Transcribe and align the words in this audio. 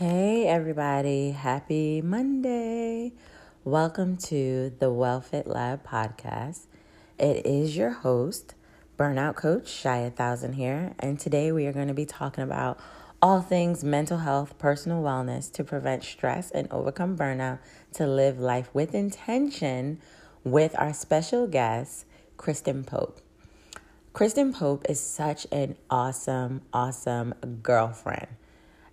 Hey, 0.00 0.46
everybody. 0.46 1.32
Happy 1.32 2.00
Monday. 2.00 3.12
Welcome 3.64 4.16
to 4.28 4.72
the 4.78 4.86
WellFit 4.86 5.46
Lab 5.46 5.86
podcast. 5.86 6.60
It 7.18 7.44
is 7.44 7.76
your 7.76 7.90
host, 7.90 8.54
Burnout 8.98 9.36
Coach 9.36 9.64
Shia 9.64 10.10
Thousand 10.10 10.54
here, 10.54 10.94
and 10.98 11.20
today 11.20 11.52
we 11.52 11.66
are 11.66 11.74
going 11.74 11.88
to 11.88 11.92
be 11.92 12.06
talking 12.06 12.42
about 12.42 12.80
all 13.20 13.42
things 13.42 13.84
mental 13.84 14.16
health, 14.16 14.56
personal 14.56 15.02
wellness 15.02 15.52
to 15.52 15.62
prevent 15.64 16.02
stress 16.02 16.50
and 16.50 16.66
overcome 16.72 17.14
burnout 17.14 17.58
to 17.92 18.06
live 18.06 18.38
life 18.38 18.70
with 18.72 18.94
intention 18.94 20.00
with 20.44 20.74
our 20.78 20.94
special 20.94 21.46
guest, 21.46 22.06
Kristen 22.38 22.84
Pope. 22.84 23.20
Kristen 24.14 24.54
Pope 24.54 24.86
is 24.88 24.98
such 24.98 25.46
an 25.52 25.76
awesome, 25.90 26.62
awesome 26.72 27.34
girlfriend. 27.62 28.28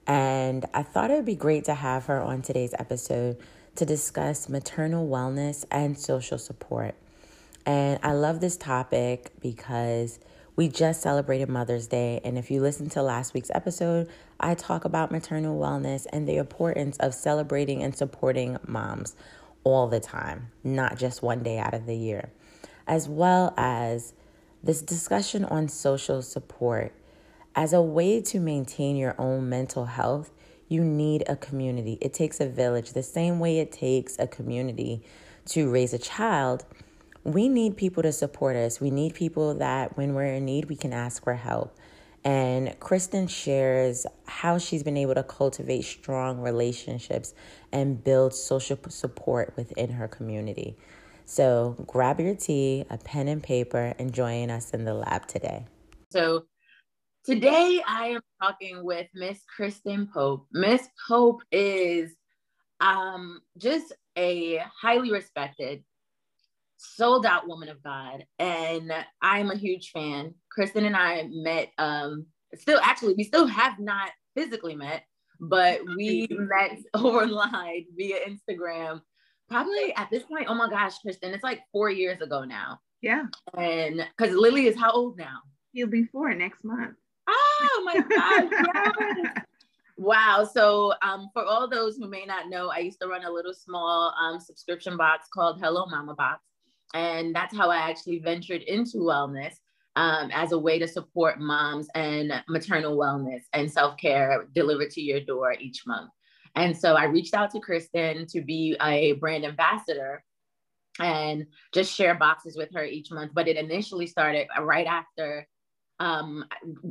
And 0.07 0.65
I 0.73 0.83
thought 0.83 1.11
it 1.11 1.15
would 1.15 1.25
be 1.25 1.35
great 1.35 1.65
to 1.65 1.73
have 1.73 2.05
her 2.05 2.21
on 2.21 2.41
today's 2.41 2.73
episode 2.79 3.37
to 3.75 3.85
discuss 3.85 4.47
maternal 4.47 5.07
wellness 5.07 5.65
and 5.69 5.99
social 5.99 6.37
support. 6.37 6.95
And 7.65 7.99
I 8.01 8.13
love 8.13 8.39
this 8.39 8.55
topic 8.55 9.33
because 9.41 10.19
we 10.55 10.69
just 10.69 11.01
celebrated 11.01 11.49
Mother's 11.49 11.87
Day. 11.87 12.21
And 12.23 12.37
if 12.37 12.49
you 12.49 12.61
listen 12.61 12.89
to 12.91 13.03
last 13.03 13.33
week's 13.33 13.51
episode, 13.53 14.09
I 14.39 14.55
talk 14.55 14.85
about 14.85 15.11
maternal 15.11 15.59
wellness 15.59 16.07
and 16.11 16.27
the 16.27 16.37
importance 16.37 16.97
of 16.97 17.13
celebrating 17.13 17.83
and 17.83 17.95
supporting 17.95 18.57
moms 18.65 19.15
all 19.65 19.87
the 19.87 19.99
time, 19.99 20.47
not 20.63 20.97
just 20.97 21.21
one 21.21 21.43
day 21.43 21.59
out 21.59 21.73
of 21.73 21.85
the 21.85 21.95
year, 21.95 22.31
as 22.87 23.09
well 23.09 23.53
as 23.57 24.13
this 24.63 24.81
discussion 24.81 25.43
on 25.43 25.67
social 25.67 26.21
support 26.21 26.93
as 27.57 27.73
a 27.73 27.81
way 27.81 28.21
to 28.21 28.39
maintain 28.39 28.95
your 28.95 29.15
own 29.17 29.49
mental 29.49 29.85
health, 29.85 30.31
you 30.69 30.83
need 30.83 31.23
a 31.27 31.35
community. 31.35 31.97
It 31.99 32.13
takes 32.13 32.39
a 32.39 32.47
village. 32.47 32.93
The 32.93 33.01
same 33.01 33.39
way 33.39 33.57
it 33.57 33.71
takes 33.71 34.19
a 34.19 34.27
community 34.27 35.03
to 35.47 35.69
raise 35.71 35.91
a 35.91 35.97
child, 35.97 36.65
we 37.23 37.49
need 37.49 37.75
people 37.75 38.03
to 38.03 38.11
support 38.11 38.55
us. 38.55 38.79
We 38.79 38.91
need 38.91 39.15
people 39.15 39.55
that 39.55 39.97
when 39.97 40.13
we're 40.13 40.33
in 40.33 40.45
need, 40.45 40.65
we 40.65 40.75
can 40.75 40.93
ask 40.93 41.23
for 41.23 41.33
help. 41.33 41.75
And 42.23 42.79
Kristen 42.79 43.27
shares 43.27 44.05
how 44.27 44.59
she's 44.59 44.83
been 44.83 44.97
able 44.97 45.15
to 45.15 45.23
cultivate 45.23 45.83
strong 45.83 46.39
relationships 46.41 47.33
and 47.71 48.03
build 48.03 48.35
social 48.35 48.77
support 48.89 49.53
within 49.55 49.93
her 49.93 50.07
community. 50.07 50.77
So 51.25 51.75
grab 51.87 52.19
your 52.19 52.35
tea, 52.35 52.85
a 52.89 52.97
pen 52.97 53.27
and 53.27 53.41
paper, 53.41 53.95
and 53.97 54.13
join 54.13 54.51
us 54.51 54.71
in 54.71 54.85
the 54.85 54.93
lab 54.93 55.27
today. 55.27 55.65
So 56.11 56.45
Today, 57.27 57.81
I 57.85 58.07
am 58.07 58.21
talking 58.41 58.85
with 58.85 59.07
Miss 59.13 59.37
Kristen 59.53 60.07
Pope. 60.13 60.47
Miss 60.53 60.87
Pope 61.09 61.41
is 61.51 62.15
um, 62.79 63.41
just 63.57 63.91
a 64.17 64.63
highly 64.81 65.11
respected, 65.11 65.83
sold 66.77 67.25
out 67.25 67.45
woman 67.45 67.67
of 67.67 67.83
God, 67.83 68.25
and 68.39 68.93
I'm 69.21 69.51
a 69.51 69.57
huge 69.57 69.91
fan. 69.91 70.35
Kristen 70.49 70.85
and 70.85 70.95
I 70.95 71.27
met, 71.29 71.67
um, 71.77 72.27
still 72.55 72.79
actually, 72.81 73.15
we 73.15 73.25
still 73.25 73.45
have 73.45 73.77
not 73.77 74.11
physically 74.33 74.77
met, 74.77 75.03
but 75.41 75.81
we 75.97 76.29
met 76.31 76.77
online 76.93 77.87
via 77.97 78.19
Instagram. 78.25 79.01
Probably 79.49 79.93
at 79.97 80.09
this 80.09 80.23
point, 80.23 80.45
oh 80.47 80.55
my 80.55 80.69
gosh, 80.69 80.97
Kristen, 80.99 81.33
it's 81.33 81.43
like 81.43 81.59
four 81.73 81.89
years 81.89 82.21
ago 82.21 82.45
now. 82.45 82.79
Yeah. 83.01 83.25
And 83.57 84.07
because 84.17 84.33
Lily 84.33 84.67
is 84.67 84.77
how 84.77 84.93
old 84.93 85.17
now? 85.17 85.39
He'll 85.73 85.87
be 85.87 86.05
four 86.05 86.33
next 86.33 86.63
month. 86.63 86.95
Oh 87.27 87.83
my 87.85 88.01
God. 88.01 89.43
Wow. 89.97 90.47
So, 90.51 90.93
um, 91.01 91.29
for 91.33 91.43
all 91.43 91.67
those 91.67 91.97
who 91.97 92.07
may 92.07 92.23
not 92.23 92.49
know, 92.49 92.69
I 92.69 92.79
used 92.79 93.01
to 93.01 93.07
run 93.07 93.25
a 93.25 93.31
little 93.31 93.53
small 93.53 94.13
um, 94.21 94.39
subscription 94.39 94.95
box 94.95 95.27
called 95.33 95.59
Hello 95.59 95.87
Mama 95.87 96.13
Box. 96.13 96.43
And 96.93 97.35
that's 97.35 97.55
how 97.55 97.71
I 97.71 97.77
actually 97.77 98.19
ventured 98.19 98.61
into 98.61 98.97
wellness 98.97 99.55
um, 99.95 100.29
as 100.31 100.51
a 100.51 100.59
way 100.59 100.77
to 100.77 100.87
support 100.87 101.39
moms 101.39 101.87
and 101.95 102.31
maternal 102.47 102.95
wellness 102.95 103.41
and 103.53 103.69
self 103.69 103.97
care 103.97 104.47
delivered 104.53 104.91
to 104.91 105.01
your 105.01 105.19
door 105.19 105.55
each 105.59 105.81
month. 105.87 106.11
And 106.55 106.77
so 106.77 106.93
I 106.93 107.05
reached 107.05 107.33
out 107.33 107.51
to 107.51 107.59
Kristen 107.59 108.27
to 108.27 108.41
be 108.41 108.77
a 108.81 109.13
brand 109.13 109.45
ambassador 109.45 110.23
and 110.99 111.45
just 111.73 111.93
share 111.93 112.15
boxes 112.15 112.55
with 112.55 112.69
her 112.73 112.85
each 112.85 113.11
month. 113.11 113.31
But 113.33 113.47
it 113.47 113.57
initially 113.57 114.05
started 114.05 114.47
right 114.61 114.87
after 114.87 115.47
um, 115.99 116.45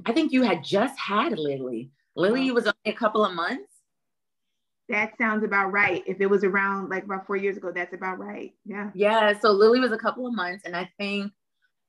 I 0.05 0.13
think 0.13 0.33
you 0.33 0.43
had 0.43 0.65
just 0.65 0.99
had 0.99 1.39
Lily. 1.39 1.91
Lily 2.17 2.51
was 2.51 2.67
only 2.67 2.77
a 2.87 2.93
couple 2.93 3.25
of 3.25 3.35
months. 3.35 3.73
That 4.89 5.19
sounds 5.19 5.45
about 5.45 5.73
right. 5.73 6.03
If 6.07 6.21
it 6.21 6.27
was 6.27 6.45
around 6.45 6.91
like 6.91 7.05
about 7.05 7.27
four 7.27 7.37
years 7.37 7.57
ago, 7.57 7.73
that's 7.75 7.93
about 7.93 8.19
right. 8.19 8.53
Yeah. 8.65 8.91
Yeah. 8.95 9.39
So 9.39 9.51
Lily 9.51 9.81
was 9.81 9.93
a 9.93 9.99
couple 9.99 10.27
of 10.27 10.35
months, 10.35 10.65
and 10.65 10.77
I 10.77 10.91
think 10.99 11.33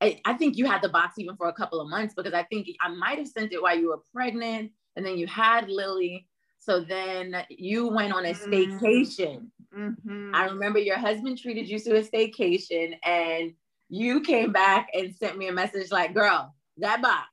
I, 0.01 0.19
I 0.25 0.33
think 0.33 0.57
you 0.57 0.65
had 0.65 0.81
the 0.81 0.89
box 0.89 1.17
even 1.17 1.35
for 1.35 1.47
a 1.47 1.53
couple 1.53 1.79
of 1.79 1.89
months 1.89 2.13
because 2.13 2.33
I 2.33 2.43
think 2.43 2.67
I 2.81 2.89
might 2.89 3.17
have 3.17 3.27
sent 3.27 3.53
it 3.53 3.61
while 3.61 3.77
you 3.77 3.89
were 3.89 4.01
pregnant, 4.13 4.71
and 4.95 5.05
then 5.05 5.17
you 5.17 5.27
had 5.27 5.69
Lily. 5.69 6.27
So 6.59 6.81
then 6.81 7.35
you 7.49 7.87
went 7.87 8.13
on 8.13 8.25
a 8.25 8.33
mm-hmm. 8.33 8.51
staycation. 8.51 9.47
Mm-hmm. 9.75 10.31
I 10.33 10.45
remember 10.45 10.79
your 10.79 10.97
husband 10.97 11.37
treated 11.37 11.69
you 11.69 11.79
to 11.79 11.97
a 11.97 12.03
staycation, 12.03 12.97
and 13.03 13.53
you 13.89 14.21
came 14.21 14.51
back 14.51 14.89
and 14.93 15.15
sent 15.15 15.37
me 15.37 15.47
a 15.47 15.53
message 15.53 15.91
like, 15.91 16.13
"Girl, 16.13 16.53
that 16.77 17.01
box 17.01 17.29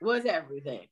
was 0.00 0.24
everything. 0.24 0.86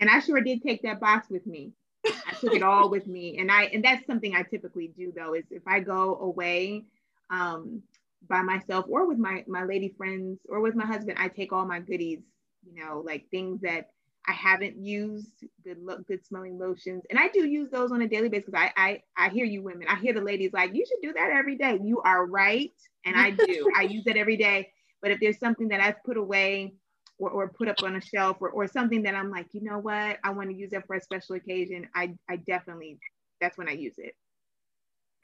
And 0.00 0.08
I 0.08 0.20
sure 0.20 0.40
did 0.40 0.62
take 0.62 0.82
that 0.82 1.00
box 1.00 1.28
with 1.28 1.46
me. 1.46 1.72
I 2.06 2.32
took 2.40 2.54
it 2.54 2.62
all 2.62 2.88
with 2.88 3.06
me. 3.06 3.38
And 3.38 3.50
I 3.50 3.64
and 3.64 3.84
that's 3.84 4.06
something 4.06 4.34
I 4.34 4.42
typically 4.42 4.92
do 4.96 5.12
though, 5.14 5.34
is 5.34 5.44
if 5.50 5.62
I 5.66 5.80
go 5.80 6.16
away 6.20 6.84
um 7.30 7.82
by 8.28 8.42
myself 8.42 8.86
or 8.88 9.06
with 9.06 9.18
my 9.18 9.44
my 9.46 9.64
lady 9.64 9.94
friends 9.96 10.40
or 10.48 10.60
with 10.60 10.74
my 10.74 10.86
husband, 10.86 11.18
I 11.20 11.28
take 11.28 11.52
all 11.52 11.66
my 11.66 11.80
goodies, 11.80 12.20
you 12.64 12.82
know, 12.82 13.02
like 13.04 13.26
things 13.30 13.60
that 13.62 13.90
I 14.26 14.32
haven't 14.32 14.76
used, 14.76 15.44
good 15.64 15.82
look, 15.82 16.06
good 16.06 16.24
smelling 16.24 16.58
lotions. 16.58 17.02
And 17.10 17.18
I 17.18 17.28
do 17.28 17.46
use 17.46 17.70
those 17.70 17.90
on 17.92 18.02
a 18.02 18.08
daily 18.08 18.28
basis 18.28 18.46
because 18.46 18.70
I, 18.76 19.02
I 19.16 19.26
I 19.26 19.28
hear 19.30 19.46
you 19.46 19.62
women. 19.62 19.86
I 19.88 19.96
hear 19.96 20.12
the 20.12 20.20
ladies 20.20 20.52
like, 20.52 20.74
you 20.74 20.84
should 20.86 21.02
do 21.02 21.12
that 21.14 21.30
every 21.30 21.56
day. 21.56 21.78
You 21.82 22.00
are 22.02 22.26
right. 22.26 22.72
And 23.04 23.16
I 23.16 23.30
do. 23.30 23.70
I 23.76 23.82
use 23.82 24.06
it 24.06 24.16
every 24.16 24.36
day. 24.36 24.70
But 25.02 25.10
if 25.10 25.20
there's 25.20 25.38
something 25.38 25.68
that 25.68 25.80
I've 25.80 26.02
put 26.04 26.16
away 26.16 26.74
or, 27.18 27.30
or 27.30 27.48
put 27.48 27.68
up 27.68 27.82
on 27.82 27.96
a 27.96 28.00
shelf 28.00 28.38
or, 28.40 28.50
or 28.50 28.66
something 28.66 29.02
that 29.02 29.14
I'm 29.14 29.30
like, 29.30 29.46
you 29.52 29.62
know 29.62 29.78
what, 29.78 30.18
I 30.24 30.30
want 30.30 30.50
to 30.50 30.56
use 30.56 30.72
it 30.72 30.84
for 30.86 30.96
a 30.96 31.00
special 31.00 31.36
occasion, 31.36 31.88
I, 31.94 32.14
I 32.28 32.36
definitely, 32.36 32.98
that's 33.40 33.58
when 33.58 33.68
I 33.68 33.72
use 33.72 33.94
it. 33.98 34.14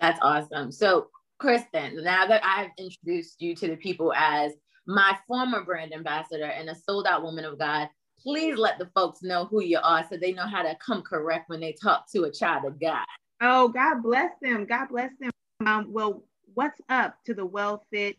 That's 0.00 0.18
awesome. 0.22 0.72
So, 0.72 1.08
Kristen, 1.38 2.02
now 2.02 2.26
that 2.26 2.42
I've 2.44 2.70
introduced 2.78 3.40
you 3.40 3.54
to 3.56 3.68
the 3.68 3.76
people 3.76 4.12
as 4.14 4.52
my 4.86 5.16
former 5.26 5.64
brand 5.64 5.92
ambassador 5.94 6.44
and 6.44 6.68
a 6.68 6.74
sold 6.74 7.06
out 7.06 7.22
woman 7.22 7.44
of 7.44 7.58
God, 7.58 7.88
please 8.20 8.56
let 8.56 8.78
the 8.78 8.90
folks 8.94 9.22
know 9.22 9.44
who 9.44 9.62
you 9.62 9.78
are 9.82 10.04
so 10.08 10.16
they 10.16 10.32
know 10.32 10.46
how 10.46 10.62
to 10.62 10.76
come 10.84 11.02
correct 11.02 11.48
when 11.48 11.60
they 11.60 11.72
talk 11.72 12.10
to 12.12 12.24
a 12.24 12.32
child 12.32 12.64
of 12.64 12.80
God. 12.80 13.04
Oh, 13.40 13.68
God 13.68 14.02
bless 14.02 14.30
them. 14.40 14.66
God 14.66 14.88
bless 14.88 15.10
them. 15.20 15.30
Um, 15.66 15.88
well, 15.90 16.22
what's 16.54 16.80
up 16.88 17.16
to 17.26 17.34
the 17.34 17.44
well 17.44 17.84
fit 17.90 18.16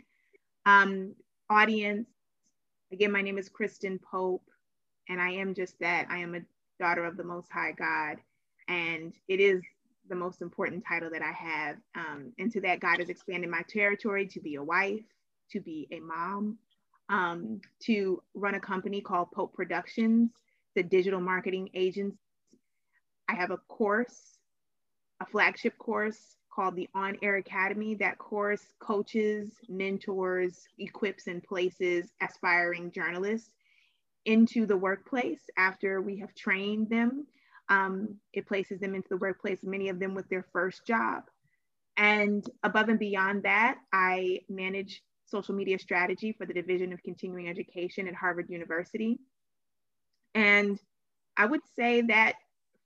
um, 0.66 1.14
audience. 1.50 2.08
Again, 2.92 3.12
my 3.12 3.22
name 3.22 3.38
is 3.38 3.50
Kristen 3.50 4.00
Pope, 4.00 4.44
and 5.10 5.22
I 5.22 5.32
am 5.32 5.54
just 5.54 5.80
that. 5.80 6.08
I 6.10 6.18
am 6.18 6.36
a 6.36 6.42
daughter 6.80 7.06
of 7.06 7.18
the 7.18 7.24
Most 7.24 7.52
High 7.52 7.74
God, 7.78 8.18
and 8.68 9.14
it 9.28 9.40
is 9.40 9.62
the 10.10 10.16
most 10.16 10.42
important 10.42 10.84
title 10.88 11.10
that 11.12 11.22
I 11.22 11.32
have. 11.32 11.78
Um, 11.96 12.32
and 12.38 12.52
to 12.52 12.62
that, 12.62 12.80
God 12.80 13.00
has 13.00 13.10
expanded 13.10 13.50
my 13.50 13.64
territory 13.68 14.28
to 14.28 14.40
be 14.40 14.56
a 14.56 14.64
wife, 14.64 15.04
to 15.52 15.60
be 15.60 15.88
a 15.92 16.00
mom, 16.00 16.58
um, 17.10 17.62
to 17.84 18.22
run 18.34 18.56
a 18.56 18.60
company 18.60 19.02
called 19.02 19.32
Pope 19.32 19.54
Productions, 19.54 20.32
the 20.76 20.84
digital 20.84 21.22
marketing 21.22 21.70
agency. 21.74 22.18
I 23.28 23.36
have 23.36 23.52
a 23.52 23.58
course, 23.68 24.38
a 25.22 25.26
flagship 25.26 25.78
course 25.78 26.38
called 26.56 26.76
the 26.76 26.90
On 26.96 27.18
Air 27.22 27.36
Academy. 27.36 27.96
That 27.96 28.18
course 28.18 28.64
coaches, 28.80 29.52
mentors, 29.68 30.68
equips, 30.80 31.28
and 31.28 31.44
places 31.44 32.12
aspiring 32.22 32.92
journalists 32.92 33.52
into 34.26 34.66
the 34.66 34.78
workplace 34.78 35.42
after 35.58 36.02
we 36.02 36.18
have 36.20 36.34
trained 36.34 36.90
them. 36.90 37.28
Um, 37.70 38.16
it 38.34 38.48
places 38.48 38.80
them 38.80 38.96
into 38.96 39.10
the 39.10 39.18
workplace, 39.18 39.60
many 39.64 39.90
of 39.90 40.00
them 40.00 40.14
with 40.14 40.30
their 40.30 40.46
first 40.54 40.86
job. 40.86 41.24
And 41.98 42.46
above 42.64 42.90
and 42.90 43.00
beyond 43.00 43.44
that, 43.44 43.78
I 43.92 44.42
manage 44.50 45.02
social 45.26 45.56
media 45.56 45.80
strategy 45.80 46.32
for 46.32 46.46
the 46.46 46.54
Division 46.54 46.94
of 46.94 47.02
Continuing 47.04 47.50
Education 47.50 48.08
at 48.08 48.16
Harvard 48.16 48.50
University. 48.50 49.20
And 50.34 50.80
I 51.38 51.46
would 51.46 51.62
say 51.76 52.02
that 52.02 52.36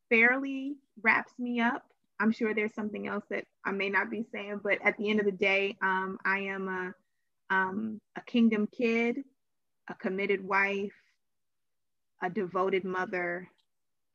fairly 0.10 0.76
wraps 1.02 1.34
me 1.38 1.60
up 1.60 1.89
I'm 2.20 2.32
sure 2.32 2.54
there's 2.54 2.74
something 2.74 3.08
else 3.08 3.24
that 3.30 3.46
I 3.66 3.72
may 3.72 3.90
not 3.90 4.12
be 4.12 4.26
saying, 4.32 4.60
but 4.64 4.80
at 4.84 4.98
the 4.98 5.10
end 5.10 5.20
of 5.20 5.26
the 5.26 5.32
day, 5.32 5.78
um, 5.82 6.18
I 6.26 6.40
am 6.40 6.68
a, 6.68 7.54
um, 7.54 8.02
a 8.18 8.22
kingdom 8.22 8.68
kid, 8.76 9.18
a 9.90 9.94
committed 9.96 10.44
wife, 10.44 10.94
a 12.22 12.30
devoted 12.30 12.84
mother, 12.84 13.48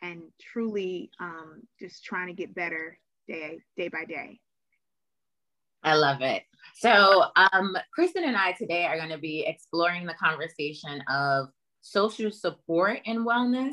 and 0.03 0.23
truly 0.41 1.11
um, 1.19 1.63
just 1.81 2.05
trying 2.05 2.27
to 2.27 2.35
get 2.35 2.55
better 2.55 2.99
day 3.27 3.59
day 3.77 3.89
by 3.89 4.05
day. 4.05 4.39
I 5.83 5.97
love 5.97 6.21
it. 6.21 6.43
So, 6.77 7.25
um, 7.37 7.77
Kristen 7.93 8.25
and 8.25 8.37
I 8.37 8.53
today 8.53 8.85
are 8.87 8.97
going 8.97 9.11
to 9.11 9.19
be 9.19 9.45
exploring 9.47 10.07
the 10.07 10.15
conversation 10.15 11.03
of 11.11 11.49
social 11.83 12.31
support 12.31 13.01
and 13.07 13.21
wellness, 13.21 13.73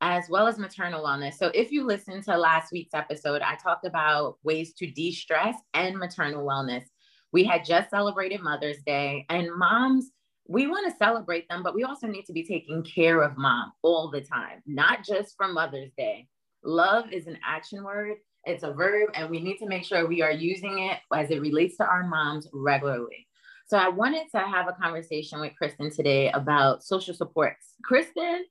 as 0.00 0.28
well 0.28 0.46
as 0.46 0.58
maternal 0.58 1.04
wellness. 1.04 1.34
So, 1.34 1.50
if 1.54 1.72
you 1.72 1.84
listened 1.86 2.24
to 2.24 2.36
last 2.36 2.72
week's 2.72 2.94
episode, 2.94 3.42
I 3.42 3.56
talked 3.56 3.84
about 3.84 4.38
ways 4.42 4.74
to 4.74 4.90
de 4.90 5.12
stress 5.12 5.56
and 5.74 5.98
maternal 5.98 6.46
wellness. 6.46 6.84
We 7.32 7.44
had 7.44 7.64
just 7.64 7.90
celebrated 7.90 8.40
Mother's 8.40 8.82
Day, 8.86 9.26
and 9.28 9.48
moms, 9.54 10.10
we 10.48 10.66
want 10.66 10.90
to 10.90 10.96
celebrate 10.96 11.46
them, 11.48 11.62
but 11.62 11.74
we 11.74 11.84
also 11.84 12.06
need 12.06 12.24
to 12.24 12.32
be 12.32 12.42
taking 12.42 12.82
care 12.82 13.20
of 13.22 13.36
mom 13.36 13.72
all 13.82 14.10
the 14.10 14.22
time, 14.22 14.62
not 14.66 15.04
just 15.04 15.34
for 15.36 15.46
Mother's 15.46 15.92
Day. 15.96 16.26
Love 16.64 17.12
is 17.12 17.26
an 17.26 17.38
action 17.46 17.84
word, 17.84 18.16
it's 18.44 18.62
a 18.62 18.72
verb, 18.72 19.10
and 19.14 19.28
we 19.28 19.40
need 19.40 19.58
to 19.58 19.66
make 19.66 19.84
sure 19.84 20.06
we 20.06 20.22
are 20.22 20.32
using 20.32 20.78
it 20.78 20.98
as 21.14 21.30
it 21.30 21.42
relates 21.42 21.76
to 21.76 21.84
our 21.84 22.06
moms 22.06 22.48
regularly. 22.52 23.26
So 23.66 23.76
I 23.76 23.90
wanted 23.90 24.30
to 24.30 24.38
have 24.38 24.66
a 24.68 24.72
conversation 24.72 25.40
with 25.40 25.52
Kristen 25.54 25.90
today 25.90 26.30
about 26.30 26.82
social 26.82 27.12
supports. 27.12 27.74
Kristen, 27.84 28.46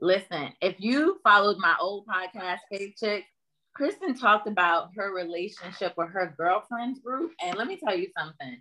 listen, 0.00 0.50
if 0.60 0.76
you 0.78 1.18
followed 1.22 1.58
my 1.58 1.76
old 1.80 2.06
podcast, 2.06 2.58
Fave 2.72 2.94
Chick, 2.98 3.24
Kristen 3.74 4.14
talked 4.14 4.48
about 4.48 4.90
her 4.96 5.12
relationship 5.12 5.94
with 5.96 6.10
her 6.10 6.34
girlfriends 6.36 7.00
group. 7.00 7.32
And 7.42 7.56
let 7.56 7.68
me 7.68 7.76
tell 7.76 7.96
you 7.96 8.08
something. 8.18 8.60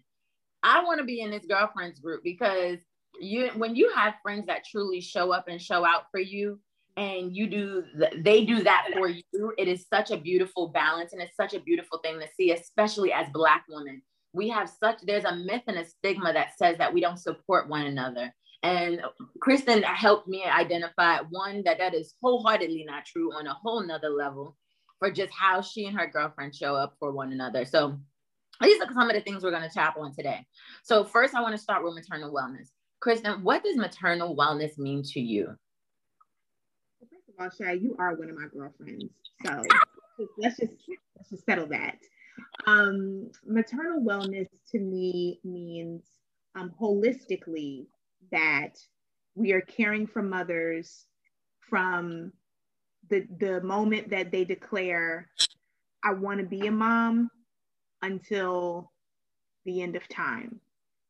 I 0.64 0.84
want 0.84 1.00
to 1.00 1.06
be 1.06 1.22
in 1.22 1.32
this 1.32 1.46
girlfriends 1.46 2.00
group 2.00 2.24
because 2.24 2.78
you 3.20 3.50
when 3.56 3.76
you 3.76 3.92
have 3.96 4.16
friends 4.22 4.46
that 4.48 4.66
truly 4.66 5.02
show 5.02 5.32
up 5.32 5.48
and 5.48 5.62
show 5.62 5.86
out 5.86 6.04
for 6.12 6.20
you 6.20 6.60
and 6.98 7.36
you 7.36 7.48
do 7.48 7.84
they 8.18 8.44
do 8.46 8.64
that 8.64 8.88
for 8.94 9.08
you 9.08 9.24
it 9.58 9.68
is 9.68 9.88
such 9.92 10.12
a 10.12 10.18
beautiful 10.18 10.68
balance 10.68 11.14
and 11.14 11.22
it's 11.22 11.36
such 11.36 11.54
a 11.54 11.60
beautiful 11.60 12.00
thing 12.00 12.20
to 12.20 12.28
see 12.36 12.52
especially 12.52 13.12
as 13.12 13.28
black 13.34 13.64
women 13.70 14.02
we 14.34 14.50
have 14.50 14.70
such 14.70 14.98
there's 15.06 15.24
a 15.24 15.36
myth 15.36 15.64
and 15.68 15.78
a 15.78 15.86
stigma 15.86 16.34
that 16.34 16.58
says 16.58 16.78
that 16.78 16.94
we 16.94 17.02
don't 17.02 17.18
support 17.18 17.70
one 17.70 17.86
another 17.86 18.32
and 18.64 19.02
kristen 19.40 19.84
helped 19.84 20.28
me 20.28 20.44
identify 20.44 21.20
one 21.30 21.62
that 21.64 21.78
that 21.78 21.94
is 21.94 22.16
wholeheartedly 22.22 22.84
not 22.86 23.06
true 23.06 23.32
on 23.34 23.48
a 23.48 23.54
whole 23.54 23.86
nother 23.86 24.10
level 24.10 24.56
for 25.00 25.12
just 25.12 25.32
how 25.32 25.62
she 25.62 25.86
and 25.86 25.98
her 25.98 26.08
girlfriend 26.08 26.56
show 26.56 26.76
up 26.76 26.96
for 27.00 27.12
one 27.12 27.32
another. 27.32 27.66
So 27.66 28.00
these 28.62 28.82
are 28.82 28.88
some 28.94 29.10
of 29.10 29.16
the 29.16 29.22
things 29.22 29.44
we're 29.44 29.52
going 29.52 29.68
to 29.68 29.74
tap 29.74 29.96
on 29.98 30.14
today. 30.14 30.46
So 30.84 31.04
first, 31.04 31.36
I 31.36 31.42
want 31.42 31.56
to 31.56 31.62
start 31.62 31.84
with 31.84 31.94
maternal 31.94 32.34
wellness. 32.34 32.70
Kristen, 33.00 33.44
what 33.44 33.64
does 33.64 33.78
maternal 33.78 34.36
wellness 34.36 34.78
mean 34.78 35.04
to 35.04 35.20
you? 35.20 35.56
First 37.00 37.30
of 37.30 37.36
all, 37.40 37.50
Shay, 37.50 37.80
you 37.80 37.96
are 38.00 38.16
one 38.16 38.30
of 38.30 38.36
my 38.36 38.48
girlfriends. 38.52 39.14
So 39.46 39.62
let's 40.40 40.58
just 40.58 40.74
let's 41.16 41.30
just 41.30 41.46
settle 41.46 41.68
that. 41.68 41.98
Um, 42.66 43.30
maternal 43.46 44.02
wellness 44.02 44.48
to 44.72 44.80
me 44.80 45.40
means 45.44 46.04
um, 46.56 46.72
holistically 46.82 47.86
that 48.32 48.78
we 49.36 49.52
are 49.52 49.62
caring 49.62 50.08
for 50.08 50.22
mothers 50.22 51.06
from 51.70 52.32
the 53.10 53.26
the 53.40 53.62
moment 53.62 54.10
that 54.10 54.32
they 54.32 54.44
declare 54.44 55.30
I 56.04 56.14
want 56.14 56.40
to 56.40 56.46
be 56.46 56.68
a 56.68 56.72
mom 56.72 57.30
until 58.02 58.92
the 59.66 59.82
end 59.82 59.96
of 59.96 60.08
time. 60.08 60.60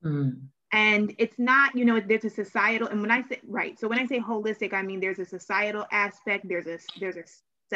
Mm. 0.04 0.42
And 0.74 1.16
it's 1.18 1.38
not, 1.40 1.76
you 1.76 1.86
know, 1.86 2.00
there's 2.00 2.26
a 2.26 2.30
societal, 2.30 2.90
and 2.90 3.02
when 3.02 3.12
I 3.12 3.22
say 3.24 3.40
right, 3.48 3.80
so 3.80 3.88
when 3.88 4.00
I 4.00 4.06
say 4.06 4.20
holistic, 4.20 4.74
I 4.74 4.82
mean 4.82 5.00
there's 5.00 5.20
a 5.20 5.26
societal 5.26 5.86
aspect, 5.92 6.48
there's 6.48 6.68
a 6.68 6.78
there's 7.00 7.16
a 7.16 7.24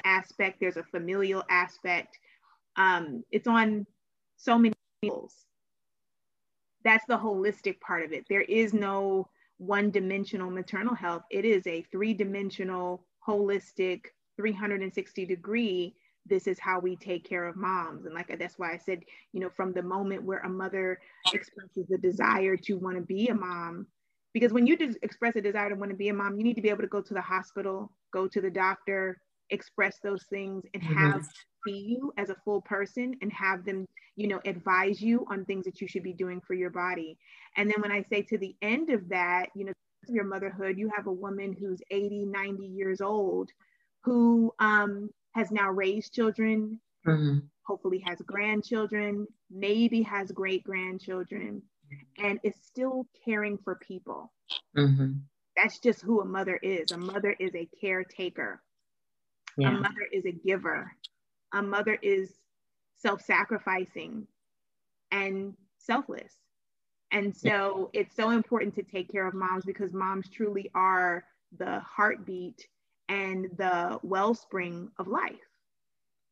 aspect, 0.06 0.60
there's 0.60 0.78
a 0.78 0.84
familial 0.84 1.44
aspect. 1.50 2.18
Um, 2.76 3.24
it's 3.32 3.48
on 3.48 3.86
so 4.38 4.58
many 4.58 4.74
levels. 5.04 5.34
That's 6.84 7.06
the 7.08 7.18
holistic 7.18 7.80
part 7.80 8.04
of 8.04 8.12
it. 8.12 8.26
There 8.30 8.42
is 8.42 8.74
no 8.74 9.28
one-dimensional 9.62 10.50
maternal 10.50 10.96
health. 10.96 11.22
It 11.30 11.46
is 11.46 11.66
a 11.68 11.84
three-dimensional 11.92 13.06
holistic 13.28 14.06
360 14.38 15.26
degree 15.26 15.96
this 16.26 16.48
is 16.48 16.60
how 16.60 16.80
we 16.80 16.96
take 16.96 17.28
care 17.28 17.48
of 17.48 17.56
moms 17.56 18.06
and 18.06 18.16
like 18.16 18.28
that's 18.40 18.58
why 18.58 18.72
i 18.72 18.78
said 18.78 19.00
you 19.34 19.40
know 19.40 19.50
from 19.50 19.74
the 19.74 19.82
moment 19.82 20.24
where 20.24 20.40
a 20.40 20.50
mother 20.50 21.00
expresses 21.34 21.86
the 21.90 21.98
desire 21.98 22.56
to 22.56 22.76
want 22.76 22.96
to 22.96 23.02
be 23.02 23.28
a 23.28 23.36
mom 23.36 23.86
because 24.34 24.54
when 24.54 24.66
you 24.66 24.78
just 24.78 24.98
express 25.04 25.36
a 25.36 25.42
desire 25.42 25.70
to 25.70 25.76
want 25.76 25.92
to 25.92 25.98
be 25.98 26.10
a 26.10 26.14
mom 26.14 26.38
you 26.38 26.44
need 26.44 26.56
to 26.56 26.62
be 26.62 26.70
able 26.70 26.82
to 26.82 26.88
go 26.88 27.02
to 27.02 27.14
the 27.14 27.22
hospital 27.22 27.92
go 28.12 28.28
to 28.28 28.42
the 28.42 28.50
doctor 28.50 29.20
express 29.52 29.98
those 30.04 30.24
things 30.30 30.64
and 30.74 30.82
mm-hmm. 30.82 30.94
have 30.94 31.28
see 31.66 31.80
you 31.80 32.14
as 32.18 32.30
a 32.30 32.36
full 32.46 32.62
person 32.62 33.16
and 33.22 33.32
have 33.32 33.66
them 33.66 33.88
you 34.16 34.28
know 34.28 34.40
advise 34.46 35.02
you 35.02 35.26
on 35.30 35.46
things 35.46 35.66
that 35.66 35.82
you 35.82 35.88
should 35.88 36.04
be 36.04 36.14
doing 36.14 36.42
for 36.42 36.54
your 36.54 36.70
body 36.70 37.18
and 37.58 37.70
then 37.70 37.82
when 37.82 37.92
i 37.92 38.04
say 38.10 38.22
to 38.22 38.38
the 38.38 38.56
end 38.62 38.90
of 38.90 39.08
that 39.10 39.50
you 39.56 39.66
know 39.66 39.74
your 40.08 40.24
motherhood, 40.24 40.78
you 40.78 40.90
have 40.96 41.08
a 41.08 41.12
woman 41.12 41.56
who's 41.58 41.82
80, 41.90 42.26
90 42.26 42.66
years 42.66 43.02
old 43.02 43.50
who 44.04 44.52
um, 44.60 45.10
has 45.34 45.52
now 45.52 45.70
raised 45.70 46.14
children, 46.14 46.80
mm-hmm. 47.08 47.40
hopefully 47.64 48.04
has 48.06 48.20
grandchildren, 48.26 49.28
maybe 49.50 50.02
has 50.02 50.32
great 50.32 50.64
grandchildren, 50.64 51.62
and 52.18 52.40
is 52.44 52.56
still 52.66 53.06
caring 53.24 53.58
for 53.64 53.76
people. 53.76 54.32
Mm-hmm. 54.76 55.12
That's 55.56 55.80
just 55.80 56.02
who 56.02 56.22
a 56.22 56.26
mother 56.26 56.58
is. 56.62 56.92
A 56.92 56.98
mother 56.98 57.36
is 57.40 57.54
a 57.54 57.70
caretaker, 57.80 58.62
yeah. 59.58 59.70
a 59.70 59.72
mother 59.74 60.08
is 60.12 60.26
a 60.26 60.32
giver, 60.32 60.92
a 61.54 61.62
mother 61.62 61.98
is 62.02 62.34
self 62.98 63.22
sacrificing 63.22 64.28
and 65.12 65.54
selfless. 65.78 66.34
And 67.12 67.36
so 67.36 67.90
it's 67.94 68.16
so 68.16 68.30
important 68.30 68.74
to 68.76 68.84
take 68.84 69.12
care 69.12 69.28
of 69.28 69.34
moms 69.34 69.66
because 69.66 69.92
moms 69.92 70.30
truly 70.30 70.72
are 70.74 71.26
the 71.58 71.82
heartbeat 71.82 72.66
and 73.10 73.50
the 73.58 74.00
wellspring 74.02 74.90
of 74.98 75.08
life. 75.08 75.36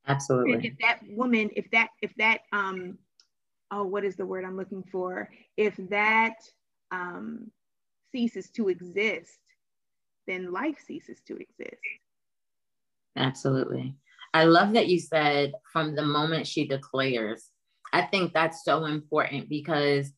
Absolutely. 0.08 0.54
And 0.54 0.66
if 0.66 0.74
that 0.80 1.00
woman, 1.10 1.50
if 1.56 1.70
that, 1.72 1.90
if 2.02 2.16
that, 2.16 2.42
um, 2.54 2.98
oh, 3.72 3.84
what 3.84 4.06
is 4.06 4.16
the 4.16 4.26
word 4.26 4.46
I'm 4.46 4.56
looking 4.56 4.84
for? 4.84 5.30
If 5.58 5.76
that 5.90 6.36
um, 6.92 7.52
ceases 8.14 8.50
to 8.52 8.70
exist, 8.70 9.40
then 10.28 10.54
life 10.54 10.78
ceases 10.86 11.22
to 11.28 11.36
exist. 11.36 11.82
Absolutely. 13.18 13.94
I 14.34 14.44
love 14.44 14.74
that 14.74 14.88
you 14.88 15.00
said 15.00 15.54
from 15.72 15.96
the 15.96 16.04
moment 16.04 16.48
she 16.48 16.68
declares. 16.68 17.50
I 17.92 18.04
think 18.04 18.34
that's 18.34 18.64
so 18.64 18.86
important 18.86 19.50
because 19.50 20.12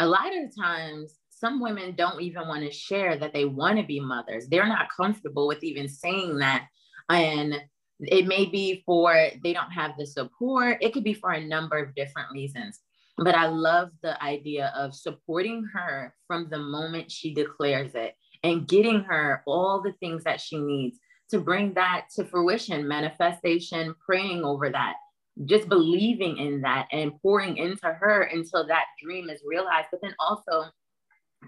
a 0.00 0.06
lot 0.06 0.30
of 0.36 0.54
times 0.56 1.16
some 1.30 1.60
women 1.60 1.94
don't 1.96 2.20
even 2.20 2.48
want 2.48 2.64
to 2.64 2.70
share 2.70 3.16
that 3.16 3.32
they 3.32 3.44
want 3.44 3.78
to 3.78 3.84
be 3.84 4.00
mothers. 4.00 4.48
They're 4.48 4.66
not 4.66 4.88
comfortable 4.96 5.46
with 5.46 5.62
even 5.62 5.88
saying 5.88 6.38
that. 6.38 6.66
And 7.08 7.60
it 8.00 8.26
may 8.26 8.46
be 8.46 8.82
for 8.84 9.28
they 9.42 9.52
don't 9.52 9.70
have 9.70 9.92
the 9.96 10.06
support, 10.06 10.78
it 10.80 10.92
could 10.92 11.04
be 11.04 11.14
for 11.14 11.30
a 11.30 11.44
number 11.44 11.78
of 11.78 11.94
different 11.94 12.28
reasons. 12.32 12.80
But 13.16 13.34
I 13.34 13.46
love 13.46 13.90
the 14.02 14.20
idea 14.22 14.72
of 14.76 14.94
supporting 14.94 15.64
her 15.74 16.14
from 16.26 16.48
the 16.48 16.58
moment 16.58 17.10
she 17.10 17.34
declares 17.34 17.94
it 17.94 18.14
and 18.42 18.66
getting 18.66 19.00
her 19.04 19.42
all 19.46 19.82
the 19.82 19.92
things 20.00 20.24
that 20.24 20.40
she 20.40 20.58
needs 20.58 20.98
to 21.32 21.40
bring 21.40 21.74
that 21.74 22.06
to 22.14 22.24
fruition, 22.24 22.86
manifestation, 22.86 23.94
praying 24.06 24.44
over 24.44 24.70
that 24.70 24.94
just 25.44 25.68
believing 25.68 26.36
in 26.36 26.60
that 26.60 26.86
and 26.92 27.12
pouring 27.22 27.56
into 27.56 27.86
her 27.86 28.22
until 28.22 28.66
that 28.66 28.84
dream 29.02 29.30
is 29.30 29.42
realized, 29.46 29.88
but 29.90 30.00
then 30.02 30.14
also 30.18 30.64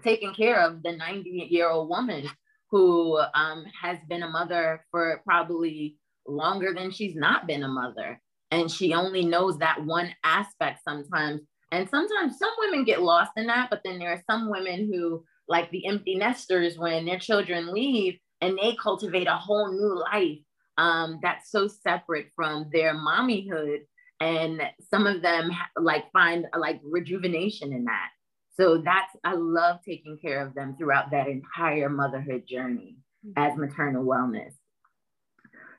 taking 0.03 0.33
care 0.33 0.59
of 0.59 0.83
the 0.83 0.91
90 0.91 1.47
year 1.49 1.69
old 1.69 1.89
woman 1.89 2.27
who 2.71 3.19
um, 3.33 3.63
has 3.79 3.97
been 4.09 4.23
a 4.23 4.29
mother 4.29 4.83
for 4.91 5.21
probably 5.23 5.97
longer 6.27 6.73
than 6.73 6.91
she's 6.91 7.15
not 7.15 7.47
been 7.47 7.63
a 7.63 7.67
mother. 7.67 8.19
And 8.51 8.69
she 8.69 8.93
only 8.93 9.23
knows 9.23 9.57
that 9.59 9.83
one 9.83 10.13
aspect 10.23 10.81
sometimes. 10.83 11.41
And 11.71 11.89
sometimes 11.89 12.39
some 12.39 12.51
women 12.59 12.85
get 12.85 13.01
lost 13.01 13.31
in 13.37 13.47
that, 13.47 13.69
but 13.69 13.81
then 13.83 13.99
there 13.99 14.11
are 14.11 14.23
some 14.29 14.49
women 14.49 14.89
who, 14.91 15.23
like 15.47 15.69
the 15.71 15.85
empty 15.87 16.15
nesters, 16.15 16.77
when 16.77 17.05
their 17.05 17.19
children 17.19 17.71
leave 17.71 18.17
and 18.45 18.57
they 18.57 18.75
cultivate 18.75 19.27
a 19.27 19.35
whole 19.35 19.71
new 19.71 19.99
life 19.99 20.39
um, 20.77 21.19
that's 21.21 21.51
so 21.51 21.67
separate 21.67 22.27
from 22.35 22.69
their 22.71 22.93
mommyhood. 22.93 23.79
And 24.19 24.61
some 24.89 25.07
of 25.07 25.21
them 25.21 25.51
like 25.77 26.11
find 26.11 26.45
like 26.57 26.79
rejuvenation 26.83 27.73
in 27.73 27.85
that. 27.85 28.09
So 28.57 28.77
that's 28.77 29.11
i 29.25 29.33
love 29.33 29.79
taking 29.83 30.17
care 30.17 30.45
of 30.45 30.53
them 30.53 30.75
throughout 30.77 31.11
that 31.11 31.27
entire 31.27 31.89
motherhood 31.89 32.43
journey 32.47 32.95
as 33.35 33.51
mm-hmm. 33.51 33.61
maternal 33.61 34.05
wellness. 34.05 34.53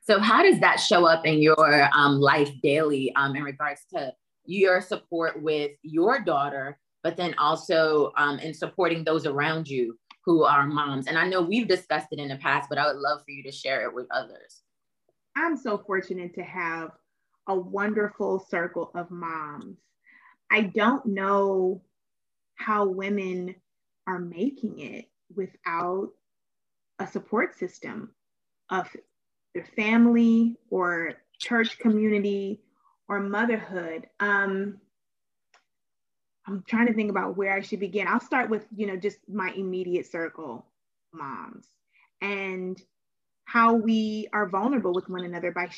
So 0.03 0.21
how 0.21 0.43
does 0.43 0.61
that 0.61 0.77
show 0.77 1.07
up 1.07 1.27
in 1.27 1.41
your 1.41 1.89
um, 1.95 2.21
life 2.21 2.51
daily 2.63 3.15
um, 3.17 3.35
in 3.35 3.43
regards 3.43 3.81
to 3.95 4.13
your 4.45 4.81
support 4.81 5.43
with 5.43 5.73
your 5.83 6.21
daughter 6.21 6.79
but 7.03 7.17
then 7.17 7.35
also 7.39 8.13
um, 8.17 8.41
in 8.41 8.53
supporting 8.53 9.05
those 9.05 9.27
around 9.27 9.69
you 9.69 9.97
who 10.26 10.42
are 10.45 10.66
moms 10.66 11.06
and 11.06 11.16
i 11.16 11.26
know 11.26 11.40
we've 11.40 11.68
discussed 11.68 12.09
it 12.11 12.18
in 12.18 12.28
the 12.28 12.37
past 12.37 12.68
but 12.68 12.78
i 12.78 12.87
would 12.87 13.00
love 13.00 13.21
for 13.25 13.30
you 13.30 13.42
to 13.42 13.52
share 13.52 13.87
it 13.87 13.95
with 13.95 14.06
others 14.11 14.62
I'm 15.37 15.56
so 15.59 15.76
fortunate 15.76 16.35
to 16.37 16.42
have 16.42 16.92
a 17.47 17.54
wonderful 17.54 18.38
circle 18.49 18.90
of 18.95 19.11
moms. 19.11 19.76
I 20.50 20.62
don't 20.62 21.04
know 21.04 21.83
how 22.54 22.87
women 22.87 23.54
are 24.06 24.18
making 24.18 24.80
it 24.80 25.11
without 25.35 26.09
a 26.99 27.06
support 27.06 27.59
system 27.59 28.12
of 28.71 28.88
their 29.54 29.66
family 29.76 30.56
or 30.71 31.14
church 31.38 31.78
community 31.78 32.62
or 33.06 33.21
motherhood. 33.21 34.06
Um, 34.21 34.78
I'm 36.47 36.62
trying 36.69 36.87
to 36.87 36.95
think 36.95 37.11
about 37.11 37.37
where 37.37 37.53
I 37.53 37.61
should 37.61 37.81
begin. 37.81 38.07
I'll 38.07 38.21
start 38.21 38.50
with, 38.50 38.67
you 38.75 38.87
know, 38.87 38.97
just 38.97 39.19
my 39.29 39.53
immediate 39.57 40.07
circle 40.11 40.65
moms 41.12 41.67
and 42.21 42.81
how 43.45 43.75
we 43.75 44.29
are 44.33 44.49
vulnerable 44.49 44.93
with 44.93 45.09
one 45.09 45.25
another 45.25 45.50
by 45.50 45.69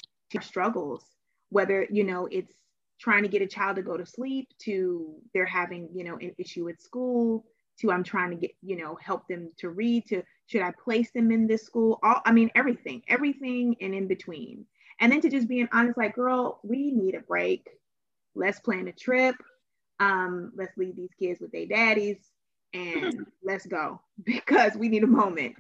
struggles, 0.41 1.05
whether, 1.51 1.87
you 1.91 2.05
know, 2.05 2.27
it's 2.31 2.55
trying 3.01 3.23
to 3.23 3.29
get 3.29 3.43
a 3.43 3.47
child 3.47 3.77
to 3.77 3.83
go 3.83 3.97
to 3.97 4.05
sleep 4.05 4.49
to 4.59 5.15
they're 5.33 5.47
having, 5.47 5.89
you 5.95 6.05
know, 6.05 6.17
an 6.17 6.35
issue 6.39 6.69
at 6.69 6.83
school 6.83 7.45
to 7.81 7.93
I'm 7.93 8.03
trying 8.03 8.31
to 8.31 8.37
get, 8.37 8.51
you 8.63 8.77
know, 8.77 8.99
help 9.01 9.27
them 9.29 9.51
to 9.59 9.71
read 9.71 10.07
to 10.09 10.23
should 10.47 10.63
I 10.63 10.73
place 10.83 11.11
them 11.13 11.31
in 11.31 11.47
this 11.47 11.65
school? 11.65 11.99
All 12.03 12.21
I 12.27 12.33
mean, 12.33 12.51
everything, 12.55 13.03
everything 13.09 13.77
and 13.81 13.95
in 13.95 14.09
between. 14.09 14.67
And 15.01 15.13
then 15.13 15.21
to 15.21 15.31
just 15.31 15.49
being 15.49 15.69
honest, 15.73 15.97
like, 15.97 16.15
girl, 16.15 16.61
we 16.65 16.91
need 16.91 17.15
a 17.15 17.21
break. 17.21 17.69
Let's 18.35 18.59
plan 18.61 18.89
a 18.89 18.93
trip. 18.93 19.37
Um, 20.01 20.53
let's 20.57 20.77
leave 20.77 20.97
these 20.97 21.13
kids 21.19 21.41
with 21.41 21.53
their 21.53 21.67
daddies 21.67 22.19
and 22.73 23.27
let's 23.43 23.67
go 23.67 24.01
because 24.25 24.75
we 24.75 24.89
need 24.89 25.05
a 25.05 25.09
moment. 25.09 25.57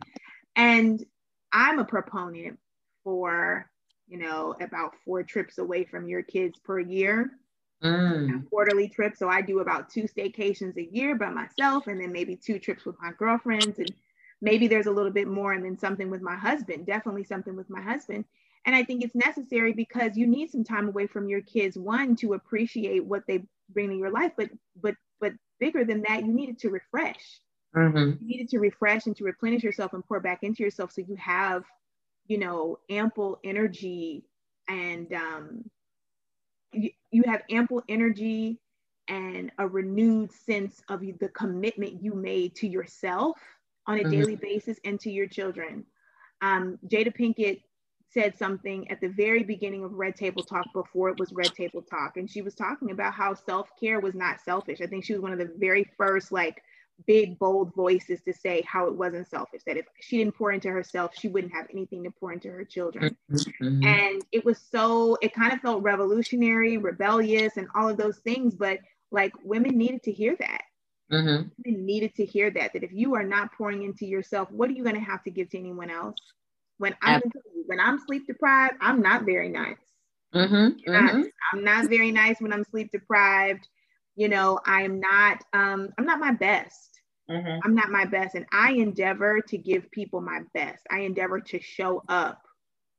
And 0.56 1.04
I'm 1.52 1.78
a 1.78 1.84
proponent 1.84 2.58
for, 3.04 3.70
you 4.06 4.18
know, 4.18 4.54
about 4.60 4.94
four 5.04 5.22
trips 5.22 5.58
away 5.58 5.84
from 5.84 6.08
your 6.08 6.22
kids 6.22 6.58
per 6.58 6.78
year. 6.78 7.32
Mm. 7.82 8.50
quarterly 8.50 8.88
trips. 8.88 9.20
So 9.20 9.28
I 9.28 9.40
do 9.40 9.60
about 9.60 9.88
two 9.88 10.08
staycations 10.08 10.76
a 10.76 10.92
year 10.92 11.14
by 11.14 11.30
myself, 11.30 11.86
and 11.86 12.00
then 12.00 12.10
maybe 12.10 12.34
two 12.34 12.58
trips 12.58 12.84
with 12.84 12.96
my 13.00 13.12
girlfriends, 13.16 13.78
and 13.78 13.94
maybe 14.40 14.66
there's 14.66 14.86
a 14.86 14.90
little 14.90 15.12
bit 15.12 15.28
more, 15.28 15.52
and 15.52 15.64
then 15.64 15.78
something 15.78 16.10
with 16.10 16.20
my 16.20 16.34
husband. 16.34 16.86
Definitely 16.86 17.22
something 17.22 17.54
with 17.54 17.70
my 17.70 17.80
husband. 17.80 18.24
And 18.66 18.74
I 18.74 18.82
think 18.82 19.04
it's 19.04 19.14
necessary 19.14 19.72
because 19.72 20.16
you 20.16 20.26
need 20.26 20.50
some 20.50 20.64
time 20.64 20.88
away 20.88 21.06
from 21.06 21.28
your 21.28 21.40
kids. 21.40 21.78
One 21.78 22.16
to 22.16 22.34
appreciate 22.34 23.04
what 23.04 23.22
they 23.28 23.44
bring 23.70 23.90
to 23.90 23.96
your 23.96 24.10
life, 24.10 24.32
but 24.36 24.50
but 24.80 24.94
but 25.20 25.32
bigger 25.60 25.84
than 25.84 26.02
that, 26.08 26.24
you 26.24 26.32
needed 26.32 26.58
to 26.60 26.70
refresh. 26.70 27.40
Mm-hmm. 27.76 28.24
You 28.24 28.26
needed 28.26 28.48
to 28.50 28.58
refresh 28.58 29.06
and 29.06 29.16
to 29.16 29.24
replenish 29.24 29.62
yourself 29.62 29.92
and 29.92 30.04
pour 30.04 30.20
back 30.20 30.42
into 30.42 30.62
yourself 30.62 30.92
so 30.92 31.02
you 31.06 31.16
have, 31.16 31.64
you 32.26 32.38
know, 32.38 32.78
ample 32.88 33.38
energy 33.44 34.24
and 34.68 35.12
um, 35.12 35.64
you, 36.72 36.90
you 37.10 37.24
have 37.26 37.42
ample 37.50 37.82
energy 37.88 38.58
and 39.08 39.50
a 39.58 39.66
renewed 39.66 40.32
sense 40.32 40.82
of 40.88 41.00
the 41.00 41.28
commitment 41.28 42.02
you 42.02 42.14
made 42.14 42.54
to 42.56 42.68
yourself 42.68 43.38
on 43.86 43.98
a 43.98 44.02
mm-hmm. 44.02 44.10
daily 44.10 44.36
basis 44.36 44.78
and 44.84 45.00
to 45.00 45.10
your 45.10 45.26
children. 45.26 45.84
Um, 46.40 46.78
Jada 46.86 47.14
Pinkett 47.14 47.62
said 48.10 48.36
something 48.38 48.90
at 48.90 49.00
the 49.00 49.08
very 49.08 49.42
beginning 49.42 49.84
of 49.84 49.92
Red 49.92 50.16
Table 50.16 50.42
Talk 50.42 50.66
before 50.72 51.10
it 51.10 51.18
was 51.18 51.32
Red 51.32 51.54
Table 51.54 51.82
Talk. 51.82 52.16
And 52.16 52.30
she 52.30 52.42
was 52.42 52.54
talking 52.54 52.90
about 52.90 53.12
how 53.12 53.34
self 53.34 53.70
care 53.78 54.00
was 54.00 54.14
not 54.14 54.40
selfish. 54.40 54.80
I 54.80 54.86
think 54.86 55.04
she 55.04 55.12
was 55.12 55.22
one 55.22 55.32
of 55.32 55.38
the 55.38 55.52
very 55.58 55.90
first, 55.96 56.32
like, 56.32 56.62
big, 57.06 57.38
bold 57.38 57.74
voices 57.74 58.20
to 58.22 58.32
say 58.32 58.62
how 58.66 58.86
it 58.86 58.94
wasn't 58.94 59.28
selfish, 59.28 59.62
that 59.66 59.76
if 59.76 59.86
she 60.00 60.18
didn't 60.18 60.34
pour 60.34 60.52
into 60.52 60.68
herself, 60.68 61.12
she 61.16 61.28
wouldn't 61.28 61.52
have 61.52 61.66
anything 61.72 62.02
to 62.04 62.10
pour 62.10 62.32
into 62.32 62.50
her 62.50 62.64
children. 62.64 63.16
Mm-hmm. 63.30 63.84
And 63.84 64.24
it 64.32 64.44
was 64.44 64.58
so, 64.70 65.16
it 65.22 65.32
kind 65.32 65.52
of 65.52 65.60
felt 65.60 65.82
revolutionary, 65.82 66.76
rebellious, 66.76 67.56
and 67.56 67.68
all 67.74 67.88
of 67.88 67.96
those 67.96 68.18
things. 68.18 68.54
But 68.54 68.80
like 69.10 69.32
women 69.44 69.76
needed 69.76 70.02
to 70.04 70.12
hear 70.12 70.36
that. 70.38 70.62
Mm-hmm. 71.12 71.48
Women 71.64 71.86
needed 71.86 72.14
to 72.16 72.24
hear 72.24 72.50
that, 72.50 72.72
that 72.72 72.82
if 72.82 72.92
you 72.92 73.14
are 73.14 73.24
not 73.24 73.52
pouring 73.52 73.84
into 73.84 74.04
yourself, 74.04 74.50
what 74.50 74.68
are 74.68 74.74
you 74.74 74.82
going 74.82 74.96
to 74.96 75.00
have 75.00 75.22
to 75.24 75.30
give 75.30 75.50
to 75.50 75.58
anyone 75.58 75.90
else? 75.90 76.16
When 76.78 76.94
I'm, 77.02 77.22
when 77.66 77.80
I'm 77.80 77.98
sleep 78.06 78.26
deprived, 78.26 78.74
I'm 78.80 79.00
not 79.02 79.24
very 79.24 79.48
nice. 79.48 79.76
Mm-hmm. 80.34 80.90
mm-hmm. 80.90 81.22
I'm 81.52 81.64
not 81.64 81.88
very 81.88 82.12
nice 82.12 82.40
when 82.40 82.52
I'm 82.52 82.64
sleep 82.64 82.90
deprived 82.92 83.66
you 84.18 84.28
know 84.28 84.58
i'm 84.66 84.98
not 84.98 85.42
um 85.52 85.88
i'm 85.96 86.04
not 86.04 86.18
my 86.18 86.32
best 86.32 87.00
mm-hmm. 87.30 87.60
i'm 87.64 87.74
not 87.74 87.88
my 87.88 88.04
best 88.04 88.34
and 88.34 88.44
i 88.52 88.72
endeavor 88.72 89.40
to 89.40 89.56
give 89.56 89.90
people 89.92 90.20
my 90.20 90.40
best 90.52 90.84
i 90.90 90.98
endeavor 91.00 91.40
to 91.40 91.60
show 91.60 92.02
up 92.08 92.42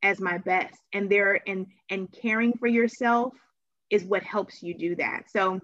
as 0.02 0.22
my 0.22 0.38
best 0.38 0.80
and 0.94 1.10
there 1.10 1.42
and 1.46 1.68
and 1.90 2.08
caring 2.22 2.54
for 2.58 2.68
yourself 2.68 3.34
is 3.90 4.06
what 4.06 4.24
helps 4.24 4.64
you 4.64 4.74
do 4.74 4.96
that 4.96 5.24
so 5.30 5.60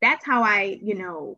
that's 0.00 0.24
how 0.24 0.40
i 0.42 0.78
you 0.80 0.94
know 0.94 1.36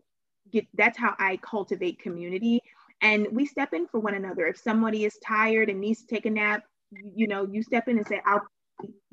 get 0.52 0.66
that's 0.74 0.98
how 0.98 1.14
i 1.18 1.38
cultivate 1.38 1.98
community 2.00 2.60
and 3.02 3.26
we 3.32 3.46
step 3.46 3.72
in 3.72 3.86
for 3.86 4.00
one 4.00 4.14
another. 4.14 4.46
If 4.46 4.58
somebody 4.58 5.04
is 5.04 5.18
tired 5.26 5.70
and 5.70 5.80
needs 5.80 6.00
to 6.00 6.06
take 6.06 6.26
a 6.26 6.30
nap 6.30 6.62
you 6.92 7.26
know 7.28 7.46
you 7.50 7.62
step 7.62 7.86
in 7.86 7.98
and 7.98 8.06
say 8.06 8.20
i'll 8.26 8.42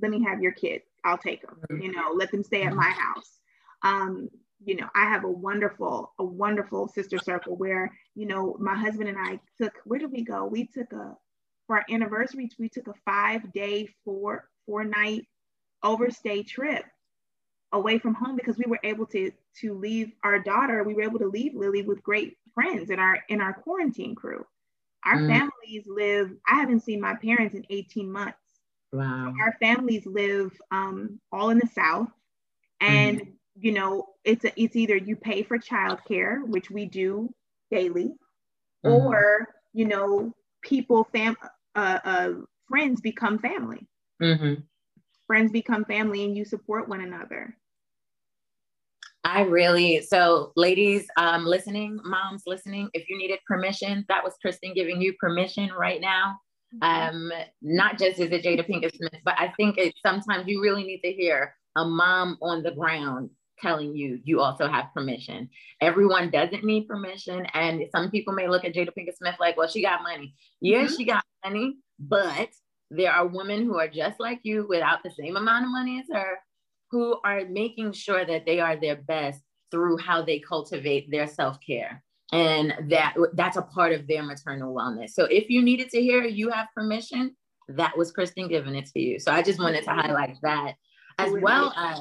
let 0.02 0.10
me 0.12 0.24
have 0.24 0.42
your 0.42 0.52
kid. 0.52 0.82
I'll 1.04 1.18
take 1.18 1.42
them 1.42 1.82
you 1.82 1.92
know 1.92 2.12
let 2.16 2.32
them 2.32 2.44
stay 2.44 2.64
at 2.64 2.74
my 2.74 2.90
house. 2.90 3.40
Um, 3.84 4.30
you 4.64 4.76
know, 4.76 4.88
I 4.96 5.06
have 5.06 5.24
a 5.24 5.30
wonderful, 5.30 6.14
a 6.18 6.24
wonderful 6.24 6.88
sister 6.88 7.20
circle 7.20 7.56
where, 7.56 7.92
you 8.16 8.26
know, 8.26 8.58
my 8.60 8.76
husband 8.76 9.08
and 9.08 9.18
I 9.18 9.40
took, 9.62 9.74
where 9.86 10.00
did 10.00 10.12
we 10.12 10.24
go? 10.24 10.46
We 10.46 10.66
took 10.66 10.92
a, 10.94 11.16
for 11.68 11.78
our 11.78 11.86
anniversary, 11.92 12.50
we 12.58 12.70
took 12.70 12.88
a 12.88 12.94
five 13.06 13.54
day, 13.54 13.88
four, 14.04 14.50
four 14.66 14.84
night 14.84 15.28
overstay 15.84 16.42
trip 16.42 16.86
away 17.72 18.00
from 18.00 18.14
home 18.14 18.36
because 18.36 18.58
we 18.58 18.66
were 18.68 18.80
able 18.84 19.06
to, 19.08 19.32
to 19.62 19.74
leave 19.74 20.12
our 20.24 20.40
daughter, 20.40 20.84
we 20.84 20.94
were 20.94 21.04
able 21.04 21.20
to 21.20 21.28
leave 21.28 21.54
Lily 21.54 21.82
with 21.82 22.04
great 22.04 22.38
friends 22.54 22.90
in 22.90 23.00
our, 23.00 23.20
in 23.30 23.42
our 23.42 23.54
quarantine 23.54 24.16
crew. 24.16 24.46
Our 25.06 25.18
mm. 25.18 25.28
families 25.28 25.86
live, 25.88 26.32
I 26.48 26.56
haven't 26.56 26.84
seen 26.84 27.02
my 27.02 27.16
parents 27.16 27.56
in 27.56 27.66
18 27.70 28.12
months. 28.12 28.38
Wow. 28.92 29.34
Our 29.40 29.54
families 29.62 30.06
live 30.06 30.52
um, 30.72 31.20
all 31.32 31.50
in 31.50 31.60
the 31.60 31.70
South. 31.74 32.10
And 32.80 33.22
mm 33.22 33.28
you 33.60 33.72
know, 33.72 34.08
it's 34.24 34.46
a, 34.46 34.62
it's 34.62 34.76
either 34.76 34.96
you 34.96 35.16
pay 35.16 35.44
for 35.44 35.58
childcare, 35.58 36.46
which 36.46 36.70
we 36.70 36.86
do 36.86 37.34
daily, 37.72 38.14
mm-hmm. 38.86 38.90
or 38.90 39.48
you 39.74 39.86
know, 39.86 40.34
people 40.62 41.08
fam 41.12 41.36
uh, 41.76 42.00
uh, 42.04 42.30
friends 42.68 43.02
become 43.02 43.40
family. 43.40 43.88
Mm-hmm. 44.22 44.62
Friends 45.28 45.52
become 45.52 45.86
family, 45.86 46.24
and 46.24 46.36
you 46.36 46.46
support 46.46 46.90
one 46.90 47.02
another. 47.02 47.56
I 49.24 49.42
really 49.42 50.02
so 50.02 50.54
ladies 50.56 51.06
um 51.18 51.46
listening, 51.46 52.00
moms 52.06 52.44
listening, 52.48 52.90
if 52.94 53.10
you 53.10 53.18
needed 53.18 53.40
permission, 53.46 54.06
that 54.08 54.24
was 54.24 54.34
Kristen 54.42 54.74
giving 54.74 55.02
you 55.02 55.14
permission 55.20 55.70
right 55.78 56.00
now. 56.00 56.38
Mm-hmm. 56.82 57.16
Um, 57.16 57.32
not 57.62 57.98
just 57.98 58.20
as 58.20 58.32
a 58.32 58.42
Jada 58.42 58.68
Pinkett 58.68 58.96
Smith, 58.96 59.22
but 59.24 59.36
I 59.38 59.54
think 59.58 59.78
it 59.78 59.94
sometimes 60.06 60.48
you 60.48 60.62
really 60.62 60.84
need 60.84 61.02
to 61.02 61.12
hear 61.12 61.54
a 61.76 61.86
mom 61.86 62.38
on 62.42 62.64
the 62.64 62.72
ground 62.72 63.30
telling 63.60 63.96
you 63.96 64.20
you 64.24 64.40
also 64.40 64.68
have 64.68 64.94
permission. 64.94 65.50
Everyone 65.82 66.30
doesn't 66.30 66.64
need 66.64 66.88
permission. 66.88 67.46
And 67.54 67.84
some 67.92 68.12
people 68.12 68.34
may 68.34 68.48
look 68.48 68.66
at 68.66 68.74
Jada 68.74 68.90
Pinkett 68.98 69.18
Smith 69.18 69.36
like, 69.40 69.58
well, 69.58 69.68
she 69.68 69.82
got 69.82 70.04
money. 70.04 70.36
Yes, 70.62 70.92
mm-hmm. 70.92 70.98
she 70.98 71.06
got 71.06 71.24
money, 71.44 71.78
but 72.00 72.50
there 72.90 73.12
are 73.12 73.28
women 73.28 73.64
who 73.64 73.78
are 73.78 73.88
just 73.88 74.20
like 74.20 74.40
you 74.44 74.66
without 74.68 75.04
the 75.04 75.12
same 75.12 75.36
amount 75.36 75.66
of 75.66 75.72
money 75.72 76.00
as 76.00 76.06
her 76.16 76.38
who 76.92 77.20
are 77.24 77.46
making 77.46 77.92
sure 77.92 78.26
that 78.26 78.46
they 78.46 78.60
are 78.60 78.78
their 78.78 78.96
best 78.96 79.42
through 79.72 79.98
how 79.98 80.22
they 80.22 80.40
cultivate 80.40 81.10
their 81.12 81.28
self-care 81.28 82.02
and 82.32 82.74
that 82.90 83.14
that's 83.34 83.58
a 83.58 83.62
part 83.62 83.94
of 83.94 84.08
their 84.08 84.24
maternal 84.24 84.74
wellness 84.74 85.10
so 85.12 85.26
if 85.26 85.50
you 85.50 85.62
needed 85.62 85.90
to 85.90 86.02
hear 86.02 86.24
you 86.24 86.50
have 86.50 86.68
permission 86.76 87.36
that 87.70 87.98
was 87.98 88.12
kristen 88.12 88.48
giving 88.48 88.76
it 88.76 88.86
to 88.86 89.00
you 89.00 89.20
so 89.20 89.32
i 89.32 89.42
just 89.42 89.60
wanted 89.60 89.84
to 89.84 89.92
highlight 89.92 90.38
that 90.42 90.74
as 91.18 91.32
well 91.42 91.74
as 91.76 92.00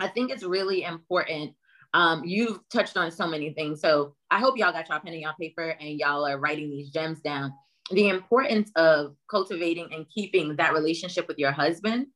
I 0.00 0.08
think 0.08 0.30
it's 0.30 0.42
really 0.42 0.84
important. 0.84 1.54
Um, 1.92 2.22
you've 2.24 2.60
touched 2.72 2.96
on 2.96 3.10
so 3.10 3.26
many 3.26 3.52
things. 3.52 3.80
So 3.80 4.14
I 4.30 4.38
hope 4.38 4.56
y'all 4.56 4.72
got 4.72 4.88
y'all 4.88 5.00
pen 5.00 5.12
and 5.12 5.22
y'all 5.22 5.34
paper 5.38 5.76
and 5.80 5.98
y'all 5.98 6.26
are 6.26 6.38
writing 6.38 6.70
these 6.70 6.90
gems 6.90 7.20
down. 7.20 7.52
The 7.90 8.08
importance 8.08 8.70
of 8.76 9.16
cultivating 9.28 9.88
and 9.92 10.06
keeping 10.08 10.56
that 10.56 10.74
relationship 10.74 11.26
with 11.28 11.38
your 11.38 11.52
husband 11.52 12.06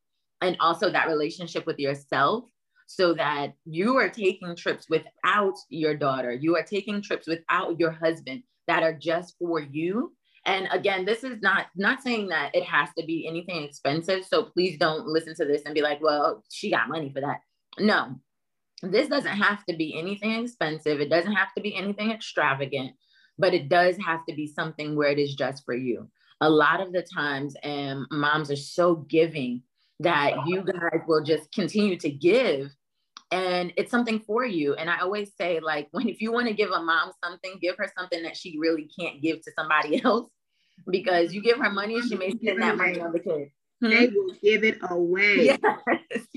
and 0.41 0.57
also 0.61 0.91
that 0.91 1.09
relationship 1.09 1.67
with 1.67 1.79
yourself 1.79 2.45
so 2.87 3.15
that 3.15 3.55
you 3.65 3.97
are 3.97 4.09
taking 4.09 4.55
trips 4.55 4.89
without 4.89 5.55
your 5.69 5.97
daughter, 5.97 6.33
you 6.33 6.57
are 6.57 6.63
taking 6.63 7.03
trips 7.03 7.27
without 7.27 7.79
your 7.81 7.91
husband 7.91 8.43
that 8.67 8.83
are 8.83 8.93
just 8.93 9.37
for 9.39 9.61
you. 9.61 10.13
And 10.47 10.69
again, 10.71 11.05
this 11.05 11.25
is 11.25 11.41
not 11.41 11.67
not 11.75 12.03
saying 12.03 12.29
that 12.29 12.55
it 12.55 12.65
has 12.65 12.91
to 12.99 13.05
be 13.05 13.27
anything 13.27 13.63
expensive. 13.63 14.25
So 14.27 14.45
please 14.45 14.79
don't 14.79 15.07
listen 15.07 15.35
to 15.37 15.47
this 15.47 15.63
and 15.65 15.75
be 15.75 15.81
like, 15.81 16.03
well, 16.03 16.45
she 16.51 16.71
got 16.71 16.89
money 16.89 17.11
for 17.11 17.23
that. 17.23 17.41
No, 17.79 18.17
this 18.83 19.09
doesn't 19.09 19.37
have 19.37 19.65
to 19.67 19.77
be 19.77 19.99
anything 19.99 20.45
expensive. 20.45 21.01
It 21.01 21.09
doesn't 21.09 21.33
have 21.33 21.55
to 21.55 21.63
be 21.63 21.75
anything 21.75 22.11
extravagant, 22.11 22.93
but 23.39 23.55
it 23.55 23.69
does 23.69 23.97
have 23.99 24.25
to 24.27 24.35
be 24.35 24.47
something 24.47 24.97
where 24.97 25.11
it 25.11 25.19
is 25.19 25.35
just 25.35 25.65
for 25.65 25.75
you. 25.75 26.09
a 26.41 26.51
lot 26.51 26.81
of 26.81 26.93
the 26.93 27.03
times, 27.03 27.55
and 27.63 28.05
moms 28.11 28.51
are 28.51 28.57
so 28.57 28.97
giving 28.97 29.63
that 30.01 30.35
you 30.47 30.63
guys 30.63 31.01
will 31.07 31.23
just 31.23 31.51
continue 31.53 31.97
to 31.97 32.11
give 32.11 32.75
and 33.31 33.73
it's 33.77 33.91
something 33.91 34.19
for 34.19 34.45
you 34.45 34.75
and 34.75 34.91
i 34.91 34.99
always 34.99 35.31
say 35.41 35.61
like 35.61 35.89
when 35.93 36.09
if 36.09 36.21
you 36.21 36.33
want 36.33 36.49
to 36.49 36.53
give 36.53 36.71
a 36.73 36.83
mom 36.83 37.13
something 37.23 37.59
give 37.63 37.77
her 37.79 37.91
something 37.97 38.23
that 38.23 38.37
she 38.37 38.59
really 38.59 38.91
can't 38.99 39.23
give 39.23 39.41
to 39.41 39.53
somebody 39.57 40.03
else 40.05 40.29
because 40.91 41.33
you 41.33 41.41
give 41.41 41.59
her 41.59 41.71
money 41.71 42.03
she 42.03 42.17
may 42.17 42.31
spend 42.31 42.61
that 42.61 42.77
money 42.77 43.01
on 43.01 43.13
the 43.13 43.21
kid 43.21 43.49
they 43.91 44.07
hmm? 44.07 44.15
will 44.15 44.35
give 44.43 44.65
it 44.65 44.79
away. 44.91 45.45
Yes, 45.45 45.59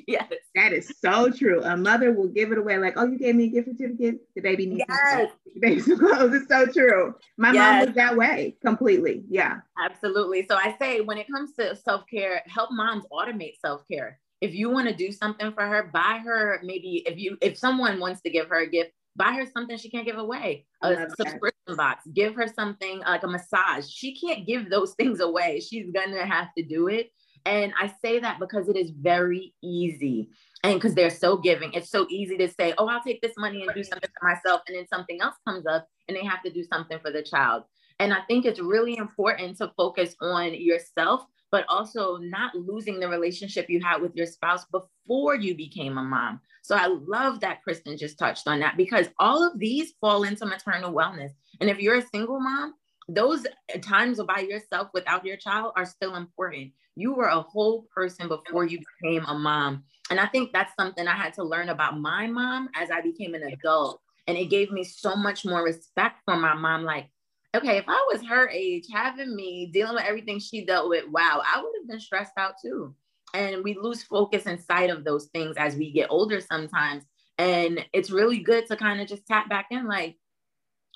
yes. 0.12 0.32
That 0.56 0.72
is 0.72 0.94
so 1.02 1.30
true. 1.30 1.62
A 1.64 1.76
mother 1.76 2.14
will 2.14 2.30
give 2.30 2.54
it 2.54 2.58
away, 2.58 2.78
like, 2.78 2.94
oh, 2.96 3.06
you 3.06 3.18
gave 3.18 3.36
me 3.36 3.46
a 3.46 3.48
gift 3.50 3.68
certificate. 3.68 4.22
The 4.36 4.42
baby 4.42 4.66
needs 4.66 4.86
yes. 4.88 5.32
the 5.54 5.60
baby 5.60 5.82
some 5.82 6.00
clothes. 6.00 6.34
It's 6.34 6.48
so 6.48 6.66
true. 6.66 7.14
My 7.38 7.52
yes. 7.52 7.56
mom 7.58 7.86
was 7.88 7.96
that 7.96 8.16
way 8.16 8.56
completely. 8.62 9.24
Yeah. 9.30 9.58
Absolutely. 9.84 10.48
So 10.48 10.56
I 10.56 10.76
say 10.80 11.02
when 11.02 11.18
it 11.18 11.28
comes 11.30 11.56
to 11.56 11.76
self-care, 11.76 12.42
help 12.48 12.72
moms 12.72 13.04
automate 13.12 13.60
self-care. 13.60 14.20
If 14.40 14.54
you 14.54 14.70
want 14.70 14.88
to 14.88 14.96
do 14.96 15.12
something 15.12 15.52
for 15.52 15.64
her, 15.64 15.90
buy 15.92 16.22
her 16.24 16.62
maybe 16.64 17.04
if 17.06 17.18
you 17.18 17.38
if 17.42 17.58
someone 17.58 18.00
wants 18.00 18.22
to 18.22 18.30
give 18.30 18.48
her 18.50 18.60
a 18.60 18.70
gift, 18.70 18.92
buy 19.18 19.34
her 19.34 19.46
something 19.46 19.78
she 19.78 19.90
can't 19.90 20.06
give 20.06 20.20
away 20.20 20.66
a 20.84 21.10
subscription 21.18 21.52
that. 21.66 21.78
box 21.78 22.08
give 22.14 22.36
her 22.36 22.48
something 22.48 23.00
like 23.00 23.24
a 23.24 23.28
massage 23.28 23.88
she 23.88 24.16
can't 24.16 24.46
give 24.46 24.70
those 24.70 24.94
things 25.00 25.20
away 25.20 25.60
she's 25.60 25.90
gonna 25.92 26.24
have 26.24 26.50
to 26.56 26.64
do 26.64 26.88
it 26.88 27.12
and 27.48 27.74
I 27.80 27.92
say 28.02 28.20
that 28.20 28.40
because 28.40 28.68
it 28.68 28.76
is 28.76 28.92
very 28.92 29.56
easy. 29.64 30.30
And 30.64 30.74
because 30.74 30.94
they're 30.94 31.10
so 31.10 31.38
giving, 31.38 31.72
it's 31.74 31.90
so 31.90 32.06
easy 32.10 32.38
to 32.38 32.50
say, 32.50 32.74
oh, 32.78 32.88
I'll 32.88 33.02
take 33.02 33.22
this 33.22 33.38
money 33.38 33.62
and 33.62 33.74
do 33.74 33.84
something 33.84 34.10
for 34.20 34.28
myself. 34.28 34.62
And 34.68 34.76
then 34.76 34.88
something 34.88 35.22
else 35.22 35.36
comes 35.48 35.66
up 35.66 35.88
and 36.08 36.18
they 36.18 36.26
have 36.26 36.44
to 36.44 36.52
do 36.52 36.64
something 36.64 37.00
for 37.00 37.12
the 37.12 37.24
child. 37.24 37.64
And 38.00 38.14
I 38.14 38.20
think 38.28 38.46
it's 38.46 38.60
really 38.60 38.98
important 38.98 39.58
to 39.58 39.72
focus 39.78 40.16
on 40.20 40.54
yourself, 40.56 41.26
but 41.52 41.66
also 41.70 42.18
not 42.18 42.54
losing 42.54 43.00
the 43.00 43.08
relationship 43.08 43.70
you 43.70 43.82
had 43.82 44.02
with 44.02 44.16
your 44.16 44.26
spouse 44.26 44.66
before 44.66 45.36
you 45.36 45.56
became 45.56 45.98
a 45.98 46.04
mom. 46.04 46.42
So 46.64 46.76
I 46.76 46.88
love 46.88 47.40
that 47.40 47.64
Kristen 47.64 47.98
just 47.98 48.20
touched 48.20 48.48
on 48.48 48.60
that 48.60 48.76
because 48.76 49.08
all 49.20 49.42
of 49.42 49.58
these 49.58 49.94
fall 50.02 50.24
into 50.24 50.46
maternal 50.46 50.92
wellness. 50.92 51.32
And 51.62 51.70
if 51.70 51.80
you're 51.80 52.00
a 52.00 52.08
single 52.14 52.42
mom, 52.42 52.74
those 53.08 53.46
times 53.82 54.22
by 54.24 54.40
yourself 54.40 54.90
without 54.94 55.26
your 55.26 55.38
child 55.38 55.74
are 55.76 55.86
still 55.86 56.16
important. 56.16 56.72
You 56.96 57.14
were 57.14 57.28
a 57.28 57.42
whole 57.42 57.88
person 57.94 58.28
before 58.28 58.66
you 58.66 58.80
became 59.02 59.24
a 59.26 59.34
mom. 59.34 59.84
And 60.10 60.20
I 60.20 60.26
think 60.26 60.52
that's 60.52 60.74
something 60.80 61.08
I 61.08 61.16
had 61.16 61.34
to 61.36 61.44
learn 61.44 61.70
about 61.70 62.00
my 62.00 62.28
mom 62.28 62.70
as 62.76 62.92
I 62.92 63.02
became 63.02 63.34
an 63.34 63.44
adult. 63.44 64.02
And 64.28 64.38
it 64.38 64.50
gave 64.50 64.72
me 64.72 64.84
so 64.84 65.16
much 65.16 65.46
more 65.46 65.64
respect 65.64 66.22
for 66.26 66.36
my 66.36 66.54
mom. 66.54 66.84
Like, 66.84 67.10
okay, 67.56 67.78
if 67.78 67.86
I 67.88 68.08
was 68.12 68.26
her 68.26 68.50
age, 68.50 68.86
having 68.92 69.36
me 69.36 69.70
dealing 69.72 69.96
with 69.96 70.04
everything 70.04 70.40
she 70.40 70.66
dealt 70.66 70.90
with, 70.90 71.06
wow, 71.10 71.42
I 71.46 71.62
would 71.62 71.72
have 71.80 71.88
been 71.88 72.00
stressed 72.00 72.34
out 72.38 72.56
too. 72.62 72.94
And 73.34 73.64
we 73.64 73.76
lose 73.76 74.04
focus 74.04 74.46
and 74.48 74.60
sight 74.60 74.90
of 74.90 75.04
those 75.04 75.28
things 75.28 75.56
as 75.58 75.76
we 75.76 75.92
get 75.92 76.10
older 76.10 76.42
sometimes. 76.42 77.04
And 77.38 77.86
it's 77.94 78.10
really 78.10 78.40
good 78.40 78.66
to 78.68 78.76
kind 78.76 79.00
of 79.00 79.08
just 79.08 79.28
tap 79.28 79.48
back 79.50 79.68
in 79.72 79.88
like, 79.88 80.18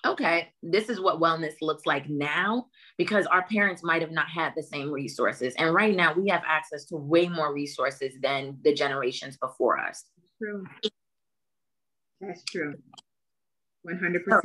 okay, 0.04 0.52
this 0.62 0.88
is 0.88 1.00
what 1.00 1.20
wellness 1.20 1.54
looks 1.60 1.86
like 1.86 2.08
now 2.08 2.66
because 2.98 3.26
our 3.26 3.42
parents 3.46 3.82
might 3.82 4.02
have 4.02 4.10
not 4.10 4.28
had 4.28 4.52
the 4.56 4.62
same 4.62 4.90
resources. 4.90 5.54
And 5.58 5.72
right 5.72 5.94
now 5.94 6.12
we 6.12 6.28
have 6.28 6.42
access 6.46 6.84
to 6.86 6.96
way 6.96 7.28
more 7.28 7.54
resources 7.54 8.14
than 8.20 8.58
the 8.64 8.74
generations 8.74 9.36
before 9.36 9.78
us. 9.78 10.04
True. 10.38 10.64
That's 12.20 12.42
true. 12.44 12.74
100%. 13.88 14.22
So, 14.28 14.40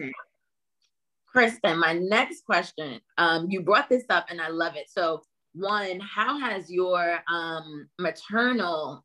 Kristen, 1.28 1.80
my 1.80 1.94
next 1.94 2.46
question, 2.46 3.00
um, 3.18 3.48
you 3.50 3.62
brought 3.62 3.90
this 3.90 4.06
up 4.10 4.28
and 4.30 4.42
I 4.42 4.50
love 4.50 4.76
it. 4.76 4.90
So, 4.90 5.22
one, 5.54 6.00
how 6.00 6.40
has 6.40 6.72
your 6.72 7.20
um, 7.28 7.88
maternal 8.00 9.04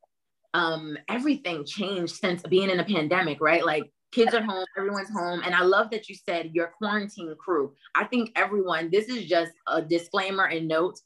um, 0.55 0.97
everything 1.09 1.65
changed 1.65 2.17
since 2.17 2.43
being 2.43 2.71
in 2.71 2.81
a 2.81 2.85
pandemic, 2.85 3.41
right? 3.41 3.65
Like 3.65 3.91
kids 4.13 4.35
are 4.35 4.43
home, 4.43 4.65
everyone's 4.77 5.11
home. 5.11 5.43
And 5.45 5.55
I 5.55 5.63
love 5.63 5.91
that 5.91 6.09
you 6.09 6.15
said 6.15 6.51
your 6.53 6.69
quarantine 6.79 7.35
crew. 7.39 7.73
I 7.95 8.05
think 8.05 8.31
everyone, 8.37 8.91
this 8.91 9.09
is 9.09 9.25
just 9.27 9.53
a 9.67 9.83
disclaimer 9.83 10.45
and 10.45 10.69
note. 10.69 11.01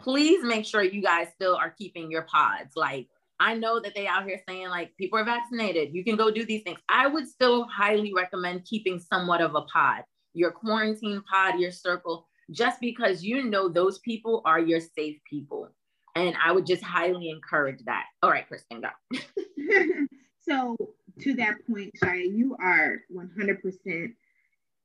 Please 0.00 0.42
make 0.42 0.64
sure 0.64 0.82
you 0.82 1.02
guys 1.02 1.28
still 1.34 1.54
are 1.54 1.70
keeping 1.70 2.10
your 2.10 2.22
pods. 2.22 2.72
Like, 2.74 3.08
I 3.38 3.54
know 3.54 3.80
that 3.80 3.94
they 3.94 4.06
out 4.06 4.24
here 4.24 4.40
saying 4.48 4.68
like 4.68 4.96
people 4.96 5.18
are 5.18 5.24
vaccinated, 5.24 5.94
you 5.94 6.04
can 6.04 6.16
go 6.16 6.30
do 6.30 6.44
these 6.44 6.62
things. 6.62 6.78
I 6.88 7.06
would 7.06 7.26
still 7.26 7.64
highly 7.64 8.12
recommend 8.14 8.64
keeping 8.64 8.98
somewhat 8.98 9.40
of 9.40 9.54
a 9.54 9.62
pod, 9.62 10.04
your 10.34 10.50
quarantine 10.50 11.22
pod, 11.30 11.58
your 11.58 11.72
circle, 11.72 12.26
just 12.50 12.80
because 12.80 13.22
you 13.22 13.44
know 13.44 13.68
those 13.68 13.98
people 14.00 14.42
are 14.44 14.60
your 14.60 14.80
safe 14.80 15.18
people. 15.28 15.70
And 16.16 16.34
I 16.44 16.52
would 16.52 16.66
just 16.66 16.82
highly 16.82 17.30
encourage 17.30 17.82
that. 17.84 18.04
All 18.22 18.30
right, 18.30 18.46
Kristen, 18.46 18.82
go. 18.82 19.18
so 20.40 20.76
to 21.20 21.34
that 21.34 21.54
point, 21.68 21.92
Shia, 22.02 22.24
you 22.24 22.56
are 22.60 23.02
100% 23.12 24.12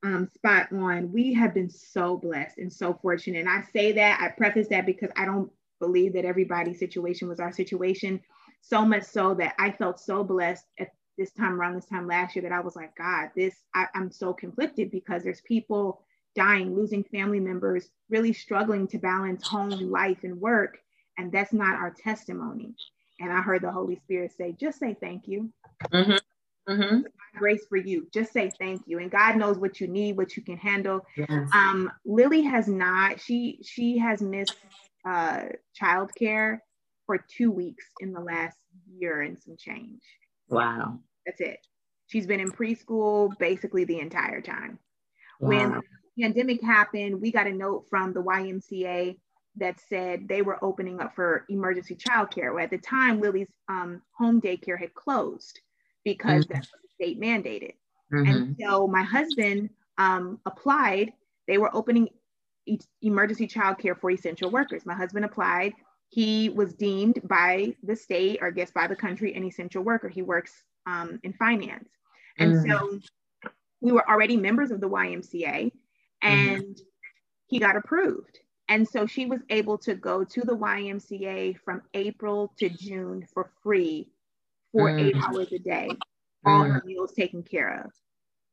um, 0.04 0.30
spot 0.34 0.72
on. 0.72 1.12
We 1.12 1.34
have 1.34 1.54
been 1.54 1.70
so 1.70 2.18
blessed 2.18 2.58
and 2.58 2.72
so 2.72 2.98
fortunate. 3.02 3.40
And 3.40 3.50
I 3.50 3.64
say 3.74 3.92
that, 3.94 4.20
I 4.22 4.30
preface 4.30 4.68
that 4.70 4.86
because 4.86 5.10
I 5.16 5.26
don't 5.26 5.52
believe 5.80 6.14
that 6.14 6.26
everybody's 6.26 6.80
situation 6.80 7.28
was 7.28 7.40
our 7.40 7.52
situation. 7.52 8.22
So 8.62 8.86
much 8.86 9.04
so 9.04 9.34
that 9.36 9.56
I 9.60 9.72
felt 9.72 10.00
so 10.00 10.24
blessed 10.24 10.66
at 10.80 10.90
this 11.18 11.32
time 11.32 11.60
around 11.60 11.76
this 11.76 11.86
time 11.86 12.08
last 12.08 12.36
year 12.36 12.44
that 12.44 12.52
I 12.52 12.60
was 12.60 12.76
like, 12.76 12.96
God, 12.96 13.30
this, 13.36 13.56
I, 13.74 13.88
I'm 13.94 14.12
so 14.12 14.34
conflicted 14.34 14.92
because 14.92 15.24
there's 15.24 15.42
people 15.42 16.02
dying, 16.36 16.76
losing 16.76 17.04
family 17.04 17.40
members, 17.40 17.90
really 18.10 18.34
struggling 18.34 18.88
to 18.90 18.98
balance 18.98 19.48
home, 19.48 19.92
life, 19.92 20.20
and 20.24 20.40
work. 20.40 20.78
And 21.18 21.32
that's 21.32 21.54
not 21.54 21.76
our 21.76 21.92
testimony. 21.92 22.76
And 23.20 23.32
I 23.32 23.42
heard 23.42 23.62
the 23.62 23.72
Holy 23.72 23.96
Spirit 23.96 24.34
say, 24.38 24.56
just 24.60 24.80
say 24.80 24.96
thank 25.00 25.28
you. 25.28 25.52
Mm-hmm. 25.92 26.72
Mm-hmm. 26.72 27.02
Grace 27.38 27.66
for 27.68 27.78
you. 27.78 28.08
Just 28.14 28.34
say 28.34 28.52
thank 28.60 28.82
you. 28.86 29.00
And 29.00 29.12
God 29.12 29.38
knows 29.38 29.58
what 29.58 29.80
you 29.80 29.88
need, 29.88 30.18
what 30.18 30.36
you 30.36 30.44
can 30.44 30.58
handle. 30.58 31.06
Yes. 31.16 31.50
Um, 31.54 31.92
Lily 32.06 32.42
has 32.44 32.68
not, 32.68 33.20
she 33.20 33.60
she 33.64 33.98
has 33.98 34.22
missed 34.22 34.56
uh 35.08 35.44
childcare 35.80 36.60
for 37.06 37.18
two 37.18 37.52
weeks 37.52 37.86
in 38.00 38.14
the 38.14 38.20
last 38.20 38.58
year 38.98 39.22
and 39.22 39.38
some 39.38 39.56
change. 39.58 40.02
Wow. 40.50 41.00
That's 41.26 41.42
it. 41.42 41.60
She's 42.08 42.28
been 42.28 42.40
in 42.40 42.52
preschool 42.52 43.38
basically 43.38 43.84
the 43.84 44.00
entire 44.00 44.42
time. 44.42 44.80
Wow. 45.40 45.50
When 45.50 45.72
the 45.72 46.24
pandemic 46.24 46.64
happened, 46.64 47.22
we 47.22 47.32
got 47.32 47.48
a 47.48 47.54
note 47.54 47.86
from 47.90 48.14
the 48.14 48.24
YMCA 48.24 49.18
that 49.58 49.80
said 49.90 50.28
they 50.28 50.42
were 50.42 50.64
opening 50.64 51.00
up 51.00 51.16
for 51.16 51.46
emergency 51.50 51.96
childcare. 51.96 52.62
At 52.62 52.72
the 52.72 52.78
time, 52.78 53.22
Lily's 53.22 53.52
um, 53.70 54.02
home 54.18 54.42
daycare 54.42 54.80
had 54.80 54.94
closed 54.94 55.60
because 56.06 56.46
mm-hmm. 56.46 56.54
that's 56.54 56.70
state 56.94 57.20
mandated. 57.20 57.74
Mm-hmm. 58.14 58.32
And 58.32 58.58
so 58.62 58.88
my 58.88 59.04
husband 59.04 59.70
um, 59.98 60.40
applied. 60.46 61.12
They 61.48 61.58
were 61.58 61.76
opening 61.76 62.10
e- 62.66 62.80
emergency 63.02 63.48
childcare 63.48 64.00
for 64.00 64.12
essential 64.12 64.50
workers. 64.50 64.86
My 64.86 64.94
husband 64.94 65.26
applied. 65.26 65.74
He 66.10 66.50
was 66.50 66.74
deemed 66.74 67.20
by 67.28 67.76
the 67.84 67.96
state, 67.96 68.40
or 68.42 68.48
I 68.48 68.52
guess 68.52 68.72
by 68.72 68.88
the 68.88 68.96
country, 68.96 69.34
an 69.34 69.44
essential 69.44 69.84
worker. 69.84 70.08
He 70.08 70.22
works 70.22 70.54
um, 70.86 71.20
in 71.24 71.34
finance. 71.34 71.90
And 72.38 72.54
mm-hmm. 72.54 72.72
so 72.72 73.50
we 73.82 73.92
were 73.92 74.08
already 74.10 74.38
members 74.38 74.72
of 74.72 74.80
the 74.80 74.90
YMCA, 74.90 75.44
mm-hmm. 75.44 75.72
and 76.28 76.78
he 77.48 77.60
got 77.60 77.76
approved. 77.76 78.40
And 78.68 78.88
so 78.88 79.06
she 79.06 79.26
was 79.26 79.42
able 79.50 79.78
to 79.80 79.94
go 79.94 80.24
to 80.24 80.42
the 80.42 80.56
YMCA 80.56 81.58
from 81.64 81.84
April 81.94 82.54
to 82.58 82.70
June 82.70 83.28
for 83.32 83.52
free 83.62 84.10
for 84.76 84.92
mm. 84.92 85.08
eight 85.08 85.16
hours 85.16 85.52
a 85.54 85.60
day, 85.60 85.90
all 86.46 86.64
mm. 86.64 86.74
her 86.74 86.84
meals 86.86 87.14
taken 87.14 87.44
care 87.44 87.86
of. 87.86 87.92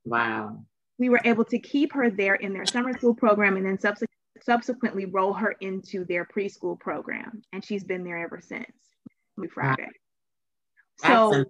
Wow. 0.05 0.65
We 0.99 1.09
were 1.09 1.21
able 1.25 1.45
to 1.47 1.59
keep 1.59 1.93
her 1.95 2.11
there 2.11 2.35
in 2.37 2.53
their 2.53 2.67
summer 2.67 2.97
school 2.97 3.15
program 3.15 3.57
and 3.57 3.67
then 3.67 3.79
subsequently 3.79 4.09
subsequently 4.45 5.05
roll 5.05 5.33
her 5.33 5.55
into 5.61 6.05
their 6.05 6.25
preschool 6.25 6.79
program. 6.79 7.43
And 7.53 7.65
she's 7.65 7.85
been 7.85 8.05
there 8.05 8.19
ever 8.19 8.41
since 8.41 8.73
we 9.37 9.49
Friday. 9.49 9.89
Wow. 11.05 11.33
So 11.33 11.45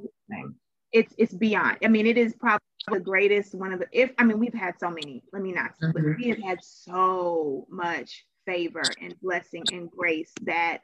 it's 0.92 1.14
it's 1.18 1.34
beyond. 1.34 1.78
I 1.84 1.88
mean, 1.88 2.06
it 2.06 2.18
is 2.18 2.34
probably 2.34 2.60
the 2.90 3.00
greatest 3.00 3.54
one 3.54 3.72
of 3.72 3.80
the 3.80 3.86
if 3.92 4.12
I 4.18 4.24
mean 4.24 4.38
we've 4.38 4.54
had 4.54 4.78
so 4.78 4.90
many, 4.90 5.22
let 5.32 5.42
me 5.42 5.52
not 5.52 5.72
mm-hmm. 5.82 6.20
we 6.20 6.28
have 6.28 6.42
had 6.42 6.58
so 6.62 7.66
much 7.70 8.24
favor 8.46 8.82
and 9.00 9.14
blessing 9.20 9.64
and 9.72 9.90
grace 9.90 10.32
that, 10.42 10.78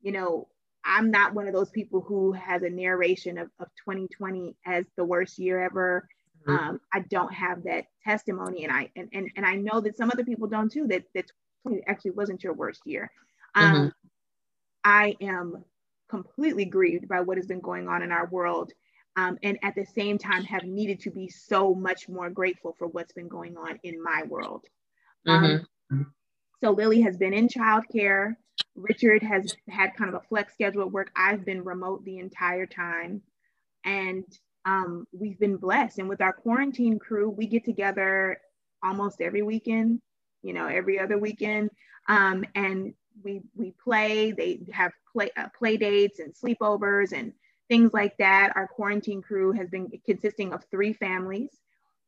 you 0.00 0.12
know, 0.12 0.48
I'm 0.84 1.10
not 1.10 1.34
one 1.34 1.46
of 1.46 1.54
those 1.54 1.70
people 1.70 2.00
who 2.00 2.32
has 2.32 2.62
a 2.62 2.70
narration 2.70 3.38
of, 3.38 3.48
of 3.60 3.68
2020 3.84 4.56
as 4.66 4.84
the 4.96 5.04
worst 5.04 5.38
year 5.38 5.62
ever. 5.62 6.08
Mm-hmm. 6.46 6.68
Um, 6.68 6.80
I 6.92 7.00
don't 7.00 7.32
have 7.32 7.64
that 7.64 7.84
testimony, 8.04 8.64
and 8.64 8.72
I 8.72 8.90
and, 8.96 9.08
and 9.12 9.30
and 9.36 9.46
I 9.46 9.54
know 9.54 9.80
that 9.80 9.96
some 9.96 10.10
other 10.10 10.24
people 10.24 10.48
don't 10.48 10.70
too. 10.70 10.88
That 10.88 11.04
that 11.14 11.30
actually 11.86 12.12
wasn't 12.12 12.42
your 12.42 12.54
worst 12.54 12.80
year. 12.84 13.10
Um, 13.54 13.74
mm-hmm. 13.74 13.88
I 14.82 15.16
am 15.20 15.64
completely 16.10 16.64
grieved 16.64 17.08
by 17.08 17.20
what 17.20 17.36
has 17.36 17.46
been 17.46 17.60
going 17.60 17.88
on 17.88 18.02
in 18.02 18.10
our 18.10 18.26
world, 18.26 18.72
um, 19.16 19.38
and 19.44 19.56
at 19.62 19.76
the 19.76 19.86
same 19.86 20.18
time 20.18 20.42
have 20.42 20.64
needed 20.64 20.98
to 21.00 21.10
be 21.10 21.28
so 21.28 21.74
much 21.74 22.08
more 22.08 22.28
grateful 22.28 22.74
for 22.76 22.88
what's 22.88 23.12
been 23.12 23.28
going 23.28 23.56
on 23.56 23.78
in 23.84 24.02
my 24.02 24.24
world. 24.28 24.64
Um, 25.28 25.44
mm-hmm. 25.92 26.02
So 26.62 26.70
Lily 26.70 27.00
has 27.02 27.16
been 27.16 27.34
in 27.34 27.48
childcare. 27.48 28.34
Richard 28.74 29.22
has 29.22 29.54
had 29.68 29.96
kind 29.96 30.14
of 30.14 30.20
a 30.22 30.26
flex 30.28 30.54
schedule 30.54 30.82
at 30.82 30.92
work. 30.92 31.10
I've 31.16 31.44
been 31.44 31.64
remote 31.64 32.04
the 32.04 32.18
entire 32.18 32.66
time. 32.66 33.22
And 33.84 34.24
um, 34.64 35.06
we've 35.12 35.38
been 35.38 35.56
blessed. 35.56 35.98
And 35.98 36.08
with 36.08 36.20
our 36.20 36.32
quarantine 36.32 36.98
crew, 36.98 37.28
we 37.30 37.46
get 37.46 37.64
together 37.64 38.40
almost 38.82 39.20
every 39.20 39.42
weekend, 39.42 40.00
you 40.42 40.52
know, 40.52 40.66
every 40.66 40.98
other 40.98 41.18
weekend. 41.18 41.70
Um, 42.08 42.44
and 42.54 42.94
we 43.22 43.42
we 43.54 43.74
play. 43.82 44.32
They 44.32 44.60
have 44.72 44.92
play 45.12 45.30
uh, 45.36 45.48
play 45.56 45.76
dates 45.76 46.20
and 46.20 46.34
sleepovers 46.34 47.12
and 47.12 47.32
things 47.68 47.92
like 47.92 48.16
that. 48.18 48.52
Our 48.56 48.66
quarantine 48.66 49.22
crew 49.22 49.52
has 49.52 49.68
been 49.68 49.90
consisting 50.06 50.52
of 50.52 50.64
three 50.70 50.92
families, 50.92 51.50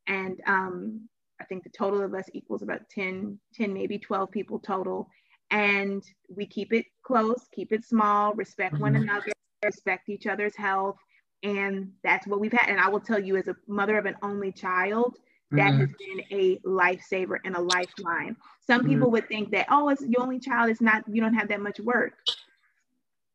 and 0.07 0.40
um, 0.46 1.09
I 1.40 1.44
think 1.44 1.64
the 1.64 1.70
total 1.70 2.02
of 2.02 2.14
us 2.14 2.28
equals 2.33 2.62
about 2.62 2.88
10, 2.90 3.38
10, 3.54 3.74
maybe 3.74 3.98
12 3.98 4.30
people 4.30 4.59
total. 4.59 5.09
And 5.50 6.02
we 6.28 6.46
keep 6.46 6.72
it 6.72 6.87
close, 7.02 7.46
keep 7.54 7.72
it 7.72 7.85
small, 7.85 8.35
respect 8.35 8.74
mm-hmm. 8.74 8.83
one 8.83 8.96
another, 8.96 9.33
respect 9.64 10.09
each 10.09 10.26
other's 10.26 10.57
health. 10.57 10.96
And 11.42 11.92
that's 12.02 12.26
what 12.26 12.40
we've 12.40 12.52
had. 12.52 12.70
And 12.70 12.80
I 12.80 12.88
will 12.88 13.00
tell 13.00 13.18
you, 13.18 13.37
as 13.37 13.48
a 13.48 13.57
mother 13.68 13.98
of 13.98 14.07
an 14.07 14.16
only 14.22 14.50
child, 14.50 15.16
that 15.50 15.72
mm-hmm. 15.72 15.80
has 15.80 15.90
been 15.98 16.38
a 16.38 16.59
lifesaver 16.66 17.38
and 17.44 17.54
a 17.54 17.61
lifeline. 17.61 18.37
Some 18.66 18.80
mm-hmm. 18.80 18.90
people 18.90 19.11
would 19.11 19.28
think 19.28 19.50
that, 19.52 19.66
oh, 19.70 19.88
it's 19.90 20.02
your 20.02 20.22
only 20.22 20.40
child, 20.40 20.70
it's 20.70 20.80
not, 20.80 21.04
you 21.11 21.20
don't 21.20 21.35
have 21.35 21.48
that 21.48 21.61
much 21.61 21.78
work. 21.80 22.14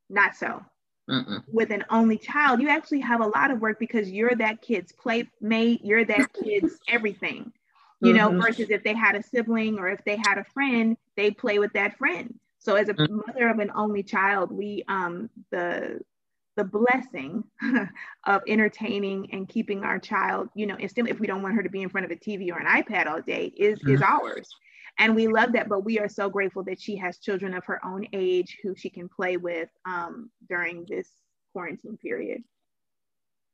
Not 0.09 0.35
so. 0.35 0.63
Mm-mm. 1.09 1.43
With 1.51 1.71
an 1.71 1.85
only 1.89 2.17
child, 2.17 2.61
you 2.61 2.69
actually 2.69 2.99
have 2.99 3.21
a 3.21 3.27
lot 3.27 3.51
of 3.51 3.61
work 3.61 3.79
because 3.79 4.11
you're 4.11 4.35
that 4.35 4.61
kid's 4.61 4.91
playmate, 4.91 5.83
you're 5.83 6.05
that 6.05 6.33
kid's 6.43 6.77
everything. 6.87 7.51
You 8.01 8.13
mm-hmm. 8.13 8.35
know, 8.35 8.41
versus 8.41 8.69
if 8.69 8.83
they 8.83 8.93
had 8.93 9.15
a 9.15 9.23
sibling 9.23 9.77
or 9.77 9.89
if 9.89 10.03
they 10.05 10.17
had 10.17 10.37
a 10.37 10.43
friend, 10.43 10.95
they 11.17 11.31
play 11.31 11.59
with 11.59 11.73
that 11.73 11.97
friend. 11.97 12.33
So 12.59 12.75
as 12.75 12.89
a 12.89 12.93
mm-hmm. 12.93 13.21
mother 13.27 13.49
of 13.49 13.59
an 13.59 13.71
only 13.75 14.03
child, 14.03 14.51
we 14.51 14.83
um 14.87 15.29
the 15.51 15.99
the 16.55 16.63
blessing 16.65 17.43
of 18.25 18.41
entertaining 18.47 19.29
and 19.31 19.47
keeping 19.47 19.83
our 19.83 19.97
child, 19.97 20.49
you 20.55 20.65
know, 20.65 20.75
instead 20.75 21.07
if 21.07 21.19
we 21.19 21.27
don't 21.27 21.41
want 21.41 21.55
her 21.55 21.63
to 21.63 21.69
be 21.69 21.81
in 21.81 21.89
front 21.89 22.05
of 22.05 22.11
a 22.11 22.15
TV 22.15 22.51
or 22.51 22.59
an 22.59 22.65
iPad 22.65 23.07
all 23.07 23.21
day, 23.21 23.45
is 23.57 23.79
mm-hmm. 23.79 23.95
is 23.95 24.01
ours. 24.01 24.49
And 24.97 25.15
we 25.15 25.27
love 25.27 25.53
that, 25.53 25.69
but 25.69 25.85
we 25.85 25.97
are 25.99 26.09
so 26.09 26.29
grateful 26.29 26.63
that 26.65 26.81
she 26.81 26.97
has 26.97 27.19
children 27.19 27.53
of 27.53 27.63
her 27.65 27.83
own 27.85 28.05
age 28.11 28.57
who 28.61 28.75
she 28.75 28.89
can 28.89 29.07
play 29.07 29.37
with 29.37 29.69
um, 29.85 30.29
during 30.49 30.85
this 30.89 31.07
quarantine 31.53 31.97
period. 31.97 32.43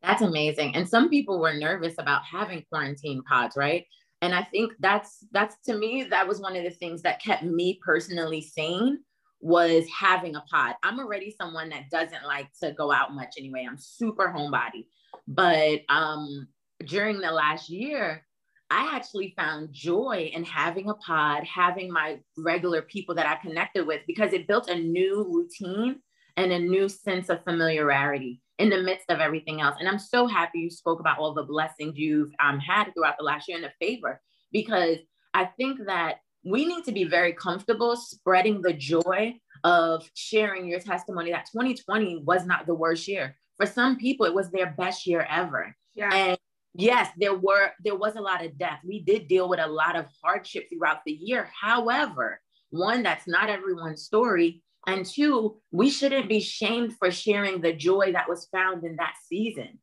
That's 0.01 0.23
amazing. 0.23 0.75
And 0.75 0.89
some 0.89 1.09
people 1.09 1.39
were 1.39 1.53
nervous 1.53 1.95
about 1.99 2.23
having 2.23 2.65
quarantine 2.69 3.21
pods, 3.23 3.55
right? 3.55 3.85
And 4.25 4.33
I 4.33 4.41
think 4.41 4.73
that's 4.79 5.23
that's 5.31 5.55
to 5.65 5.77
me 5.77 6.07
that 6.09 6.27
was 6.27 6.41
one 6.41 6.55
of 6.55 6.63
the 6.63 6.71
things 6.71 7.03
that 7.03 7.21
kept 7.21 7.43
me 7.43 7.79
personally 7.85 8.41
sane 8.41 8.97
was 9.39 9.85
having 9.87 10.35
a 10.35 10.41
pod. 10.49 10.73
I'm 10.81 10.99
already 10.99 11.29
someone 11.39 11.69
that 11.69 11.91
doesn't 11.91 12.25
like 12.25 12.47
to 12.63 12.71
go 12.71 12.91
out 12.91 13.13
much 13.13 13.35
anyway. 13.37 13.67
I'm 13.69 13.77
super 13.77 14.33
homebody. 14.35 14.87
But 15.27 15.81
um, 15.89 16.47
during 16.87 17.19
the 17.19 17.31
last 17.31 17.69
year, 17.69 18.25
I 18.71 18.95
actually 18.95 19.35
found 19.37 19.69
joy 19.71 20.31
in 20.33 20.43
having 20.43 20.89
a 20.89 20.95
pod, 20.95 21.43
having 21.43 21.91
my 21.91 22.17
regular 22.35 22.81
people 22.81 23.13
that 23.13 23.27
I 23.27 23.35
connected 23.35 23.85
with 23.85 24.01
because 24.07 24.33
it 24.33 24.47
built 24.47 24.69
a 24.69 24.75
new 24.75 25.23
routine 25.29 25.99
and 26.37 26.51
a 26.51 26.59
new 26.59 26.89
sense 26.89 27.29
of 27.29 27.43
familiarity 27.43 28.41
in 28.57 28.69
the 28.69 28.81
midst 28.81 29.09
of 29.09 29.19
everything 29.19 29.61
else. 29.61 29.75
And 29.79 29.87
I'm 29.87 29.99
so 29.99 30.27
happy 30.27 30.59
you 30.59 30.69
spoke 30.69 30.99
about 30.99 31.19
all 31.19 31.33
the 31.33 31.43
blessings 31.43 31.97
you've 31.97 32.31
um, 32.43 32.59
had 32.59 32.91
throughout 32.93 33.15
the 33.17 33.25
last 33.25 33.47
year 33.47 33.57
and 33.57 33.65
the 33.65 33.85
favor 33.85 34.21
because 34.51 34.97
I 35.33 35.45
think 35.45 35.79
that 35.87 36.17
we 36.45 36.65
need 36.65 36.85
to 36.85 36.91
be 36.91 37.03
very 37.03 37.33
comfortable 37.33 37.95
spreading 37.95 38.61
the 38.61 38.73
joy 38.73 39.35
of 39.63 40.09
sharing 40.13 40.67
your 40.67 40.79
testimony 40.79 41.31
that 41.31 41.47
2020 41.51 42.21
was 42.23 42.45
not 42.45 42.67
the 42.67 42.75
worst 42.75 43.07
year. 43.07 43.35
For 43.57 43.65
some 43.65 43.97
people, 43.97 44.25
it 44.25 44.33
was 44.33 44.51
their 44.51 44.75
best 44.77 45.07
year 45.07 45.27
ever. 45.29 45.75
Yeah. 45.95 46.13
And 46.13 46.37
yes, 46.75 47.09
there 47.17 47.33
were 47.33 47.71
there 47.83 47.95
was 47.95 48.15
a 48.15 48.21
lot 48.21 48.45
of 48.45 48.57
death. 48.57 48.79
We 48.85 49.01
did 49.01 49.27
deal 49.27 49.49
with 49.49 49.59
a 49.59 49.67
lot 49.67 49.95
of 49.95 50.05
hardship 50.23 50.67
throughout 50.69 50.99
the 51.05 51.13
year. 51.13 51.49
However, 51.59 52.39
one, 52.69 53.01
that's 53.01 53.27
not 53.27 53.49
everyone's 53.49 54.03
story. 54.03 54.61
And 54.87 55.05
two, 55.05 55.57
we 55.71 55.89
shouldn't 55.89 56.29
be 56.29 56.39
shamed 56.39 56.95
for 56.97 57.11
sharing 57.11 57.61
the 57.61 57.73
joy 57.73 58.11
that 58.11 58.29
was 58.29 58.47
found 58.51 58.83
in 58.83 58.95
that 58.97 59.15
season 59.27 59.79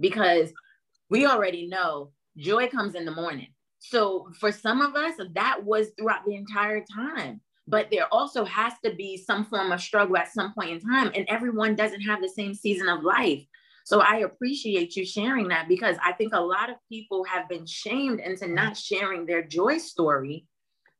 because 0.00 0.52
we 1.10 1.26
already 1.26 1.66
know 1.66 2.12
joy 2.36 2.68
comes 2.68 2.94
in 2.94 3.04
the 3.04 3.14
morning. 3.14 3.48
So 3.78 4.28
for 4.40 4.50
some 4.50 4.80
of 4.80 4.94
us, 4.94 5.14
that 5.34 5.64
was 5.64 5.88
throughout 5.96 6.24
the 6.26 6.34
entire 6.34 6.84
time. 6.92 7.40
But 7.68 7.90
there 7.90 8.06
also 8.12 8.44
has 8.44 8.72
to 8.84 8.94
be 8.94 9.16
some 9.16 9.44
form 9.44 9.72
of 9.72 9.80
struggle 9.80 10.16
at 10.16 10.32
some 10.32 10.54
point 10.54 10.70
in 10.70 10.80
time. 10.80 11.10
And 11.14 11.26
everyone 11.28 11.74
doesn't 11.74 12.02
have 12.02 12.22
the 12.22 12.28
same 12.28 12.54
season 12.54 12.88
of 12.88 13.02
life. 13.02 13.44
So 13.84 14.00
I 14.00 14.18
appreciate 14.18 14.96
you 14.96 15.04
sharing 15.04 15.48
that 15.48 15.68
because 15.68 15.96
I 16.02 16.12
think 16.12 16.32
a 16.32 16.40
lot 16.40 16.70
of 16.70 16.76
people 16.88 17.24
have 17.24 17.48
been 17.48 17.66
shamed 17.66 18.20
into 18.20 18.48
not 18.48 18.76
sharing 18.76 19.26
their 19.26 19.42
joy 19.42 19.78
story 19.78 20.46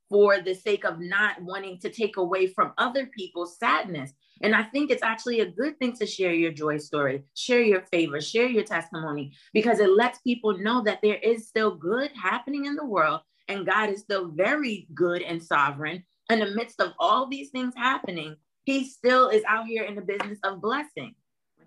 for 0.08 0.40
the 0.40 0.54
sake 0.54 0.84
of 0.84 1.00
not 1.00 1.40
wanting 1.42 1.78
to 1.80 1.90
take 1.90 2.16
away 2.16 2.46
from 2.46 2.72
other 2.78 3.06
people's 3.06 3.58
sadness. 3.58 4.12
And 4.42 4.54
I 4.54 4.64
think 4.64 4.90
it's 4.90 5.02
actually 5.02 5.40
a 5.40 5.50
good 5.50 5.78
thing 5.78 5.94
to 5.96 6.06
share 6.06 6.32
your 6.32 6.52
joy 6.52 6.78
story, 6.78 7.22
share 7.34 7.62
your 7.62 7.82
favor, 7.92 8.20
share 8.20 8.48
your 8.48 8.64
testimony, 8.64 9.32
because 9.52 9.80
it 9.80 9.90
lets 9.90 10.18
people 10.20 10.58
know 10.58 10.82
that 10.84 11.00
there 11.02 11.16
is 11.16 11.48
still 11.48 11.74
good 11.74 12.10
happening 12.14 12.66
in 12.66 12.76
the 12.76 12.84
world 12.84 13.20
and 13.48 13.66
God 13.66 13.90
is 13.90 14.00
still 14.00 14.28
very 14.28 14.88
good 14.94 15.22
and 15.22 15.42
sovereign. 15.42 16.04
In 16.30 16.40
the 16.40 16.50
midst 16.50 16.80
of 16.80 16.92
all 16.98 17.26
these 17.26 17.50
things 17.50 17.74
happening, 17.76 18.36
He 18.64 18.84
still 18.84 19.28
is 19.28 19.42
out 19.48 19.66
here 19.66 19.84
in 19.84 19.94
the 19.94 20.02
business 20.02 20.38
of 20.44 20.60
blessing. 20.60 21.14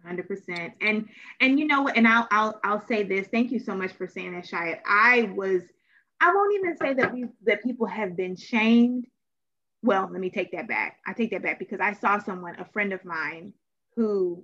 100% 0.06 0.72
and 0.82 1.10
and 1.42 1.60
you 1.60 1.68
know 1.68 1.82
what 1.82 1.98
and 1.98 2.08
I'll, 2.08 2.26
I'll 2.32 2.60
i'll 2.64 2.86
say 2.88 3.04
this 3.04 3.28
thank 3.28 3.52
you 3.52 3.60
so 3.60 3.76
much 3.76 3.92
for 3.92 4.08
saying 4.08 4.34
that 4.34 4.46
Shia. 4.46 4.80
i 4.86 5.30
was 5.36 5.64
i 6.22 6.34
won't 6.34 6.56
even 6.56 6.78
say 6.78 6.94
that 6.94 7.14
we 7.14 7.26
that 7.44 7.64
people 7.64 7.86
have 7.86 8.16
been 8.16 8.36
shamed 8.36 9.06
well, 9.82 10.10
let 10.12 10.20
me 10.20 10.30
take 10.30 10.52
that 10.52 10.68
back. 10.68 10.98
I 11.08 11.14
take 11.14 11.32
that 11.32 11.44
back 11.44 11.60
because 11.60 11.80
I 11.80 11.94
saw 11.94 12.20
someone, 12.20 12.56
a 12.60 12.66
friend 12.66 12.92
of 12.92 13.04
mine, 13.06 13.54
who, 13.96 14.44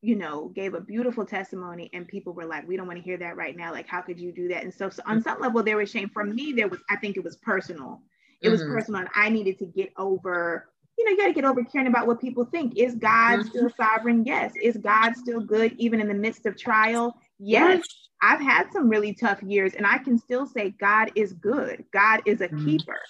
you 0.00 0.16
know, 0.16 0.48
gave 0.48 0.74
a 0.74 0.80
beautiful 0.80 1.24
testimony, 1.24 1.88
and 1.92 2.06
people 2.08 2.32
were 2.32 2.46
like, 2.46 2.66
"We 2.66 2.76
don't 2.76 2.88
want 2.88 2.98
to 2.98 3.04
hear 3.04 3.16
that 3.18 3.36
right 3.36 3.56
now. 3.56 3.70
Like, 3.70 3.86
how 3.86 4.00
could 4.00 4.18
you 4.18 4.32
do 4.32 4.48
that?" 4.48 4.64
And 4.64 4.74
so, 4.74 4.90
so 4.90 5.02
on 5.06 5.22
some 5.22 5.40
level, 5.40 5.62
there 5.62 5.76
was 5.76 5.90
shame. 5.90 6.08
For 6.08 6.24
me, 6.24 6.52
there 6.52 6.68
was, 6.68 6.80
I 6.90 6.96
think, 6.96 7.16
it 7.16 7.24
was 7.24 7.36
personal. 7.36 8.02
It 8.40 8.48
was 8.48 8.62
mm-hmm. 8.62 8.72
personal, 8.72 9.00
and 9.02 9.10
I 9.14 9.28
needed 9.28 9.58
to 9.60 9.66
get 9.66 9.92
over. 9.96 10.68
You 10.98 11.04
know, 11.04 11.10
you 11.12 11.16
got 11.16 11.28
to 11.28 11.32
get 11.32 11.44
over 11.44 11.64
caring 11.64 11.86
about 11.86 12.06
what 12.06 12.20
people 12.20 12.44
think. 12.44 12.76
Is 12.76 12.96
God 12.96 13.38
mm-hmm. 13.38 13.48
still 13.48 13.70
sovereign? 13.70 14.24
Yes. 14.24 14.52
Is 14.60 14.76
God 14.76 15.16
still 15.16 15.40
good 15.40 15.74
even 15.78 16.00
in 16.00 16.08
the 16.08 16.14
midst 16.14 16.44
of 16.46 16.56
trial? 16.56 17.16
Yes. 17.38 17.82
I've 18.22 18.40
had 18.40 18.72
some 18.72 18.88
really 18.88 19.12
tough 19.12 19.42
years, 19.42 19.74
and 19.74 19.84
I 19.84 19.98
can 19.98 20.16
still 20.16 20.46
say 20.46 20.70
God 20.80 21.10
is 21.16 21.32
good. 21.32 21.84
God 21.92 22.22
is 22.24 22.40
a 22.40 22.48
mm-hmm. 22.48 22.64
keeper 22.64 23.00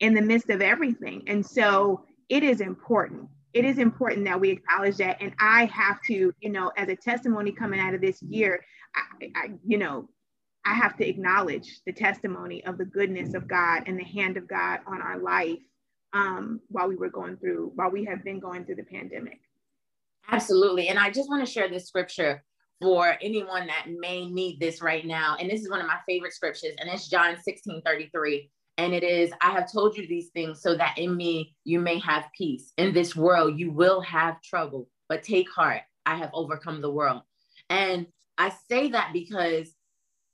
in 0.00 0.14
the 0.14 0.22
midst 0.22 0.48
of 0.48 0.62
everything. 0.62 1.22
And 1.26 1.44
so 1.44 2.06
it 2.30 2.42
is 2.42 2.60
important. 2.60 3.28
It 3.52 3.66
is 3.66 3.76
important 3.76 4.24
that 4.24 4.40
we 4.40 4.50
acknowledge 4.50 4.96
that. 4.96 5.18
And 5.20 5.34
I 5.38 5.66
have 5.66 6.00
to, 6.06 6.32
you 6.40 6.50
know, 6.50 6.72
as 6.78 6.88
a 6.88 6.96
testimony 6.96 7.52
coming 7.52 7.78
out 7.78 7.92
of 7.92 8.00
this 8.00 8.22
year, 8.22 8.64
I, 8.96 9.30
I, 9.36 9.50
you 9.64 9.76
know, 9.76 10.08
I 10.64 10.72
have 10.72 10.96
to 10.96 11.06
acknowledge 11.06 11.80
the 11.84 11.92
testimony 11.92 12.64
of 12.64 12.78
the 12.78 12.84
goodness 12.86 13.34
of 13.34 13.46
God 13.46 13.82
and 13.86 13.98
the 13.98 14.04
hand 14.04 14.38
of 14.38 14.48
God 14.48 14.80
on 14.86 15.02
our 15.02 15.18
life 15.18 15.58
um, 16.14 16.60
while 16.68 16.88
we 16.88 16.96
were 16.96 17.10
going 17.10 17.36
through, 17.36 17.72
while 17.74 17.90
we 17.90 18.04
have 18.06 18.24
been 18.24 18.40
going 18.40 18.64
through 18.64 18.76
the 18.76 18.84
pandemic. 18.84 19.40
Absolutely. 20.30 20.88
And 20.88 20.98
I 20.98 21.10
just 21.10 21.28
want 21.28 21.44
to 21.44 21.52
share 21.52 21.68
this 21.68 21.86
scripture 21.86 22.42
for 22.82 23.16
anyone 23.22 23.68
that 23.68 23.86
may 23.88 24.26
need 24.26 24.58
this 24.58 24.82
right 24.82 25.06
now. 25.06 25.36
And 25.38 25.48
this 25.48 25.62
is 25.62 25.70
one 25.70 25.80
of 25.80 25.86
my 25.86 25.98
favorite 26.06 26.34
scriptures, 26.34 26.74
and 26.78 26.90
it's 26.90 27.08
John 27.08 27.36
16 27.40 27.80
33. 27.86 28.50
And 28.78 28.94
it 28.94 29.04
is, 29.04 29.30
I 29.40 29.50
have 29.50 29.70
told 29.70 29.96
you 29.96 30.08
these 30.08 30.30
things 30.30 30.60
so 30.62 30.74
that 30.74 30.98
in 30.98 31.16
me 31.16 31.54
you 31.64 31.78
may 31.78 31.98
have 32.00 32.24
peace. 32.36 32.72
In 32.78 32.92
this 32.92 33.14
world, 33.14 33.58
you 33.58 33.70
will 33.70 34.00
have 34.00 34.40
trouble, 34.42 34.88
but 35.08 35.22
take 35.22 35.50
heart. 35.50 35.82
I 36.06 36.16
have 36.16 36.30
overcome 36.32 36.80
the 36.80 36.90
world. 36.90 37.22
And 37.68 38.06
I 38.38 38.52
say 38.68 38.88
that 38.90 39.10
because 39.12 39.72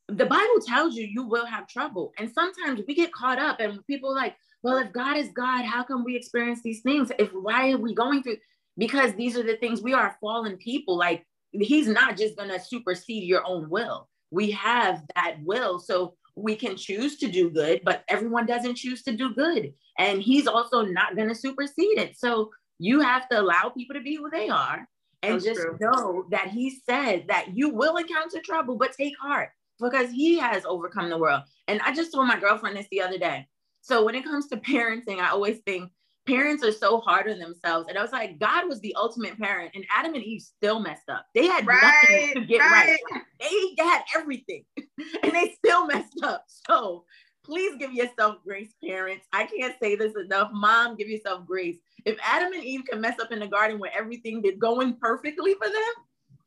the 0.06 0.24
Bible 0.24 0.60
tells 0.66 0.94
you 0.94 1.04
you 1.04 1.24
will 1.24 1.44
have 1.44 1.68
trouble. 1.68 2.12
And 2.16 2.30
sometimes 2.32 2.80
we 2.86 2.94
get 2.94 3.12
caught 3.12 3.38
up 3.38 3.60
and 3.60 3.84
people 3.86 4.14
like, 4.14 4.36
well, 4.62 4.78
if 4.78 4.92
God 4.92 5.16
is 5.16 5.28
God, 5.28 5.64
how 5.64 5.82
come 5.82 6.04
we 6.04 6.16
experience 6.16 6.62
these 6.62 6.80
things? 6.80 7.12
If 7.18 7.30
why 7.32 7.72
are 7.72 7.78
we 7.78 7.94
going 7.94 8.22
through? 8.22 8.38
Because 8.78 9.12
these 9.14 9.36
are 9.36 9.42
the 9.42 9.56
things 9.56 9.82
we 9.82 9.94
are 9.94 10.16
fallen 10.20 10.56
people. 10.56 10.96
Like 10.96 11.26
he's 11.52 11.88
not 11.88 12.16
just 12.16 12.36
gonna 12.36 12.60
supersede 12.60 13.24
your 13.24 13.46
own 13.46 13.68
will. 13.68 14.08
We 14.30 14.50
have 14.52 15.02
that 15.14 15.36
will. 15.42 15.78
So 15.78 16.14
we 16.38 16.54
can 16.54 16.76
choose 16.76 17.16
to 17.18 17.28
do 17.28 17.50
good, 17.50 17.80
but 17.84 18.04
everyone 18.08 18.46
doesn't 18.46 18.76
choose 18.76 19.02
to 19.02 19.12
do 19.12 19.34
good. 19.34 19.72
And 19.98 20.22
he's 20.22 20.46
also 20.46 20.82
not 20.82 21.16
going 21.16 21.28
to 21.28 21.34
supersede 21.34 21.98
it. 21.98 22.16
So 22.16 22.50
you 22.78 23.00
have 23.00 23.28
to 23.30 23.40
allow 23.40 23.72
people 23.76 23.94
to 23.94 24.00
be 24.00 24.14
who 24.14 24.30
they 24.30 24.48
are 24.48 24.86
and 25.22 25.34
That's 25.34 25.44
just 25.44 25.60
true. 25.60 25.78
know 25.80 26.24
that 26.30 26.48
he 26.48 26.78
said 26.86 27.24
that 27.28 27.56
you 27.56 27.70
will 27.70 27.96
encounter 27.96 28.40
trouble, 28.40 28.76
but 28.76 28.92
take 28.92 29.14
heart 29.20 29.50
because 29.80 30.10
he 30.10 30.38
has 30.38 30.64
overcome 30.64 31.10
the 31.10 31.18
world. 31.18 31.42
And 31.66 31.80
I 31.82 31.92
just 31.92 32.12
told 32.12 32.28
my 32.28 32.38
girlfriend 32.38 32.76
this 32.76 32.86
the 32.90 33.02
other 33.02 33.18
day. 33.18 33.46
So 33.80 34.04
when 34.04 34.14
it 34.14 34.24
comes 34.24 34.46
to 34.48 34.56
parenting, 34.58 35.18
I 35.18 35.30
always 35.30 35.58
think 35.66 35.90
parents 36.28 36.62
are 36.62 36.72
so 36.72 37.00
hard 37.00 37.28
on 37.28 37.38
themselves. 37.38 37.86
And 37.88 37.98
I 37.98 38.02
was 38.02 38.12
like, 38.12 38.38
God 38.38 38.68
was 38.68 38.80
the 38.80 38.94
ultimate 38.96 39.38
parent, 39.38 39.72
and 39.74 39.84
Adam 39.94 40.14
and 40.14 40.22
Eve 40.22 40.42
still 40.42 40.78
messed 40.78 41.08
up. 41.08 41.26
They 41.34 41.46
had 41.46 41.66
right, 41.66 41.80
nothing 41.82 42.34
to 42.34 42.46
get 42.46 42.60
right. 42.60 42.98
right. 43.12 43.22
They 43.40 43.82
had 43.82 44.02
everything, 44.16 44.64
and 44.76 45.32
they 45.32 45.54
still 45.64 45.86
messed 45.86 46.20
up. 46.22 46.44
So 46.68 47.04
please 47.44 47.76
give 47.78 47.92
yourself 47.92 48.36
grace, 48.44 48.74
parents. 48.84 49.26
I 49.32 49.46
can't 49.46 49.74
say 49.82 49.96
this 49.96 50.14
enough. 50.22 50.50
Mom, 50.52 50.96
give 50.96 51.08
yourself 51.08 51.46
grace. 51.46 51.78
If 52.04 52.18
Adam 52.22 52.52
and 52.52 52.62
Eve 52.62 52.82
can 52.88 53.00
mess 53.00 53.18
up 53.18 53.32
in 53.32 53.40
the 53.40 53.48
garden 53.48 53.78
where 53.78 53.92
everything 53.96 54.42
is 54.44 54.58
going 54.58 54.96
perfectly 55.00 55.54
for 55.54 55.68
them, 55.68 56.04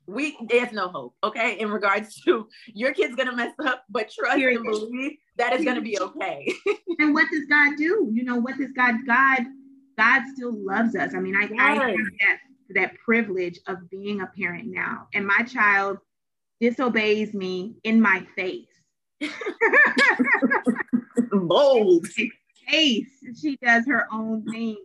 we 0.07 0.37
there's 0.49 0.71
no 0.71 0.89
hope. 0.89 1.15
Okay, 1.23 1.59
in 1.59 1.71
regards 1.71 2.21
to 2.21 2.47
your 2.67 2.93
kid's 2.93 3.15
gonna 3.15 3.35
mess 3.35 3.53
up, 3.65 3.83
but 3.89 4.11
trust 4.11 4.37
Period. 4.37 4.57
and 4.57 4.65
believe 4.65 5.13
that 5.37 5.53
is 5.53 5.65
gonna 5.65 5.81
be 5.81 5.99
okay. 5.99 6.51
and 6.99 7.13
what 7.13 7.27
does 7.31 7.45
God 7.49 7.77
do? 7.77 8.09
You 8.11 8.23
know, 8.23 8.37
what 8.37 8.57
does 8.57 8.71
God 8.75 8.95
God 9.07 9.45
God 10.01 10.23
still 10.33 10.53
loves 10.53 10.95
us. 10.95 11.13
I 11.13 11.19
mean, 11.19 11.35
I, 11.35 11.41
yes. 11.41 11.51
I 11.59 11.73
have 11.75 11.95
that, 11.95 12.37
that 12.73 12.93
privilege 13.05 13.59
of 13.67 13.87
being 13.89 14.21
a 14.21 14.27
parent 14.27 14.67
now, 14.67 15.07
and 15.13 15.27
my 15.27 15.43
child 15.43 15.99
disobeys 16.59 17.33
me 17.33 17.75
in 17.83 18.01
my 18.01 18.25
face. 18.35 18.65
Bold. 21.31 22.07
Face. 22.67 23.11
She 23.39 23.57
does 23.61 23.85
her 23.87 24.07
own 24.11 24.43
thing. 24.51 24.77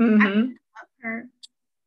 Mm-hmm. 0.00 0.26
I 0.26 0.30
love 0.30 0.88
her. 1.02 1.28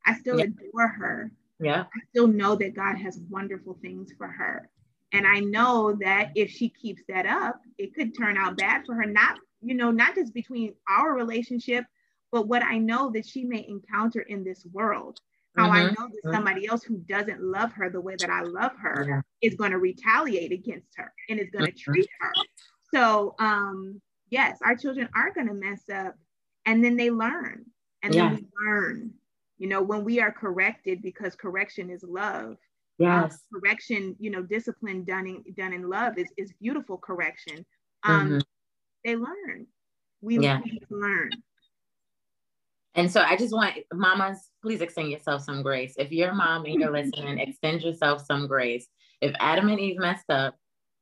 I 0.06 0.14
still 0.16 0.40
yeah. 0.40 0.46
adore 0.46 0.88
her. 0.88 1.32
Yeah. 1.60 1.82
I 1.84 2.00
still 2.10 2.28
know 2.28 2.56
that 2.56 2.76
God 2.76 2.96
has 2.98 3.20
wonderful 3.30 3.78
things 3.82 4.14
for 4.18 4.28
her. 4.28 4.70
And 5.12 5.28
I 5.28 5.40
know 5.40 5.98
that 6.00 6.32
if 6.36 6.50
she 6.50 6.70
keeps 6.70 7.02
that 7.10 7.26
up, 7.26 7.60
it 7.78 7.94
could 7.94 8.18
turn 8.18 8.38
out 8.38 8.58
bad 8.58 8.86
for 8.86 8.96
her. 8.96 9.06
Not, 9.06 9.38
you 9.62 9.76
know, 9.76 9.92
not 9.92 10.16
just 10.16 10.34
between 10.34 10.76
our 10.88 11.14
relationship, 11.14 11.84
but 12.32 12.48
what 12.48 12.64
I 12.64 12.78
know 12.78 13.12
that 13.12 13.26
she 13.26 13.44
may 13.44 13.66
encounter 13.68 14.22
in 14.22 14.44
this 14.44 14.66
world. 14.72 15.20
How 15.58 15.66
mm-hmm. 15.66 15.74
I 15.74 15.84
know 15.84 15.90
that 15.90 16.26
mm-hmm. 16.26 16.34
somebody 16.34 16.68
else 16.68 16.84
who 16.84 16.98
doesn't 16.98 17.42
love 17.42 17.72
her 17.74 17.90
the 17.90 18.02
way 18.02 18.16
that 18.20 18.30
I 18.30 18.42
love 18.42 18.72
her 18.82 19.06
yeah. 19.08 19.22
is 19.42 19.56
going 19.56 19.72
to 19.72 19.80
retaliate 19.80 20.52
against 20.52 20.90
her 20.98 21.12
and 21.28 21.40
is 21.40 21.50
going 21.50 21.66
to 21.66 21.72
mm-hmm. 21.72 21.92
treat 21.92 22.08
her. 22.20 22.32
So, 22.94 23.36
um, 23.40 24.02
yes, 24.30 24.60
our 24.64 24.76
children 24.76 25.10
are 25.16 25.34
going 25.34 25.48
to 25.48 25.54
mess 25.54 25.82
up 25.92 26.16
and 26.66 26.84
then 26.84 26.98
they 26.98 27.10
learn 27.10 27.66
and 28.04 28.14
yeah. 28.14 28.30
then 28.30 28.36
we 28.36 28.48
learn. 28.66 29.12
You 29.58 29.68
know, 29.68 29.82
when 29.82 30.06
we 30.06 30.22
are 30.22 30.32
corrected, 30.32 31.02
because 31.02 31.36
correction 31.36 31.90
is 31.90 32.02
love. 32.02 32.56
Um, 33.02 33.24
yes. 33.24 33.44
correction, 33.54 34.16
you 34.18 34.30
know, 34.30 34.42
discipline 34.42 35.04
done 35.04 35.28
in 35.28 35.44
done 35.58 35.74
in 35.74 35.90
love 35.90 36.18
is, 36.18 36.28
is 36.38 36.54
beautiful 36.62 36.98
correction. 36.98 37.66
Um, 38.04 38.28
mm-hmm. 38.28 38.40
they 39.04 39.16
learn. 39.18 39.68
We, 40.22 40.40
yeah. 40.40 40.62
we 40.64 40.80
learn. 40.90 41.32
And 42.96 43.12
so 43.12 43.22
I 43.22 43.38
just 43.38 43.54
want 43.54 43.76
mamas, 43.94 44.50
please 44.62 44.82
extend 44.82 45.12
yourself 45.12 45.44
some 45.44 45.62
grace. 45.62 45.94
If 45.98 46.12
you're 46.12 46.32
a 46.32 46.36
mom 46.36 46.66
and 46.66 46.76
you're 46.76 46.92
listening, 46.92 47.40
extend 47.40 47.84
yourself 47.84 48.26
some 48.26 48.48
grace. 48.48 48.88
If 49.22 49.36
Adam 49.40 49.70
and 49.70 49.80
Eve 49.80 50.00
messed 50.00 50.30
up, 50.30 50.56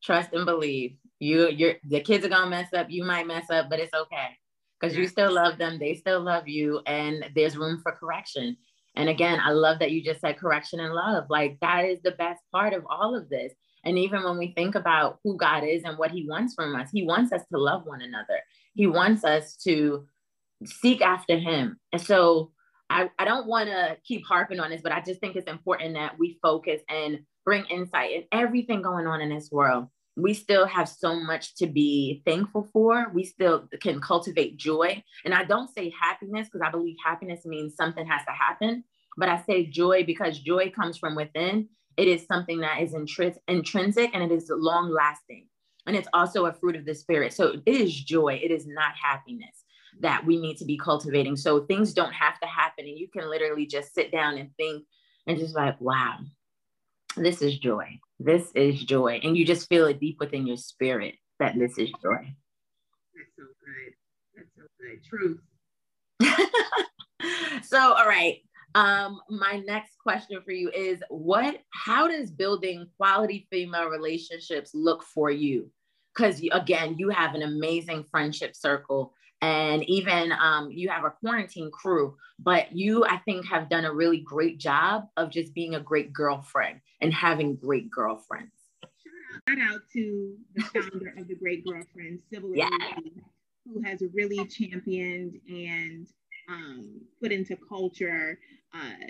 trust 0.04 0.34
and 0.34 0.46
believe. 0.46 0.96
You, 1.20 1.50
you're 1.50 1.76
the 1.84 2.02
kids 2.02 2.26
are 2.26 2.30
gonna 2.30 2.50
mess 2.50 2.74
up. 2.74 2.88
You 2.90 3.04
might 3.04 3.26
mess 3.26 3.50
up, 3.50 3.70
but 3.70 3.80
it's 3.80 3.94
okay 3.94 4.38
because 4.80 4.96
you 4.96 5.08
still 5.08 5.34
love 5.34 5.58
them. 5.58 5.80
They 5.80 5.96
still 5.96 6.22
love 6.22 6.48
you, 6.48 6.82
and 6.86 7.26
there's 7.36 7.58
room 7.58 7.80
for 7.82 7.92
correction. 7.92 8.58
And 8.96 9.10
again, 9.10 9.40
I 9.44 9.52
love 9.52 9.80
that 9.80 9.92
you 9.92 10.04
just 10.04 10.22
said 10.22 10.38
correction 10.38 10.80
and 10.80 10.94
love. 10.94 11.26
Like 11.30 11.58
that 11.62 11.86
is 11.86 12.00
the 12.04 12.12
best 12.12 12.42
part 12.52 12.74
of 12.74 12.84
all 12.90 13.16
of 13.16 13.30
this. 13.30 13.54
And 13.86 13.98
even 13.98 14.24
when 14.24 14.38
we 14.38 14.54
think 14.54 14.76
about 14.76 15.20
who 15.24 15.38
God 15.38 15.64
is 15.64 15.84
and 15.84 15.98
what 15.98 16.12
He 16.12 16.28
wants 16.28 16.54
from 16.54 16.76
us, 16.76 16.90
He 16.92 17.04
wants 17.04 17.32
us 17.32 17.44
to 17.52 17.58
love 17.58 17.86
one 17.86 18.02
another. 18.02 18.42
He 18.74 18.88
wants 18.88 19.24
us 19.24 19.56
to 19.64 20.06
seek 20.66 21.02
after 21.02 21.38
him. 21.38 21.80
And 21.92 22.02
so 22.02 22.52
I, 22.90 23.10
I 23.20 23.26
don't 23.26 23.48
want 23.48 23.70
to 23.70 23.98
keep 24.04 24.26
harping 24.26 24.60
on 24.60 24.70
this, 24.70 24.82
but 24.82 24.92
I 24.92 25.02
just 25.02 25.20
think 25.20 25.36
it's 25.36 25.50
important 25.50 25.96
that 25.96 26.18
we 26.18 26.40
focus 26.42 26.82
and 26.90 27.20
bring 27.46 27.66
insight 27.66 28.12
in 28.12 28.24
everything 28.32 28.82
going 28.82 29.08
on 29.08 29.22
in 29.22 29.30
this 29.30 29.50
world. 29.52 29.88
We 30.16 30.34
still 30.34 30.66
have 30.66 30.90
so 30.90 31.20
much 31.20 31.56
to 31.58 31.68
be 31.68 32.24
thankful 32.26 32.70
for. 32.74 33.12
We 33.14 33.24
still 33.24 33.68
can 33.82 34.02
cultivate 34.02 34.58
joy. 34.58 35.04
And 35.26 35.34
I 35.34 35.44
don't 35.44 35.74
say 35.74 35.94
happiness 36.02 36.48
because 36.48 36.66
I 36.66 36.72
believe 36.72 36.96
happiness 37.06 37.46
means 37.46 37.76
something 37.76 38.06
has 38.08 38.24
to 38.26 38.32
happen, 38.32 38.84
but 39.16 39.30
I 39.30 39.42
say 39.44 39.68
joy 39.68 40.04
because 40.06 40.40
joy 40.40 40.72
comes 40.72 40.98
from 40.98 41.16
within. 41.16 41.70
It 41.98 42.08
is 42.08 42.26
something 42.26 42.62
that 42.62 42.82
is 42.82 42.94
intrinsic 42.94 44.12
and 44.14 44.24
it 44.24 44.32
is 44.32 44.50
long 44.50 44.92
lasting. 44.92 45.48
And 45.86 45.96
it's 45.96 46.10
also 46.14 46.46
a 46.46 46.54
fruit 46.54 46.76
of 46.76 46.86
the 46.86 46.96
spirit. 46.96 47.34
So 47.34 47.54
it 47.54 47.62
is 47.66 47.94
joy, 47.94 48.40
it 48.44 48.52
is 48.52 48.66
not 48.68 48.94
happiness 49.02 49.57
that 50.02 50.26
we 50.26 50.40
need 50.40 50.58
to 50.58 50.66
be 50.66 50.78
cultivating. 50.78 51.36
So 51.36 51.66
things 51.66 51.94
don't 51.94 52.14
have 52.14 52.40
to 52.40 52.48
happen. 52.48 52.86
And 52.86 52.98
you 52.98 53.08
can 53.08 53.30
literally 53.30 53.66
just 53.66 53.94
sit 53.94 54.12
down 54.12 54.38
and 54.38 54.50
think 54.58 54.84
and 55.26 55.38
just 55.38 55.56
like, 55.56 55.80
wow, 55.82 56.18
this 57.16 57.42
is 57.42 57.58
joy. 57.58 58.00
This 58.20 58.52
is 58.56 58.84
joy. 58.84 59.20
And 59.24 59.38
you 59.38 59.46
just 59.46 59.68
feel 59.70 59.86
it 59.86 60.00
deep 60.00 60.18
within 60.20 60.48
your 60.48 60.58
spirit 60.58 61.16
that 61.40 61.58
this 61.58 61.78
is 61.78 61.90
joy. 62.02 62.34
That's 63.16 63.36
so 63.36 63.44
good. 63.66 63.94
That's 64.36 64.50
so 64.56 64.64
good. 64.80 65.04
Truth. 65.04 65.40
so, 67.64 67.94
all 67.94 68.08
right. 68.08 68.38
Um, 68.76 69.20
my 69.30 69.64
next 69.66 69.98
question 69.98 70.40
for 70.44 70.52
you 70.52 70.70
is 70.70 71.02
what, 71.10 71.58
how 71.72 72.08
does 72.08 72.30
building 72.30 72.88
quality 72.98 73.48
female 73.50 73.88
relationships 73.88 74.72
look 74.74 75.04
for 75.04 75.32
you? 75.32 75.72
Because 76.16 76.42
again, 76.52 76.96
you 76.98 77.10
have 77.10 77.34
an 77.34 77.44
amazing 77.44 78.06
friendship 78.12 78.56
circle 78.56 79.14
and 79.42 79.88
even 79.90 80.32
um, 80.32 80.72
you 80.72 80.90
have 80.90 81.04
a 81.04 81.12
quarantine 81.12 81.70
crew 81.72 82.16
but 82.40 82.76
you 82.76 83.06
i 83.06 83.18
think 83.18 83.46
have 83.46 83.70
done 83.70 83.86
a 83.86 83.94
really 83.94 84.20
great 84.20 84.60
job 84.60 85.08
of 85.18 85.30
just 85.30 85.54
being 85.54 85.76
a 85.76 85.80
great 85.80 86.12
girlfriend 86.12 86.80
and 87.02 87.14
having 87.14 87.56
great 87.56 87.90
girlfriends. 87.90 88.52
Shout 89.48 89.60
out 89.62 89.82
to 89.94 90.36
the 90.56 90.64
founder 90.64 91.14
of 91.18 91.28
the 91.28 91.36
great 91.36 91.66
girlfriends 91.66 92.24
Sybil 92.32 92.56
yeah. 92.56 92.70
who 93.66 93.82
has 93.84 94.02
really 94.14 94.46
championed 94.46 95.40
and 95.48 96.08
um, 96.50 97.02
put 97.22 97.32
into 97.32 97.58
culture 97.70 98.40
uh, 98.74 99.08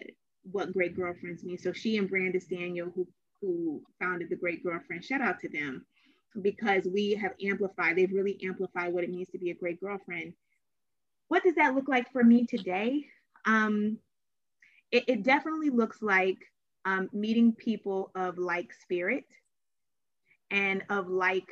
what 0.51 0.73
great 0.73 0.95
girlfriends 0.95 1.43
mean. 1.43 1.57
So 1.57 1.71
she 1.71 1.97
and 1.97 2.09
Brandice 2.09 2.49
Daniel 2.49 2.91
who 2.93 3.07
who 3.41 3.81
founded 3.99 4.29
the 4.29 4.35
great 4.35 4.63
girlfriend 4.63 5.05
shout 5.05 5.21
out 5.21 5.39
to 5.39 5.47
them 5.47 5.85
because 6.41 6.83
we 6.85 7.13
have 7.15 7.33
amplified, 7.43 7.95
they've 7.95 8.11
really 8.11 8.39
amplified 8.43 8.93
what 8.93 9.03
it 9.03 9.09
means 9.09 9.29
to 9.29 9.39
be 9.39 9.51
a 9.51 9.55
great 9.55 9.79
girlfriend. 9.79 10.33
What 11.27 11.43
does 11.43 11.55
that 11.55 11.75
look 11.75 11.87
like 11.87 12.11
for 12.11 12.23
me 12.23 12.45
today? 12.45 13.05
Um, 13.45 13.97
it, 14.91 15.03
it 15.07 15.23
definitely 15.23 15.69
looks 15.69 16.01
like 16.01 16.37
um, 16.85 17.09
meeting 17.11 17.53
people 17.53 18.11
of 18.15 18.37
like 18.37 18.73
spirit 18.73 19.25
and 20.51 20.83
of 20.89 21.09
like 21.09 21.49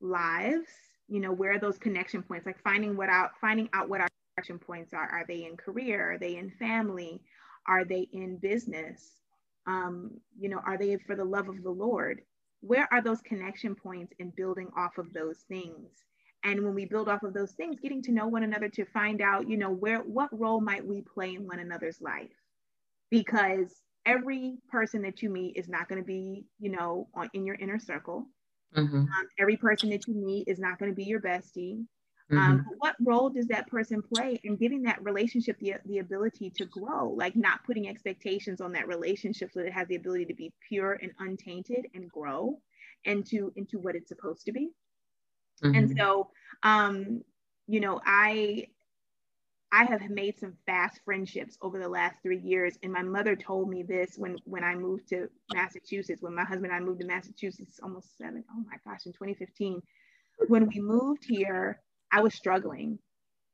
lives. 0.00 0.68
You 1.08 1.20
know, 1.20 1.32
where 1.32 1.52
are 1.52 1.58
those 1.58 1.78
connection 1.78 2.22
points? 2.22 2.46
Like 2.46 2.62
finding 2.62 2.96
what 2.96 3.08
out, 3.08 3.30
finding 3.40 3.68
out 3.72 3.88
what 3.88 4.00
our 4.00 4.08
connection 4.34 4.58
points 4.58 4.94
are. 4.94 5.08
Are 5.08 5.24
they 5.26 5.44
in 5.44 5.56
career? 5.56 6.12
Are 6.12 6.18
they 6.18 6.36
in 6.36 6.50
family? 6.58 7.20
Are 7.66 7.84
they 7.84 8.08
in 8.12 8.38
business? 8.38 9.20
Um, 9.66 10.12
you 10.38 10.48
know, 10.48 10.60
are 10.64 10.78
they 10.78 10.96
for 11.06 11.14
the 11.14 11.24
love 11.24 11.48
of 11.48 11.62
the 11.62 11.70
Lord? 11.70 12.22
Where 12.60 12.88
are 12.92 13.02
those 13.02 13.20
connection 13.22 13.74
points 13.74 14.12
in 14.18 14.30
building 14.36 14.68
off 14.76 14.98
of 14.98 15.12
those 15.12 15.38
things? 15.48 15.90
And 16.44 16.62
when 16.62 16.74
we 16.74 16.84
build 16.84 17.08
off 17.08 17.22
of 17.22 17.34
those 17.34 17.52
things 17.52 17.80
getting 17.80 18.02
to 18.02 18.12
know 18.12 18.26
one 18.28 18.44
another 18.44 18.68
to 18.68 18.84
find 18.86 19.20
out 19.20 19.48
you 19.48 19.56
know 19.56 19.70
where 19.70 20.00
what 20.00 20.36
role 20.38 20.60
might 20.60 20.86
we 20.86 21.02
play 21.02 21.34
in 21.34 21.46
one 21.46 21.58
another's 21.58 22.00
life? 22.00 22.30
Because 23.10 23.74
every 24.06 24.58
person 24.70 25.02
that 25.02 25.22
you 25.22 25.30
meet 25.30 25.56
is 25.56 25.68
not 25.68 25.88
going 25.88 26.00
to 26.00 26.06
be 26.06 26.44
you 26.60 26.70
know 26.70 27.08
on, 27.14 27.28
in 27.34 27.44
your 27.44 27.56
inner 27.56 27.78
circle. 27.78 28.26
Mm-hmm. 28.76 28.96
um, 28.96 29.28
every 29.38 29.56
person 29.56 29.88
that 29.90 30.06
you 30.06 30.14
meet 30.14 30.46
is 30.46 30.58
not 30.58 30.78
going 30.78 30.90
to 30.90 30.94
be 30.94 31.04
your 31.04 31.22
bestie 31.22 31.86
mm-hmm. 32.30 32.38
Um, 32.38 32.66
what 32.78 32.96
role 33.00 33.30
does 33.30 33.46
that 33.46 33.68
person 33.68 34.02
play 34.02 34.40
in 34.44 34.56
giving 34.56 34.82
that 34.82 35.02
relationship 35.02 35.58
the, 35.60 35.74
the 35.86 35.98
ability 35.98 36.50
to 36.56 36.66
grow? 36.66 37.10
Like 37.10 37.36
not 37.36 37.64
putting 37.64 37.88
expectations 37.88 38.60
on 38.60 38.72
that 38.72 38.86
relationship 38.86 39.50
so 39.52 39.60
that 39.60 39.66
it 39.66 39.72
has 39.72 39.88
the 39.88 39.96
ability 39.96 40.26
to 40.26 40.34
be 40.34 40.52
pure 40.68 40.98
and 41.00 41.12
untainted 41.20 41.86
and 41.94 42.10
grow 42.10 42.58
into 43.04 43.52
into 43.56 43.78
what 43.78 43.94
it's 43.94 44.08
supposed 44.08 44.44
to 44.46 44.52
be. 44.52 44.70
Mm-hmm. 45.64 45.74
And 45.74 45.96
so, 45.96 46.30
um, 46.62 47.22
you 47.66 47.80
know, 47.80 48.00
I 48.04 48.66
I 49.70 49.84
have 49.84 50.08
made 50.08 50.38
some 50.38 50.54
fast 50.66 51.00
friendships 51.04 51.58
over 51.60 51.78
the 51.78 51.88
last 51.88 52.22
three 52.22 52.38
years. 52.38 52.78
And 52.82 52.92
my 52.92 53.02
mother 53.02 53.36
told 53.36 53.68
me 53.68 53.82
this 53.82 54.16
when 54.16 54.38
when 54.44 54.64
I 54.64 54.74
moved 54.74 55.08
to 55.08 55.28
Massachusetts, 55.52 56.22
when 56.22 56.34
my 56.34 56.44
husband 56.44 56.72
and 56.72 56.74
I 56.74 56.80
moved 56.80 57.00
to 57.00 57.06
Massachusetts 57.06 57.80
almost 57.82 58.16
seven, 58.16 58.44
oh 58.50 58.64
my 58.70 58.76
gosh, 58.84 59.06
in 59.06 59.12
2015. 59.12 59.82
When 60.46 60.68
we 60.68 60.80
moved 60.80 61.24
here, 61.24 61.80
I 62.12 62.20
was 62.22 62.34
struggling 62.34 62.98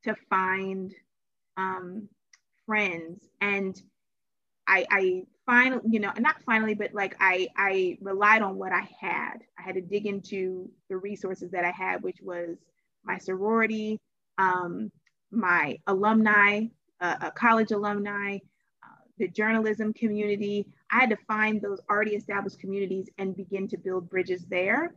to 0.05 0.15
find 0.31 0.93
um, 1.57 2.09
friends 2.67 3.29
and 3.41 3.81
I, 4.67 4.87
I 4.91 5.23
finally, 5.47 5.83
you 5.91 6.01
know, 6.01 6.13
not 6.19 6.37
finally, 6.47 6.75
but 6.75 6.95
like 6.95 7.17
I, 7.21 7.49
I 7.57 7.99
relied 8.01 8.43
on 8.43 8.57
what 8.57 8.73
I 8.73 8.89
had. 9.01 9.39
I 9.59 9.63
had 9.63 9.75
to 9.75 9.81
dig 9.81 10.07
into 10.07 10.71
the 10.89 10.97
resources 10.97 11.51
that 11.51 11.65
I 11.65 11.71
had, 11.71 12.03
which 12.03 12.19
was 12.23 12.57
my 13.05 13.19
sorority, 13.19 14.01
um, 14.39 14.91
my 15.31 15.79
alumni, 15.87 16.63
uh, 17.01 17.17
uh, 17.21 17.31
college 17.31 17.73
alumni, 17.73 18.37
uh, 18.37 19.03
the 19.19 19.29
journalism 19.29 19.93
community. 19.93 20.67
I 20.91 21.01
had 21.01 21.11
to 21.11 21.19
find 21.27 21.61
those 21.61 21.81
already 21.91 22.15
established 22.15 22.61
communities 22.61 23.09
and 23.19 23.37
begin 23.37 23.69
to 23.69 23.77
build 23.77 24.09
bridges 24.09 24.47
there. 24.49 24.95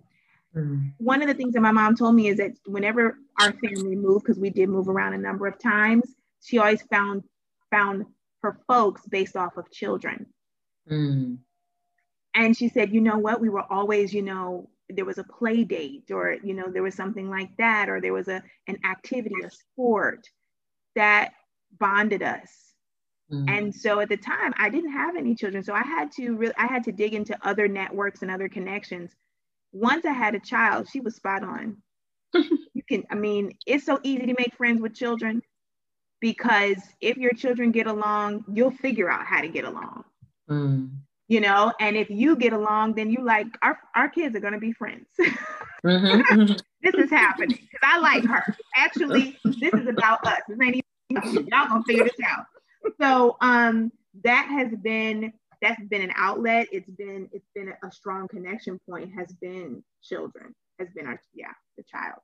Mm. 0.58 0.94
One 0.98 1.22
of 1.22 1.28
the 1.28 1.34
things 1.34 1.54
that 1.54 1.62
my 1.62 1.72
mom 1.72 1.96
told 1.96 2.16
me 2.16 2.28
is 2.28 2.38
that 2.38 2.52
whenever 2.66 3.18
our 3.40 3.54
family 3.54 3.96
moved, 3.96 4.26
because 4.26 4.40
we 4.40 4.50
did 4.50 4.70
move 4.70 4.90
around 4.90 5.14
a 5.14 5.18
number 5.18 5.48
of 5.48 5.60
times, 5.60 6.16
she 6.44 6.58
always 6.58 6.82
found 6.84 7.24
found 7.72 8.06
her 8.42 8.60
folks 8.68 9.02
based 9.08 9.36
off 9.36 9.58
of 9.58 9.72
children. 9.72 10.26
Mm. 10.90 11.38
And 12.34 12.56
she 12.56 12.70
said, 12.70 12.94
you 12.94 13.02
know 13.02 13.18
what? 13.18 13.42
We 13.42 13.50
were 13.50 13.66
always, 13.72 14.14
you 14.14 14.22
know, 14.22 14.70
there 14.90 15.06
was 15.06 15.18
a 15.18 15.24
play 15.24 15.64
date 15.64 16.12
or, 16.12 16.38
you 16.44 16.54
know, 16.54 16.72
there 16.72 16.84
was 16.84 16.96
something 16.96 17.30
like 17.30 17.50
that, 17.58 17.90
or 17.90 18.00
there 18.00 18.14
was 18.14 18.28
a 18.28 18.42
an 18.68 18.78
activity, 18.86 19.36
a 19.44 19.50
sport 19.50 20.28
that 20.96 21.34
bonded 21.80 22.24
us. 22.24 22.50
Mm. 23.32 23.50
And 23.50 23.76
so 23.76 24.00
at 24.00 24.10
the 24.10 24.18
time, 24.18 24.54
I 24.58 24.70
didn't 24.70 24.94
have 24.94 25.16
any 25.18 25.36
children. 25.36 25.64
So 25.64 25.74
I 25.74 25.84
had 25.84 26.12
to 26.14 26.36
really, 26.36 26.54
I 26.58 26.68
had 26.68 26.84
to 26.86 26.92
dig 26.92 27.14
into 27.14 27.38
other 27.46 27.68
networks 27.68 28.22
and 28.22 28.32
other 28.32 28.48
connections. 28.48 29.12
Once 29.72 30.06
I 30.06 30.12
had 30.12 30.36
a 30.36 30.40
child, 30.40 30.88
she 30.92 31.00
was 31.00 31.16
spot 31.16 31.44
on. 31.44 31.78
you 32.34 32.84
can, 32.88 33.04
I 33.12 33.16
mean, 33.16 33.54
it's 33.66 33.86
so 33.86 34.00
easy 34.04 34.26
to 34.26 34.36
make 34.38 34.56
friends 34.56 34.82
with 34.82 34.94
children 34.94 35.42
because 36.20 36.78
if 37.02 37.18
your 37.18 37.34
children 37.34 37.72
get 37.72 37.88
along, 37.88 38.46
you'll 38.54 38.72
figure 38.72 39.10
out 39.10 39.26
how 39.26 39.42
to 39.42 39.48
get 39.48 39.66
along. 39.66 40.04
Mm. 40.50 40.92
You 41.28 41.42
know, 41.42 41.74
and 41.80 41.98
if 41.98 42.10
you 42.10 42.38
get 42.38 42.54
along, 42.54 42.96
then 42.96 43.10
you 43.10 43.24
like 43.24 43.48
our, 43.62 43.78
our 43.96 44.08
kids 44.08 44.36
are 44.36 44.40
gonna 44.40 44.60
be 44.60 44.72
friends. 44.72 45.08
mm-hmm, 45.86 46.54
this 46.82 46.96
is 46.96 47.10
happening 47.10 47.50
because 47.50 47.82
I 47.84 47.98
like 48.00 48.24
her. 48.24 48.56
Actually, 48.78 49.38
this 49.44 49.74
is 49.74 49.88
about 49.88 50.26
us. 50.26 50.40
This 50.48 50.58
ain't 50.62 50.82
even 51.10 51.48
y'all 51.48 51.68
gonna 51.68 51.84
figure 51.86 52.06
this 52.06 52.14
out. 52.26 52.46
So 53.02 53.36
um 53.42 53.92
that 54.24 54.48
has 54.48 54.72
been 54.82 55.34
that's 55.62 55.84
been 55.86 56.02
an 56.02 56.14
outlet. 56.16 56.68
It's 56.72 56.90
been 56.90 57.30
it's 57.32 57.50
been 57.56 57.74
a 57.84 57.92
strong 57.92 58.28
connection 58.28 58.80
point, 58.90 59.12
has 59.18 59.34
been 59.42 59.84
children, 60.04 60.54
has 60.80 60.90
been 60.96 61.08
our 61.08 61.20
yeah, 61.34 61.54
the 61.78 61.84
child. 61.84 62.20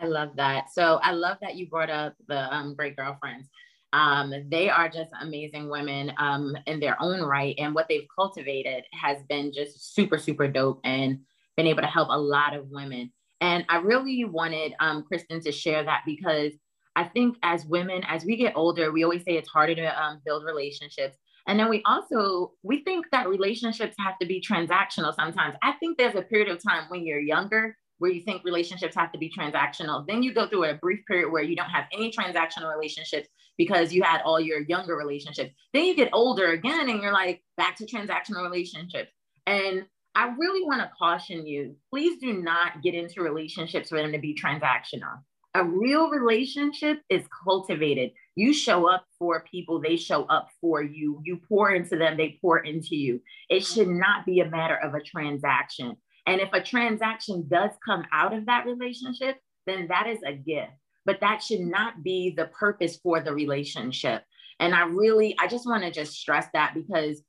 I 0.00 0.06
love 0.06 0.36
that. 0.36 0.72
So 0.72 0.98
I 1.02 1.12
love 1.12 1.36
that 1.42 1.56
you 1.56 1.68
brought 1.68 1.90
up 1.90 2.14
the 2.26 2.52
um, 2.54 2.74
great 2.74 2.96
girlfriends. 2.96 3.48
Um, 3.92 4.32
they 4.48 4.70
are 4.70 4.88
just 4.88 5.10
amazing 5.20 5.68
women 5.68 6.12
um, 6.16 6.56
in 6.66 6.80
their 6.80 6.96
own 7.02 7.20
right, 7.20 7.54
and 7.58 7.74
what 7.74 7.86
they've 7.88 8.06
cultivated 8.14 8.84
has 8.92 9.18
been 9.28 9.52
just 9.52 9.94
super, 9.94 10.16
super 10.16 10.48
dope, 10.48 10.80
and 10.84 11.20
been 11.56 11.66
able 11.66 11.82
to 11.82 11.88
help 11.88 12.08
a 12.10 12.18
lot 12.18 12.54
of 12.54 12.70
women. 12.70 13.12
And 13.40 13.64
I 13.68 13.78
really 13.78 14.24
wanted 14.24 14.74
um, 14.80 15.02
Kristen 15.02 15.40
to 15.40 15.52
share 15.52 15.82
that 15.84 16.02
because 16.06 16.52
I 16.96 17.04
think 17.04 17.36
as 17.42 17.64
women, 17.64 18.02
as 18.06 18.24
we 18.24 18.36
get 18.36 18.56
older, 18.56 18.92
we 18.92 19.04
always 19.04 19.24
say 19.24 19.36
it's 19.36 19.48
harder 19.48 19.74
to 19.74 20.02
um, 20.02 20.20
build 20.24 20.44
relationships. 20.44 21.16
And 21.46 21.58
then 21.58 21.68
we 21.68 21.82
also 21.84 22.52
we 22.62 22.82
think 22.84 23.06
that 23.12 23.28
relationships 23.28 23.96
have 23.98 24.18
to 24.20 24.26
be 24.26 24.40
transactional 24.40 25.14
sometimes. 25.14 25.56
I 25.62 25.72
think 25.72 25.98
there's 25.98 26.14
a 26.14 26.22
period 26.22 26.48
of 26.48 26.62
time 26.62 26.84
when 26.88 27.04
you're 27.04 27.20
younger 27.20 27.76
where 27.98 28.10
you 28.10 28.22
think 28.22 28.42
relationships 28.44 28.96
have 28.96 29.12
to 29.12 29.18
be 29.18 29.30
transactional. 29.30 30.06
Then 30.06 30.22
you 30.22 30.32
go 30.32 30.48
through 30.48 30.64
a 30.64 30.74
brief 30.74 31.04
period 31.06 31.30
where 31.30 31.42
you 31.42 31.54
don't 31.54 31.68
have 31.68 31.84
any 31.92 32.10
transactional 32.10 32.74
relationships 32.74 33.28
because 33.58 33.92
you 33.92 34.02
had 34.02 34.22
all 34.22 34.40
your 34.40 34.62
younger 34.62 34.96
relationships. 34.96 35.50
Then 35.74 35.84
you 35.84 35.94
get 35.94 36.08
older 36.14 36.52
again 36.52 36.88
and 36.88 37.02
you're 37.02 37.12
like 37.12 37.42
back 37.58 37.76
to 37.76 37.86
transactional 37.86 38.42
relationships. 38.42 39.10
And 39.46 39.84
I 40.14 40.34
really 40.38 40.66
want 40.66 40.80
to 40.80 40.90
caution 40.98 41.46
you 41.46 41.76
please 41.90 42.18
do 42.20 42.32
not 42.32 42.82
get 42.82 42.94
into 42.94 43.22
relationships 43.22 43.90
for 43.90 43.98
them 43.98 44.12
to 44.12 44.18
be 44.18 44.34
transactional. 44.34 45.20
A 45.54 45.64
real 45.64 46.10
relationship 46.10 47.00
is 47.08 47.26
cultivated. 47.44 48.12
You 48.36 48.52
show 48.52 48.88
up 48.88 49.04
for 49.18 49.44
people, 49.50 49.80
they 49.80 49.96
show 49.96 50.24
up 50.24 50.48
for 50.60 50.80
you. 50.82 51.20
You 51.24 51.40
pour 51.48 51.72
into 51.72 51.96
them, 51.96 52.16
they 52.16 52.38
pour 52.40 52.58
into 52.58 52.94
you. 52.94 53.20
It 53.48 53.62
mm-hmm. 53.62 53.74
should 53.74 53.88
not 53.88 54.24
be 54.24 54.40
a 54.40 54.48
matter 54.48 54.76
of 54.76 54.94
a 54.94 55.02
transaction. 55.02 55.96
And 56.26 56.40
if 56.40 56.50
a 56.52 56.62
transaction 56.62 57.48
does 57.48 57.70
come 57.84 58.04
out 58.12 58.32
of 58.32 58.46
that 58.46 58.66
relationship, 58.66 59.38
then 59.66 59.88
that 59.88 60.06
is 60.06 60.20
a 60.24 60.32
gift. 60.32 60.72
But 61.04 61.20
that 61.20 61.42
should 61.42 61.60
not 61.60 62.04
be 62.04 62.32
the 62.36 62.46
purpose 62.46 62.98
for 63.02 63.20
the 63.20 63.34
relationship. 63.34 64.22
And 64.60 64.74
I 64.74 64.82
really, 64.82 65.34
I 65.40 65.48
just 65.48 65.66
want 65.66 65.82
to 65.82 65.90
just 65.90 66.12
stress 66.12 66.46
that 66.52 66.74
because 66.74 67.22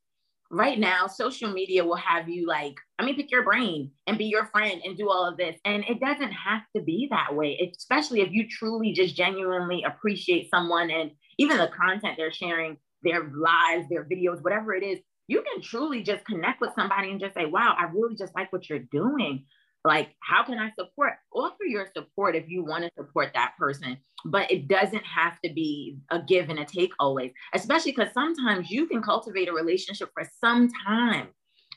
right 0.51 0.77
now, 0.77 1.07
social 1.07 1.51
media 1.51 1.83
will 1.83 1.95
have 1.95 2.27
you 2.27 2.45
like, 2.45 2.75
I 2.99 3.05
mean, 3.05 3.15
pick 3.15 3.31
your 3.31 3.43
brain 3.43 3.91
and 4.05 4.17
be 4.17 4.25
your 4.25 4.45
friend 4.47 4.81
and 4.83 4.97
do 4.97 5.09
all 5.09 5.27
of 5.27 5.37
this. 5.37 5.57
And 5.65 5.83
it 5.87 5.99
doesn't 5.99 6.31
have 6.31 6.61
to 6.75 6.81
be 6.81 7.07
that 7.09 7.35
way, 7.35 7.71
especially 7.77 8.21
if 8.21 8.31
you 8.31 8.47
truly 8.47 8.91
just 8.91 9.15
genuinely 9.15 9.83
appreciate 9.83 10.49
someone 10.49 10.91
and 10.91 11.11
even 11.37 11.57
the 11.57 11.69
content 11.69 12.15
they're 12.17 12.33
sharing, 12.33 12.77
their 13.01 13.31
lives, 13.33 13.87
their 13.89 14.03
videos, 14.03 14.43
whatever 14.43 14.75
it 14.75 14.83
is, 14.83 14.99
you 15.27 15.41
can 15.41 15.61
truly 15.61 16.03
just 16.03 16.25
connect 16.25 16.59
with 16.59 16.71
somebody 16.75 17.09
and 17.09 17.19
just 17.19 17.33
say, 17.33 17.45
wow, 17.45 17.73
I 17.77 17.83
really 17.93 18.15
just 18.15 18.35
like 18.35 18.51
what 18.51 18.69
you're 18.69 18.79
doing. 18.79 19.45
Like, 19.83 20.15
how 20.21 20.43
can 20.43 20.59
I 20.59 20.71
support? 20.77 21.13
Offer 21.33 21.63
your 21.65 21.87
support 21.95 22.35
if 22.35 22.47
you 22.47 22.63
want 22.63 22.83
to 22.83 22.91
support 22.95 23.31
that 23.33 23.53
person, 23.57 23.97
but 24.25 24.51
it 24.51 24.67
doesn't 24.67 25.03
have 25.03 25.39
to 25.43 25.51
be 25.51 25.97
a 26.11 26.21
give 26.21 26.49
and 26.49 26.59
a 26.59 26.65
take 26.65 26.91
always, 26.99 27.31
especially 27.53 27.91
because 27.91 28.13
sometimes 28.13 28.69
you 28.69 28.85
can 28.85 29.01
cultivate 29.01 29.49
a 29.49 29.53
relationship 29.53 30.09
for 30.13 30.29
some 30.39 30.69
time 30.85 31.29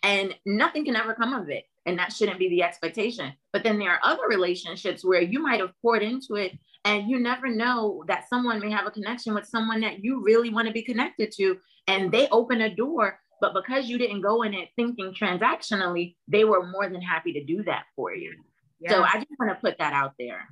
and 0.02 0.34
nothing 0.44 0.84
can 0.84 0.96
ever 0.96 1.14
come 1.14 1.32
of 1.32 1.48
it. 1.48 1.64
And 1.86 1.98
that 1.98 2.12
shouldn't 2.12 2.38
be 2.38 2.48
the 2.48 2.62
expectation. 2.62 3.32
But 3.52 3.62
then 3.62 3.78
there 3.78 3.90
are 3.90 4.00
other 4.02 4.26
relationships 4.28 5.04
where 5.04 5.22
you 5.22 5.40
might 5.40 5.60
have 5.60 5.72
poured 5.82 6.02
into 6.02 6.36
it 6.36 6.52
and 6.84 7.08
you 7.08 7.18
never 7.18 7.48
know 7.48 8.04
that 8.08 8.28
someone 8.28 8.60
may 8.60 8.70
have 8.70 8.86
a 8.86 8.90
connection 8.90 9.34
with 9.34 9.46
someone 9.46 9.80
that 9.80 10.04
you 10.04 10.22
really 10.22 10.50
want 10.50 10.66
to 10.66 10.72
be 10.72 10.82
connected 10.82 11.32
to. 11.36 11.58
And 11.86 12.12
they 12.12 12.28
open 12.28 12.62
a 12.62 12.74
door 12.74 13.18
but 13.44 13.52
because 13.52 13.90
you 13.90 13.98
didn't 13.98 14.22
go 14.22 14.42
in 14.42 14.54
it 14.54 14.70
thinking 14.74 15.12
transactionally, 15.12 16.16
they 16.28 16.44
were 16.44 16.66
more 16.66 16.88
than 16.88 17.02
happy 17.02 17.34
to 17.34 17.44
do 17.44 17.62
that 17.64 17.84
for 17.94 18.14
you. 18.14 18.32
Yeah. 18.80 18.90
So 18.90 19.02
I 19.02 19.16
just 19.16 19.32
want 19.38 19.52
to 19.52 19.60
put 19.60 19.76
that 19.78 19.92
out 19.92 20.14
there. 20.18 20.48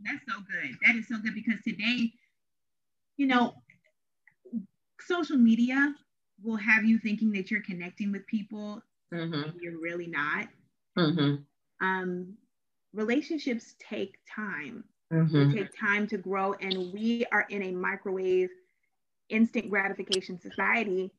That's 0.00 0.24
so 0.26 0.40
good. 0.40 0.76
That 0.84 0.96
is 0.96 1.06
so 1.06 1.16
good 1.18 1.34
because 1.34 1.60
today, 1.62 2.12
you 3.16 3.28
know, 3.28 3.54
social 5.00 5.36
media 5.36 5.94
will 6.42 6.56
have 6.56 6.84
you 6.84 6.98
thinking 6.98 7.30
that 7.32 7.52
you're 7.52 7.62
connecting 7.62 8.10
with 8.10 8.26
people. 8.26 8.82
Mm-hmm. 9.12 9.58
you're 9.60 9.80
really 9.80 10.08
not. 10.08 10.48
Mm-hmm. 10.98 11.86
Um, 11.86 12.34
relationships 12.92 13.76
take 13.78 14.16
time. 14.34 14.82
Mm-hmm. 15.12 15.50
They 15.50 15.58
take 15.58 15.78
time 15.78 16.08
to 16.08 16.18
grow, 16.18 16.54
and 16.54 16.92
we 16.92 17.24
are 17.30 17.46
in 17.48 17.62
a 17.62 17.70
microwave, 17.70 18.48
instant 19.28 19.70
gratification 19.70 20.40
society 20.40 21.12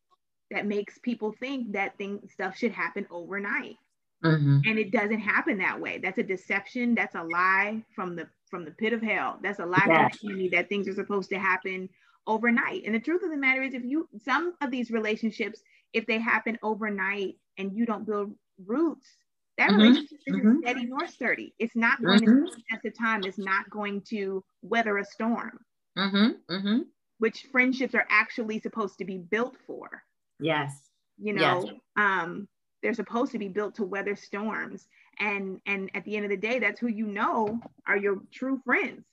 that 0.52 0.66
makes 0.66 0.98
people 1.00 1.34
think 1.40 1.74
that 1.74 1.98
things 1.98 2.32
stuff 2.34 2.58
should 2.58 2.72
happen 2.72 3.08
overnight. 3.10 3.78
Mm-hmm. 4.24 4.60
And 4.66 4.80
it 4.80 4.92
doesn't 4.92 5.20
happen 5.20 5.58
that 5.60 5.80
way. 5.80 6.00
That's 6.02 6.18
a 6.18 6.24
deception. 6.24 6.96
That's 6.96 7.16
a 7.16 7.24
lie 7.24 7.84
from 7.96 8.16
the 8.16 8.28
from 8.50 8.66
the 8.66 8.72
pit 8.72 8.94
of 8.94 9.02
hell. 9.02 9.40
That's 9.44 9.60
a 9.60 9.66
lie 9.66 9.84
yes. 9.88 10.18
from 10.18 10.30
the 10.30 10.34
enemy 10.34 10.50
that 10.50 10.70
things 10.70 10.88
are 10.88 10.96
supposed 10.96 11.30
to 11.30 11.40
happen 11.40 11.90
overnight. 12.28 12.84
And 12.86 12.96
the 12.96 13.00
truth 13.00 13.24
of 13.24 13.30
the 13.30 13.38
matter 13.38 13.62
is, 13.62 13.74
if 13.74 13.84
you 13.84 14.08
some 14.24 14.54
of 14.62 14.72
these 14.72 14.92
relationships, 14.92 15.62
if 15.94 16.06
they 16.08 16.20
happen 16.20 16.58
overnight 16.64 17.36
and 17.58 17.76
you 17.76 17.86
don't 17.86 18.06
build 18.06 18.34
roots, 18.66 19.10
that 19.58 19.70
mm-hmm. 19.70 19.80
relationship 19.80 20.20
isn't 20.28 20.42
mm-hmm. 20.42 20.60
steady 20.62 20.86
nor 20.86 21.08
sturdy. 21.08 21.54
It's 21.60 21.76
not 21.76 22.02
going 22.04 22.20
mm-hmm. 22.20 22.46
to 22.46 22.62
at 22.72 22.82
the 22.84 22.92
time. 22.92 23.24
It's 23.26 23.38
not 23.38 23.70
going 23.70 24.02
to 24.10 24.44
weather 24.62 24.98
a 24.98 25.06
storm. 25.06 25.60
Mm-hmm. 25.98 26.54
Mm-hmm. 26.54 26.78
Which 27.20 27.46
friendships 27.52 27.96
are 27.96 28.06
actually 28.10 28.60
supposed 28.60 28.98
to 28.98 29.06
be 29.06 29.18
built 29.18 29.56
for. 29.66 30.04
Yes. 30.40 30.74
You 31.18 31.34
know, 31.34 31.66
yes. 31.66 31.74
um, 31.98 32.48
they're 32.82 32.94
supposed 32.94 33.32
to 33.32 33.40
be 33.40 33.48
built 33.48 33.76
to 33.76 33.84
weather 33.84 34.16
storms. 34.16 34.88
And 35.20 35.62
and 35.66 35.90
at 35.96 36.04
the 36.04 36.16
end 36.16 36.26
of 36.26 36.32
the 36.32 36.38
day, 36.38 36.60
that's 36.60 36.80
who 36.80 36.88
you 36.88 37.08
know 37.08 37.60
are 37.88 37.98
your 37.98 38.20
true 38.34 38.60
friends. 38.66 39.06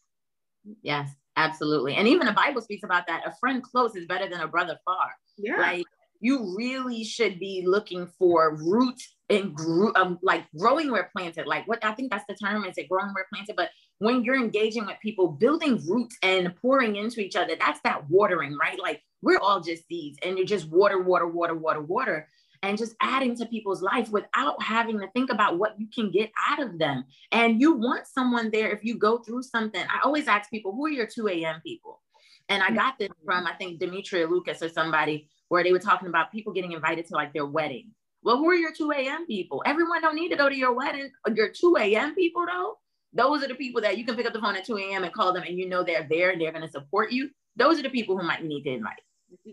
Yes, 0.83 1.09
absolutely. 1.37 1.95
And 1.95 2.09
even 2.09 2.27
the 2.27 2.33
Bible 2.33 2.61
speaks 2.61 2.83
about 2.83 3.07
that. 3.07 3.27
A 3.27 3.35
friend 3.41 3.63
close 3.63 3.95
is 3.95 4.07
better 4.07 4.29
than 4.29 4.41
a 4.41 4.49
brother 4.49 4.79
far. 4.85 5.11
Yeah. 5.39 5.59
Like 5.59 5.85
you 6.21 6.55
really 6.57 7.03
should 7.05 7.39
be 7.39 7.65
looking 7.67 8.09
for 8.19 8.57
roots 8.57 9.17
and 9.29 9.55
gro- 9.55 9.93
um, 9.97 10.19
like 10.23 10.45
growing 10.57 10.91
where 10.91 11.11
planted. 11.15 11.47
Like 11.47 11.67
what 11.67 11.85
I 11.85 11.93
think 11.93 12.11
that's 12.11 12.25
the 12.29 12.35
term 12.35 12.65
is 12.65 12.79
it 12.79 12.89
growing 12.89 13.13
where 13.13 13.27
planted. 13.33 13.57
But 13.57 13.71
when 13.99 14.23
you're 14.25 14.37
engaging 14.37 14.87
with 14.87 14.97
people, 15.03 15.29
building 15.29 15.83
roots 15.87 16.17
and 16.23 16.55
pouring 16.57 16.97
into 16.97 17.21
each 17.21 17.37
other, 17.37 17.55
that's 17.59 17.81
that 17.85 18.09
watering, 18.09 18.57
right? 18.57 18.79
Like 18.81 19.03
we're 19.23 19.39
all 19.39 19.61
just 19.61 19.87
seeds 19.89 20.19
and 20.23 20.37
you're 20.37 20.47
just 20.47 20.69
water, 20.69 21.01
water, 21.03 21.27
water, 21.27 21.55
water, 21.55 21.81
water, 21.81 22.29
and 22.63 22.79
just 22.79 22.95
adding 23.01 23.37
to 23.37 23.47
people's 23.47 23.83
life 23.83 24.11
without 24.11 24.63
having 24.63 25.01
to 25.01 25.09
think 25.13 25.31
about 25.33 25.59
what 25.59 25.79
you 25.79 25.89
can 25.93 26.11
get 26.11 26.31
out 26.49 26.61
of 26.61 26.79
them. 26.79 27.05
And 27.33 27.61
you 27.61 27.73
want 27.73 28.07
someone 28.07 28.51
there 28.53 28.71
if 28.71 28.85
you 28.85 28.97
go 28.97 29.19
through 29.19 29.43
something. 29.43 29.83
I 29.83 30.05
always 30.05 30.29
ask 30.29 30.51
people, 30.51 30.73
who 30.73 30.87
are 30.87 30.91
your 30.91 31.07
2 31.07 31.29
a.m. 31.29 31.61
people? 31.65 32.01
And 32.49 32.63
I 32.63 32.71
got 32.71 32.99
this 32.99 33.09
from, 33.25 33.47
I 33.47 33.55
think, 33.55 33.81
Demetria 33.81 34.27
Lucas 34.27 34.63
or 34.63 34.69
somebody 34.69 35.29
where 35.49 35.65
they 35.65 35.73
were 35.73 35.79
talking 35.79 36.09
about 36.09 36.33
people 36.33 36.53
getting 36.53 36.73
invited 36.73 37.07
to 37.07 37.15
like 37.15 37.33
their 37.33 37.47
wedding. 37.47 37.91
Well, 38.23 38.37
who 38.37 38.49
are 38.49 38.55
your 38.55 38.73
2 38.73 38.93
a.m. 38.93 39.27
people? 39.27 39.63
Everyone 39.67 40.01
don't 40.01 40.15
need 40.15 40.29
to 40.29 40.37
go 40.37 40.49
to 40.49 40.57
your 40.57 40.73
wedding. 40.73 41.11
Your 41.35 41.49
2 41.49 41.77
a.m. 41.79 42.15
people, 42.15 42.45
though, 42.47 42.79
those 43.13 43.43
are 43.43 43.49
the 43.49 43.55
people 43.55 43.81
that 43.83 43.99
you 43.99 44.05
can 44.05 44.15
pick 44.15 44.27
up 44.27 44.33
the 44.33 44.41
phone 44.41 44.57
at 44.57 44.65
2 44.65 44.79
a.m. 44.79 45.05
and 45.05 45.13
call 45.13 45.33
them 45.33 45.43
and 45.43 45.59
you 45.59 45.69
know 45.69 45.83
they're 45.83 46.07
there 46.09 46.31
and 46.31 46.41
they're 46.41 46.53
going 46.53 46.65
to 46.65 46.71
support 46.71 47.13
you. 47.13 47.31
Those 47.57 47.79
are 47.79 47.83
the 47.83 47.91
people 47.91 48.17
who 48.17 48.27
might 48.27 48.45
need 48.45 48.63
to 48.63 48.71
invite. 48.71 49.01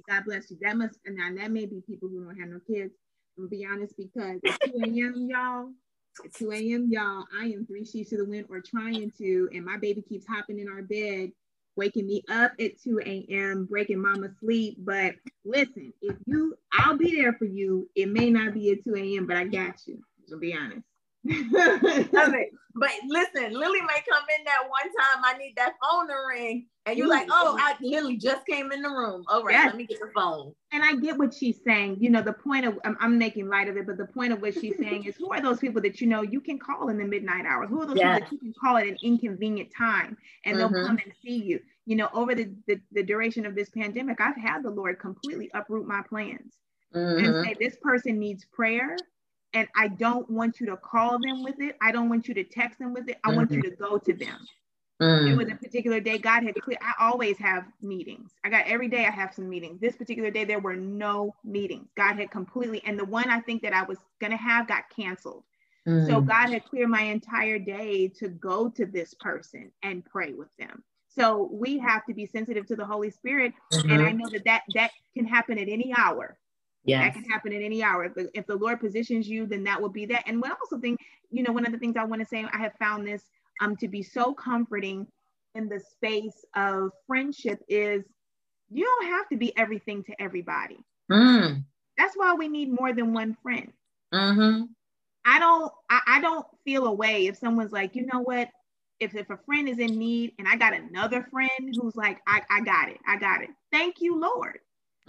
God 0.08 0.26
bless 0.26 0.50
you. 0.52 0.58
That 0.62 0.78
must, 0.78 1.00
and 1.06 1.16
now 1.16 1.30
that 1.36 1.52
may 1.52 1.66
be 1.66 1.82
people 1.88 2.10
who 2.10 2.24
don't 2.24 2.40
have 2.40 2.50
no 2.50 2.60
kids. 2.68 2.94
I'm 3.38 3.46
gonna 3.46 3.50
be 3.50 3.66
honest 3.66 3.96
because 3.98 4.40
at 4.46 4.62
2 4.66 4.74
a.m. 4.84 5.28
y'all, 5.30 5.70
at 6.26 6.34
2 6.34 6.52
a.m. 6.52 6.88
y'all, 6.92 7.26
I 7.40 7.46
am 7.46 7.66
three 7.66 7.86
sheets 7.86 8.10
to 8.10 8.18
the 8.18 8.26
wind 8.26 8.48
or 8.50 8.62
trying 8.62 9.12
to, 9.18 9.50
and 9.54 9.66
my 9.66 9.78
baby 9.78 10.02
keeps 10.02 10.28
hopping 10.28 10.60
in 10.60 10.68
our 10.68 10.82
bed, 10.82 11.32
waking 11.76 12.08
me 12.08 12.24
up 12.30 12.52
at 12.60 12.82
2 12.82 13.00
a.m., 13.06 13.66
breaking 13.66 14.02
mama 14.02 14.30
sleep. 14.40 14.78
But 14.80 15.16
listen, 15.46 15.94
if 16.02 16.16
you, 16.26 16.58
I'll 16.74 16.98
be 16.98 17.16
there 17.16 17.34
for 17.34 17.46
you. 17.46 17.90
It 17.96 18.10
may 18.10 18.30
not 18.30 18.54
be 18.54 18.72
at 18.72 18.84
2 18.84 18.96
a.m., 18.96 19.28
but 19.28 19.38
I 19.38 19.46
got 19.46 19.76
you. 19.88 20.00
To 20.30 20.38
be 20.38 20.54
honest. 20.54 20.84
But 22.76 22.92
listen, 23.08 23.52
Lily 23.52 23.82
may 23.82 24.02
come 24.10 24.24
in 24.38 24.46
that 24.46 24.62
one 24.70 24.84
time. 24.84 25.24
I 25.26 25.38
need 25.38 25.54
that 25.58 25.74
phone 25.82 26.08
to 26.08 26.14
ring. 26.30 26.68
And 26.86 26.98
you're 26.98 27.10
like, 27.10 27.28
oh, 27.30 27.58
I 27.60 27.76
Lily 27.82 28.16
just 28.16 28.46
came 28.46 28.72
in 28.72 28.82
the 28.82 28.90
room. 28.90 29.24
All 29.28 29.44
right, 29.44 29.54
yes. 29.54 29.66
let 29.68 29.76
me 29.76 29.86
get 29.86 30.00
the 30.00 30.12
phone. 30.16 30.54
And 30.72 30.84
I 30.84 30.96
get 30.96 31.18
what 31.18 31.34
she's 31.34 31.60
saying. 31.66 31.98
You 32.00 32.10
know, 32.10 32.22
the 32.22 32.34
point 32.34 32.66
of 32.66 32.80
I'm, 32.86 32.96
I'm, 33.02 33.18
making 33.18 33.50
light 33.50 33.68
of 33.68 33.76
it, 33.76 33.86
but 33.86 33.98
the 33.98 34.06
point 34.06 34.32
of 34.32 34.42
what 34.42 34.54
she's 34.54 34.78
saying 34.78 35.04
is 35.06 35.16
who 35.18 35.30
are 35.30 35.42
those 35.42 35.60
people 35.60 35.82
that 35.82 36.00
you 36.00 36.08
know 36.08 36.22
you 36.22 36.40
can 36.40 36.58
call 36.58 36.90
in 36.90 36.98
the 36.98 37.06
midnight 37.06 37.46
hours? 37.46 37.70
Who 37.70 37.82
are 37.82 37.86
those 37.86 37.98
yes. 37.98 38.20
people 38.20 38.20
that 38.20 38.32
you 38.32 38.40
can 38.40 38.54
call 38.60 38.78
at 38.78 38.88
an 38.88 38.98
inconvenient 39.04 39.70
time 39.76 40.16
and 40.46 40.56
mm-hmm. 40.56 40.74
they'll 40.74 40.86
come 40.86 41.00
and 41.04 41.12
see 41.24 41.44
you? 41.44 41.60
You 41.86 41.98
know, 41.98 42.10
over 42.14 42.34
the, 42.34 42.50
the, 42.68 42.80
the 42.92 43.04
duration 43.04 43.46
of 43.46 43.56
this 43.56 43.70
pandemic, 43.70 44.22
I've 44.22 44.38
had 44.38 44.64
the 44.64 44.70
Lord 44.70 45.00
completely 45.00 45.50
uproot 45.54 45.88
my 45.88 46.02
plans 46.08 46.54
mm-hmm. 46.96 47.26
and 47.26 47.46
say 47.46 47.56
this 47.60 47.78
person 47.82 48.20
needs 48.20 48.46
prayer 48.46 48.96
and 49.54 49.68
I 49.76 49.88
don't 49.88 50.30
want 50.30 50.60
you 50.60 50.68
to 50.68 50.78
call 50.78 51.20
them 51.20 51.44
with 51.44 51.60
it. 51.60 51.76
I 51.82 51.92
don't 51.92 52.10
want 52.10 52.28
you 52.28 52.34
to 52.36 52.44
text 52.44 52.80
them 52.80 52.94
with 52.94 53.10
it. 53.10 53.18
I 53.24 53.30
mm-hmm. 53.30 53.38
want 53.38 53.52
you 53.52 53.62
mm-hmm. 53.62 53.70
to 53.70 53.76
go 53.76 53.98
to 53.98 54.14
them. 54.14 54.38
Mm. 55.02 55.32
It 55.32 55.38
was 55.38 55.48
a 55.48 55.56
particular 55.56 56.02
day 56.02 56.18
God 56.18 56.44
had 56.44 56.56
clear. 56.56 56.78
I 56.82 57.06
always 57.06 57.38
have 57.38 57.64
meetings. 57.82 58.32
I 58.44 58.50
got 58.50 58.68
every 58.68 58.90
day 58.90 59.06
I 59.06 59.12
have 59.12 59.34
some 59.34 59.48
meetings. 59.48 59.80
This 59.80 59.96
particular 59.96 60.30
day 60.30 60.44
there 60.44 60.60
were 60.60 60.76
no 60.76 61.36
meetings. 61.46 61.88
God 61.96 62.18
had 62.18 62.32
completely, 62.32 62.84
and 62.86 63.00
the 63.00 63.06
one 63.06 63.30
I 63.30 63.40
think 63.40 63.62
that 63.62 63.74
I 63.74 63.84
was 63.84 63.98
gonna 64.20 64.36
have 64.36 64.68
got 64.68 64.84
canceled. 64.94 65.46
Mm. 65.88 66.06
So 66.06 66.20
God 66.20 66.50
had 66.50 66.66
cleared 66.66 66.90
my 66.90 67.04
entire 67.04 67.60
day 67.60 68.10
to 68.20 68.28
go 68.28 68.68
to 68.70 68.86
this 68.86 69.14
person 69.14 69.72
and 69.84 70.04
pray 70.04 70.34
with 70.34 70.50
them. 70.60 70.84
So 71.08 71.50
we 71.52 71.78
have 71.80 72.06
to 72.06 72.14
be 72.14 72.26
sensitive 72.26 72.66
to 72.68 72.76
the 72.76 72.86
Holy 72.86 73.10
Spirit, 73.10 73.54
mm-hmm. 73.72 73.90
and 73.92 74.02
I 74.02 74.12
know 74.12 74.30
that 74.32 74.44
that 74.44 74.64
that 74.76 74.92
can 75.14 75.26
happen 75.26 75.58
at 75.58 75.70
any 75.70 75.94
hour. 75.98 76.38
Yeah, 76.90 77.02
that 77.02 77.14
can 77.14 77.24
happen 77.24 77.54
at 77.54 77.62
any 77.62 77.84
hour. 77.84 78.06
If 78.06 78.16
the, 78.16 78.30
if 78.34 78.46
the 78.48 78.56
Lord 78.56 78.80
positions 78.80 79.28
you, 79.28 79.46
then 79.46 79.64
that 79.64 79.82
will 79.82 79.90
be 79.90 80.06
that. 80.08 80.24
And 80.26 80.42
what 80.42 80.52
I 80.52 80.56
also 80.56 80.80
think, 80.80 81.00
you 81.30 81.44
know, 81.44 81.52
one 81.52 81.66
of 81.66 81.72
the 81.72 81.78
things 81.78 81.96
I 81.98 82.04
want 82.04 82.22
to 82.22 82.28
say, 82.28 82.46
I 82.52 82.58
have 82.58 82.74
found 82.80 83.08
this 83.08 83.24
um 83.62 83.76
to 83.78 83.88
be 83.88 84.02
so 84.04 84.34
comforting 84.34 85.08
in 85.56 85.68
the 85.68 85.80
space 85.80 86.46
of 86.56 86.92
friendship 87.08 87.60
is 87.68 88.04
you 88.70 88.86
don't 88.86 89.08
have 89.08 89.28
to 89.30 89.38
be 89.38 89.56
everything 89.58 90.04
to 90.04 90.22
everybody. 90.22 90.78
Mm. 91.12 91.64
That's 91.98 92.16
why 92.16 92.34
we 92.34 92.48
need 92.48 92.72
more 92.72 92.94
than 92.94 93.14
one 93.14 93.36
friend. 93.42 93.72
Mm-hmm. 94.14 94.64
I 95.26 95.40
don't 95.40 95.72
I, 95.90 96.00
I 96.08 96.22
don't 96.22 96.46
feel 96.64 96.86
a 96.86 96.94
way 96.94 97.28
if 97.28 97.38
someone's 97.38 97.72
like, 97.72 97.96
you 97.96 98.06
know 98.06 98.22
what, 98.22 98.50
if, 99.00 99.16
if 99.16 99.30
a 99.30 99.38
friend 99.46 99.68
is 99.68 99.80
in 99.80 99.98
need 99.98 100.34
and 100.40 100.48
I 100.48 100.56
got 100.56 100.74
another 100.74 101.28
friend 101.32 101.76
who's 101.80 101.96
like, 101.96 102.20
I, 102.28 102.42
I 102.50 102.62
got 102.62 102.90
it, 102.90 102.98
I 103.08 103.18
got 103.18 103.42
it. 103.42 103.50
Thank 103.72 104.02
you, 104.02 104.20
Lord. 104.20 104.60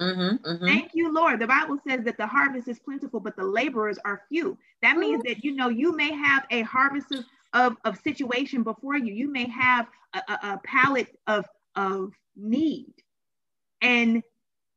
Mm-hmm, 0.01 0.51
mm-hmm. 0.51 0.65
Thank 0.65 0.93
you, 0.95 1.13
Lord. 1.13 1.41
The 1.41 1.47
Bible 1.47 1.79
says 1.87 2.05
that 2.05 2.17
the 2.17 2.27
harvest 2.27 2.69
is 2.69 2.79
plentiful, 2.79 3.21
but 3.21 3.37
the 3.37 3.45
laborers 3.45 3.99
are 4.05 4.23
few. 4.29 4.57
That 4.83 4.93
mm-hmm. 4.93 5.01
means 5.01 5.23
that 5.25 5.45
you 5.45 5.55
know 5.55 5.69
you 5.69 5.95
may 5.95 6.13
have 6.13 6.47
a 6.51 6.63
harvest 6.63 7.13
of, 7.13 7.25
of, 7.53 7.77
of 7.85 7.99
situation 7.99 8.63
before 8.63 8.97
you. 8.97 9.13
You 9.13 9.31
may 9.31 9.49
have 9.51 9.89
a, 10.15 10.23
a, 10.29 10.33
a 10.55 10.61
palette 10.65 11.17
of 11.27 11.45
of 11.77 12.13
need, 12.35 12.95
and 13.83 14.23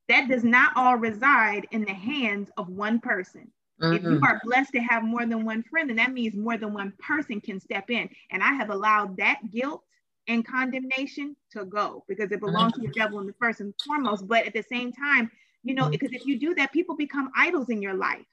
that 0.09 0.27
does 0.27 0.43
not 0.43 0.73
all 0.75 0.97
reside 0.97 1.67
in 1.71 1.85
the 1.85 1.93
hands 1.93 2.49
of 2.57 2.69
one 2.69 2.99
person. 2.99 3.49
If 3.81 4.03
you 4.03 4.09
mm-hmm. 4.09 4.23
are 4.23 4.39
blessed 4.45 4.71
to 4.73 4.79
have 4.79 5.03
more 5.03 5.25
than 5.25 5.43
one 5.43 5.63
friend, 5.63 5.89
then 5.89 5.97
that 5.97 6.13
means 6.13 6.37
more 6.37 6.57
than 6.57 6.73
one 6.73 6.93
person 6.99 7.41
can 7.41 7.59
step 7.59 7.89
in. 7.89 8.07
And 8.29 8.41
I 8.41 8.53
have 8.53 8.69
allowed 8.69 9.17
that 9.17 9.51
guilt 9.51 9.83
and 10.27 10.45
condemnation 10.45 11.35
to 11.51 11.65
go 11.65 12.03
because 12.07 12.31
it 12.31 12.39
belongs 12.39 12.73
to 12.73 12.81
the 12.81 12.87
mm-hmm. 12.87 12.99
devil 12.99 13.19
in 13.19 13.27
the 13.27 13.33
first 13.33 13.59
and 13.59 13.73
foremost. 13.85 14.27
But 14.27 14.45
at 14.45 14.53
the 14.53 14.63
same 14.63 14.91
time, 14.91 15.29
you 15.63 15.73
know, 15.73 15.89
because 15.89 16.11
if 16.11 16.25
you 16.25 16.39
do 16.39 16.53
that, 16.55 16.71
people 16.71 16.95
become 16.95 17.31
idols 17.35 17.69
in 17.69 17.81
your 17.81 17.93
life. 17.93 18.25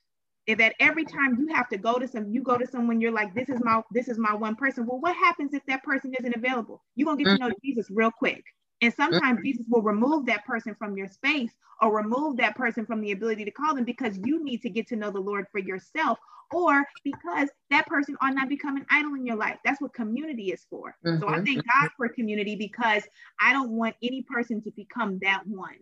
If 0.47 0.59
at 0.61 0.75
every 0.81 1.05
time 1.05 1.37
you 1.39 1.55
have 1.55 1.69
to 1.69 1.79
go 1.79 1.99
to 1.99 2.09
some, 2.09 2.33
you 2.33 2.43
go 2.43 2.57
to 2.57 2.67
someone, 2.67 3.01
you're 3.01 3.13
like, 3.13 3.35
this 3.35 3.49
is 3.49 3.61
my, 3.63 3.83
this 3.93 4.09
is 4.09 4.19
my 4.19 4.35
one 4.35 4.57
person. 4.57 4.87
Well, 4.87 4.99
what 4.99 5.15
happens 5.15 5.55
if 5.55 5.65
that 5.67 5.85
person 5.85 6.13
isn't 6.19 6.35
available? 6.35 6.83
You're 6.97 7.07
gonna 7.07 7.23
get 7.23 7.31
to 7.31 7.39
know 7.39 7.49
mm-hmm. 7.49 7.67
Jesus 7.67 7.89
real 7.91 8.11
quick. 8.11 8.43
And 8.83 8.95
sometimes 8.95 9.41
Jesus 9.45 9.67
will 9.69 9.83
remove 9.83 10.27
that 10.27 10.45
person 10.45 10.75
from 10.79 10.97
your 10.97 11.09
space 11.09 11.53
or 11.83 11.95
remove 11.95 12.37
that 12.39 12.57
person 12.57 12.87
from 12.87 13.01
the 13.01 13.13
ability 13.13 13.45
to 13.45 13.51
call 13.51 13.75
them 13.75 13.85
because 13.85 14.19
you 14.25 14.43
need 14.43 14.63
to 14.63 14.71
get 14.71 14.87
to 14.89 14.97
know 14.97 15.11
the 15.11 15.21
Lord 15.21 15.47
for 15.53 15.59
yourself 15.59 16.19
or 16.53 16.85
because 17.05 17.49
that 17.71 17.87
person 17.87 18.17
ought 18.21 18.35
not 18.35 18.49
become 18.49 18.77
an 18.77 18.87
idol 18.91 19.15
in 19.15 19.25
your 19.25 19.37
life. 19.37 19.59
That's 19.65 19.81
what 19.81 19.95
community 19.95 20.51
is 20.51 20.67
for. 20.69 20.95
Mm-hmm. 21.07 21.21
So 21.21 21.29
I 21.29 21.33
mm-hmm. 21.35 21.45
thank 21.45 21.59
God 21.59 21.91
for 21.97 22.09
community 22.09 22.57
because 22.57 23.03
I 23.41 23.53
don't 23.53 23.71
want 23.71 23.97
any 24.03 24.23
person 24.23 24.63
to 24.63 24.71
become 24.73 25.19
that 25.23 25.43
one. 25.47 25.77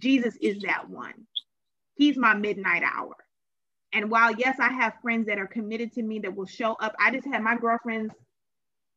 Jesus 0.00 0.36
is 0.40 0.62
that 0.62 0.90
one. 0.90 1.14
He's 1.94 2.16
my 2.16 2.34
midnight 2.34 2.82
hour. 2.82 3.14
And 3.92 4.10
while, 4.10 4.34
yes, 4.34 4.58
I 4.58 4.72
have 4.72 4.94
friends 5.02 5.26
that 5.26 5.38
are 5.38 5.46
committed 5.46 5.92
to 5.94 6.02
me 6.02 6.18
that 6.20 6.34
will 6.34 6.46
show 6.46 6.72
up, 6.74 6.94
I 6.98 7.10
just 7.10 7.26
had 7.26 7.42
my 7.42 7.56
girlfriends, 7.56 8.14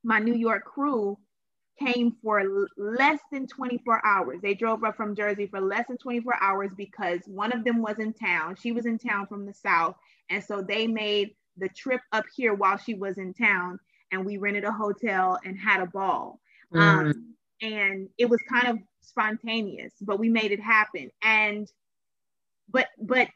my 0.04 0.20
New 0.20 0.34
York 0.34 0.64
crew 0.64 1.18
came 1.80 2.16
for 2.24 2.68
less 2.78 3.20
than 3.32 3.48
24 3.48 4.06
hours. 4.06 4.40
They 4.42 4.54
drove 4.54 4.84
up 4.84 4.96
from 4.96 5.16
Jersey 5.16 5.48
for 5.48 5.60
less 5.60 5.88
than 5.88 5.98
24 5.98 6.36
hours 6.42 6.72
because 6.76 7.22
one 7.26 7.52
of 7.52 7.64
them 7.64 7.82
was 7.82 8.00
in 8.00 8.14
town. 8.14 8.56
She 8.62 8.72
was 8.72 8.86
in 8.86 8.98
town 8.98 9.28
from 9.28 9.46
the 9.46 9.54
South. 9.54 9.96
And 10.30 10.44
so 10.44 10.62
they 10.62 10.88
made 10.88 11.36
the 11.58 11.70
trip 11.70 12.02
up 12.12 12.26
here 12.36 12.54
while 12.54 12.78
she 12.78 12.94
was 12.94 13.18
in 13.18 13.34
town. 13.34 13.80
And 14.12 14.26
we 14.26 14.38
rented 14.38 14.64
a 14.64 14.72
hotel 14.72 15.40
and 15.44 15.58
had 15.58 15.82
a 15.82 15.88
ball. 15.88 16.40
Mm. 16.74 16.80
Um, 16.80 17.36
and 17.62 18.10
it 18.18 18.30
was 18.30 18.40
kind 18.50 18.68
of 18.68 18.78
spontaneous, 19.02 19.94
but 20.02 20.20
we 20.20 20.30
made 20.30 20.52
it 20.52 20.62
happen. 20.62 21.10
And, 21.24 21.70
but, 22.70 22.88
but 22.98 23.28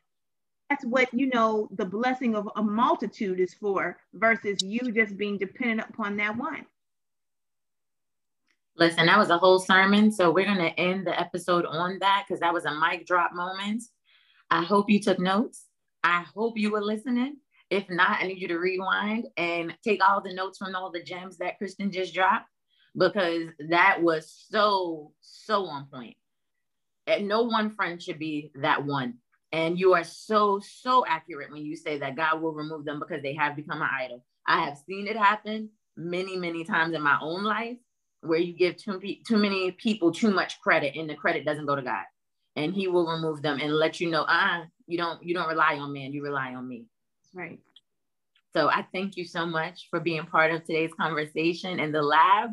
that's 0.70 0.86
what 0.86 1.14
you 1.14 1.28
know 1.28 1.68
the 1.76 1.86
blessing 1.86 2.36
of 2.36 2.48
a 2.56 2.62
multitude 2.62 3.40
is 3.40 3.54
for 3.54 3.98
versus 4.14 4.62
you 4.62 4.92
just 4.92 5.18
being 5.18 5.38
dependent 5.38 5.90
upon 5.90 6.18
that 6.18 6.38
one 6.38 6.66
Listen, 8.80 9.08
that 9.08 9.18
was 9.18 9.30
a 9.30 9.38
whole 9.38 9.60
sermon. 9.60 10.10
So 10.10 10.32
we're 10.32 10.46
going 10.46 10.58
to 10.58 10.80
end 10.80 11.06
the 11.06 11.20
episode 11.20 11.66
on 11.66 12.00
that 12.00 12.24
because 12.26 12.40
that 12.40 12.54
was 12.54 12.64
a 12.64 12.80
mic 12.80 13.06
drop 13.06 13.34
moment. 13.34 13.84
I 14.50 14.64
hope 14.64 14.90
you 14.90 15.02
took 15.02 15.20
notes. 15.20 15.66
I 16.02 16.24
hope 16.34 16.58
you 16.58 16.72
were 16.72 16.82
listening. 16.82 17.36
If 17.70 17.90
not, 17.90 18.22
I 18.22 18.28
need 18.28 18.40
you 18.40 18.48
to 18.48 18.58
rewind 18.58 19.26
and 19.36 19.76
take 19.84 20.02
all 20.02 20.22
the 20.22 20.34
notes 20.34 20.60
from 20.60 20.74
all 20.76 20.92
the 20.92 21.04
gems 21.04 21.40
that 21.40 21.58
Kristen 21.58 21.92
just 21.92 22.14
dropped 22.14 22.48
because 22.98 23.50
that 23.70 24.02
was 24.02 24.34
so, 24.50 25.12
so 25.20 25.66
on 25.66 25.88
point. 25.92 26.16
And 27.06 27.28
no 27.28 27.42
one 27.42 27.72
friend 27.72 28.02
should 28.02 28.18
be 28.18 28.50
that 28.62 28.86
one. 28.86 29.16
And 29.52 29.78
you 29.78 29.94
are 29.94 30.06
so, 30.06 30.62
so 30.64 31.06
accurate 31.06 31.52
when 31.52 31.66
you 31.66 31.76
say 31.76 32.00
that 32.00 32.16
God 32.16 32.42
will 32.42 32.54
remove 32.54 32.86
them 32.86 33.00
because 33.00 33.22
they 33.24 33.34
have 33.34 33.58
become 33.58 33.82
an 33.82 33.90
idol. 33.92 34.24
I 34.48 34.64
have 34.64 34.78
seen 34.88 35.06
it 35.06 35.18
happen 35.18 35.70
many, 35.98 36.38
many 36.38 36.64
times 36.64 36.96
in 36.96 37.02
my 37.02 37.18
own 37.22 37.44
life 37.44 37.76
where 38.22 38.40
you 38.40 38.54
give 38.54 38.78
too, 38.78 39.00
too 39.26 39.38
many 39.38 39.72
people 39.72 40.12
too 40.12 40.32
much 40.32 40.60
credit 40.62 40.96
and 40.96 41.10
the 41.10 41.16
credit 41.16 41.46
doesn't 41.46 41.66
go 41.66 41.76
to 41.76 41.82
God. 41.82 42.04
And 42.56 42.74
he 42.74 42.88
will 42.88 43.08
remove 43.08 43.42
them 43.42 43.60
and 43.62 43.74
let 43.74 44.00
you 44.00 44.10
know, 44.10 44.26
ah, 44.28 44.62
uh, 44.62 44.66
you 44.88 44.98
don't 44.98 45.24
you 45.24 45.34
don't 45.34 45.48
rely 45.48 45.78
on 45.78 45.94
man, 45.94 46.12
you 46.12 46.24
rely 46.24 46.56
on 46.56 46.68
me. 46.68 46.86
Right. 47.34 47.60
So 48.54 48.70
I 48.70 48.86
thank 48.92 49.16
you 49.16 49.26
so 49.26 49.46
much 49.46 49.88
for 49.90 50.00
being 50.00 50.26
part 50.26 50.52
of 50.52 50.66
today's 50.66 50.92
conversation 51.00 51.80
in 51.80 51.92
the 51.92 52.02
lab. 52.02 52.50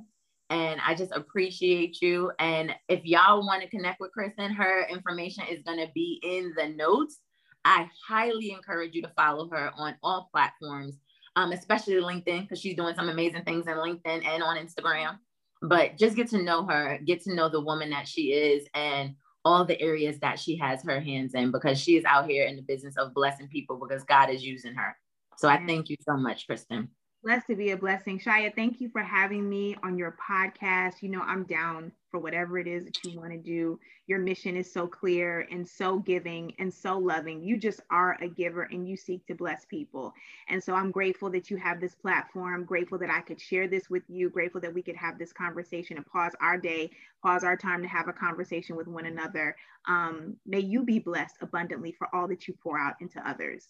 And 0.50 0.80
I 0.86 0.94
just 0.94 1.10
appreciate 1.12 2.00
you. 2.02 2.30
And 2.38 2.72
if 2.88 3.04
y'all 3.04 3.44
want 3.44 3.62
to 3.62 3.68
connect 3.68 4.00
with 4.00 4.12
Kristen, 4.12 4.52
her 4.52 4.86
information 4.88 5.44
is 5.50 5.62
going 5.62 5.78
to 5.78 5.90
be 5.94 6.20
in 6.22 6.52
the 6.56 6.68
notes. 6.68 7.18
I 7.64 7.88
highly 8.06 8.52
encourage 8.52 8.94
you 8.94 9.02
to 9.02 9.12
follow 9.16 9.48
her 9.48 9.72
on 9.76 9.96
all 10.04 10.28
platforms, 10.30 10.98
um, 11.34 11.50
especially 11.50 11.94
LinkedIn, 11.94 12.42
because 12.42 12.60
she's 12.60 12.76
doing 12.76 12.94
some 12.94 13.08
amazing 13.08 13.42
things 13.42 13.66
in 13.66 13.74
LinkedIn 13.74 14.24
and 14.24 14.42
on 14.42 14.56
Instagram 14.56 15.18
but 15.62 15.96
just 15.96 16.16
get 16.16 16.28
to 16.30 16.42
know 16.42 16.64
her, 16.66 16.98
get 17.04 17.22
to 17.24 17.34
know 17.34 17.48
the 17.48 17.60
woman 17.60 17.90
that 17.90 18.08
she 18.08 18.32
is 18.32 18.66
and 18.74 19.14
all 19.44 19.64
the 19.64 19.80
areas 19.80 20.18
that 20.18 20.38
she 20.38 20.56
has 20.56 20.82
her 20.82 21.00
hands 21.00 21.34
in 21.34 21.52
because 21.52 21.80
she 21.80 21.96
is 21.96 22.04
out 22.04 22.28
here 22.28 22.46
in 22.46 22.56
the 22.56 22.62
business 22.62 22.96
of 22.96 23.14
blessing 23.14 23.48
people 23.48 23.78
because 23.78 24.02
God 24.04 24.28
is 24.28 24.44
using 24.44 24.74
her. 24.74 24.96
So 25.36 25.48
I 25.48 25.58
mm. 25.58 25.66
thank 25.66 25.88
you 25.88 25.96
so 26.00 26.16
much, 26.16 26.46
Kristen. 26.46 26.88
Blessed 27.26 27.48
to 27.48 27.56
be 27.56 27.72
a 27.72 27.76
blessing. 27.76 28.20
Shia, 28.20 28.54
thank 28.54 28.80
you 28.80 28.88
for 28.88 29.02
having 29.02 29.50
me 29.50 29.74
on 29.82 29.98
your 29.98 30.16
podcast. 30.16 31.02
You 31.02 31.08
know, 31.08 31.22
I'm 31.22 31.42
down 31.42 31.90
for 32.08 32.20
whatever 32.20 32.56
it 32.56 32.68
is 32.68 32.84
that 32.84 33.02
you 33.02 33.18
want 33.18 33.32
to 33.32 33.36
do. 33.36 33.80
Your 34.06 34.20
mission 34.20 34.56
is 34.56 34.72
so 34.72 34.86
clear 34.86 35.40
and 35.50 35.66
so 35.66 35.98
giving 35.98 36.54
and 36.60 36.72
so 36.72 36.96
loving. 36.96 37.42
You 37.42 37.56
just 37.58 37.80
are 37.90 38.16
a 38.20 38.28
giver 38.28 38.68
and 38.70 38.88
you 38.88 38.96
seek 38.96 39.26
to 39.26 39.34
bless 39.34 39.64
people. 39.64 40.14
And 40.48 40.62
so 40.62 40.74
I'm 40.74 40.92
grateful 40.92 41.28
that 41.30 41.50
you 41.50 41.56
have 41.56 41.80
this 41.80 41.96
platform, 41.96 42.64
grateful 42.64 42.96
that 42.98 43.10
I 43.10 43.22
could 43.22 43.40
share 43.40 43.66
this 43.66 43.90
with 43.90 44.04
you, 44.06 44.30
grateful 44.30 44.60
that 44.60 44.72
we 44.72 44.82
could 44.82 44.94
have 44.94 45.18
this 45.18 45.32
conversation 45.32 45.96
and 45.96 46.06
pause 46.06 46.34
our 46.40 46.56
day, 46.56 46.92
pause 47.24 47.42
our 47.42 47.56
time 47.56 47.82
to 47.82 47.88
have 47.88 48.06
a 48.06 48.12
conversation 48.12 48.76
with 48.76 48.86
one 48.86 49.06
another. 49.06 49.56
Um, 49.88 50.36
may 50.46 50.60
you 50.60 50.84
be 50.84 51.00
blessed 51.00 51.38
abundantly 51.40 51.90
for 51.90 52.06
all 52.14 52.28
that 52.28 52.46
you 52.46 52.54
pour 52.62 52.78
out 52.78 52.94
into 53.00 53.18
others. 53.28 53.66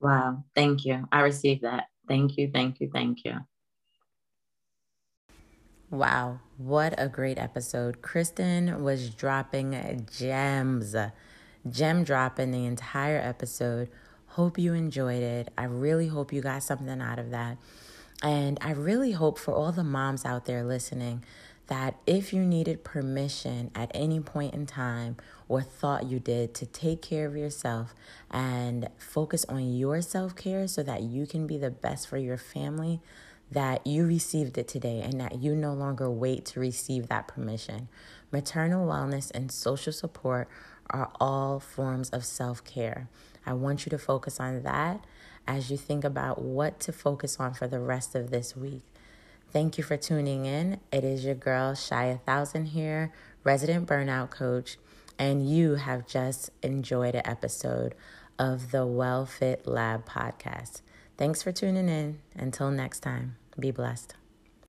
Wow. 0.00 0.44
Thank 0.54 0.84
you. 0.84 1.08
I 1.10 1.22
received 1.22 1.62
that. 1.62 1.86
Thank 2.08 2.36
you. 2.36 2.50
Thank 2.52 2.80
you. 2.80 2.90
Thank 2.92 3.24
you. 3.24 3.38
Wow, 5.92 6.40
what 6.56 6.94
a 6.96 7.06
great 7.06 7.38
episode. 7.38 8.00
Kristen 8.00 8.82
was 8.82 9.10
dropping 9.10 10.06
gems, 10.10 10.96
gem 11.70 12.02
dropping 12.02 12.50
the 12.50 12.64
entire 12.64 13.18
episode. 13.18 13.90
Hope 14.28 14.58
you 14.58 14.72
enjoyed 14.72 15.22
it. 15.22 15.52
I 15.58 15.64
really 15.64 16.08
hope 16.08 16.32
you 16.32 16.40
got 16.40 16.62
something 16.62 17.02
out 17.02 17.18
of 17.18 17.30
that. 17.30 17.58
And 18.22 18.56
I 18.62 18.70
really 18.70 19.12
hope 19.12 19.38
for 19.38 19.52
all 19.52 19.70
the 19.70 19.84
moms 19.84 20.24
out 20.24 20.46
there 20.46 20.64
listening 20.64 21.24
that 21.66 21.96
if 22.06 22.32
you 22.32 22.40
needed 22.42 22.84
permission 22.84 23.70
at 23.74 23.90
any 23.94 24.20
point 24.20 24.54
in 24.54 24.64
time 24.64 25.18
or 25.52 25.60
thought 25.60 26.06
you 26.06 26.18
did 26.18 26.54
to 26.54 26.64
take 26.64 27.02
care 27.02 27.26
of 27.26 27.36
yourself 27.36 27.94
and 28.30 28.88
focus 28.96 29.44
on 29.50 29.76
your 29.76 30.00
self 30.00 30.34
care 30.34 30.66
so 30.66 30.82
that 30.82 31.02
you 31.02 31.26
can 31.26 31.46
be 31.46 31.58
the 31.58 31.70
best 31.70 32.08
for 32.08 32.16
your 32.16 32.38
family, 32.38 33.02
that 33.50 33.86
you 33.86 34.06
received 34.06 34.56
it 34.56 34.66
today 34.66 35.02
and 35.02 35.20
that 35.20 35.42
you 35.42 35.54
no 35.54 35.74
longer 35.74 36.10
wait 36.10 36.46
to 36.46 36.58
receive 36.58 37.08
that 37.08 37.28
permission. 37.28 37.88
Maternal 38.30 38.88
wellness 38.88 39.30
and 39.32 39.52
social 39.52 39.92
support 39.92 40.48
are 40.88 41.10
all 41.20 41.60
forms 41.60 42.08
of 42.08 42.24
self 42.24 42.64
care. 42.64 43.10
I 43.44 43.52
want 43.52 43.84
you 43.84 43.90
to 43.90 43.98
focus 43.98 44.40
on 44.40 44.62
that 44.62 45.04
as 45.46 45.70
you 45.70 45.76
think 45.76 46.02
about 46.02 46.40
what 46.40 46.80
to 46.80 46.92
focus 46.94 47.38
on 47.38 47.52
for 47.52 47.68
the 47.68 47.78
rest 47.78 48.14
of 48.14 48.30
this 48.30 48.56
week. 48.56 48.84
Thank 49.52 49.76
you 49.76 49.84
for 49.84 49.98
tuning 49.98 50.46
in. 50.46 50.80
It 50.90 51.04
is 51.04 51.26
your 51.26 51.34
girl, 51.34 51.74
Shia 51.74 52.22
Thousand 52.22 52.68
here, 52.68 53.12
resident 53.44 53.86
burnout 53.86 54.30
coach, 54.30 54.78
and 55.22 55.48
you 55.48 55.76
have 55.76 56.04
just 56.04 56.50
enjoyed 56.64 57.14
an 57.14 57.22
episode 57.24 57.94
of 58.40 58.72
the 58.72 58.84
Well 58.84 59.24
Fit 59.24 59.68
Lab 59.68 60.04
podcast. 60.04 60.82
Thanks 61.16 61.44
for 61.44 61.52
tuning 61.52 61.88
in. 61.88 62.18
Until 62.34 62.72
next 62.72 63.00
time. 63.00 63.36
Be 63.56 63.70
blessed. 63.70 64.16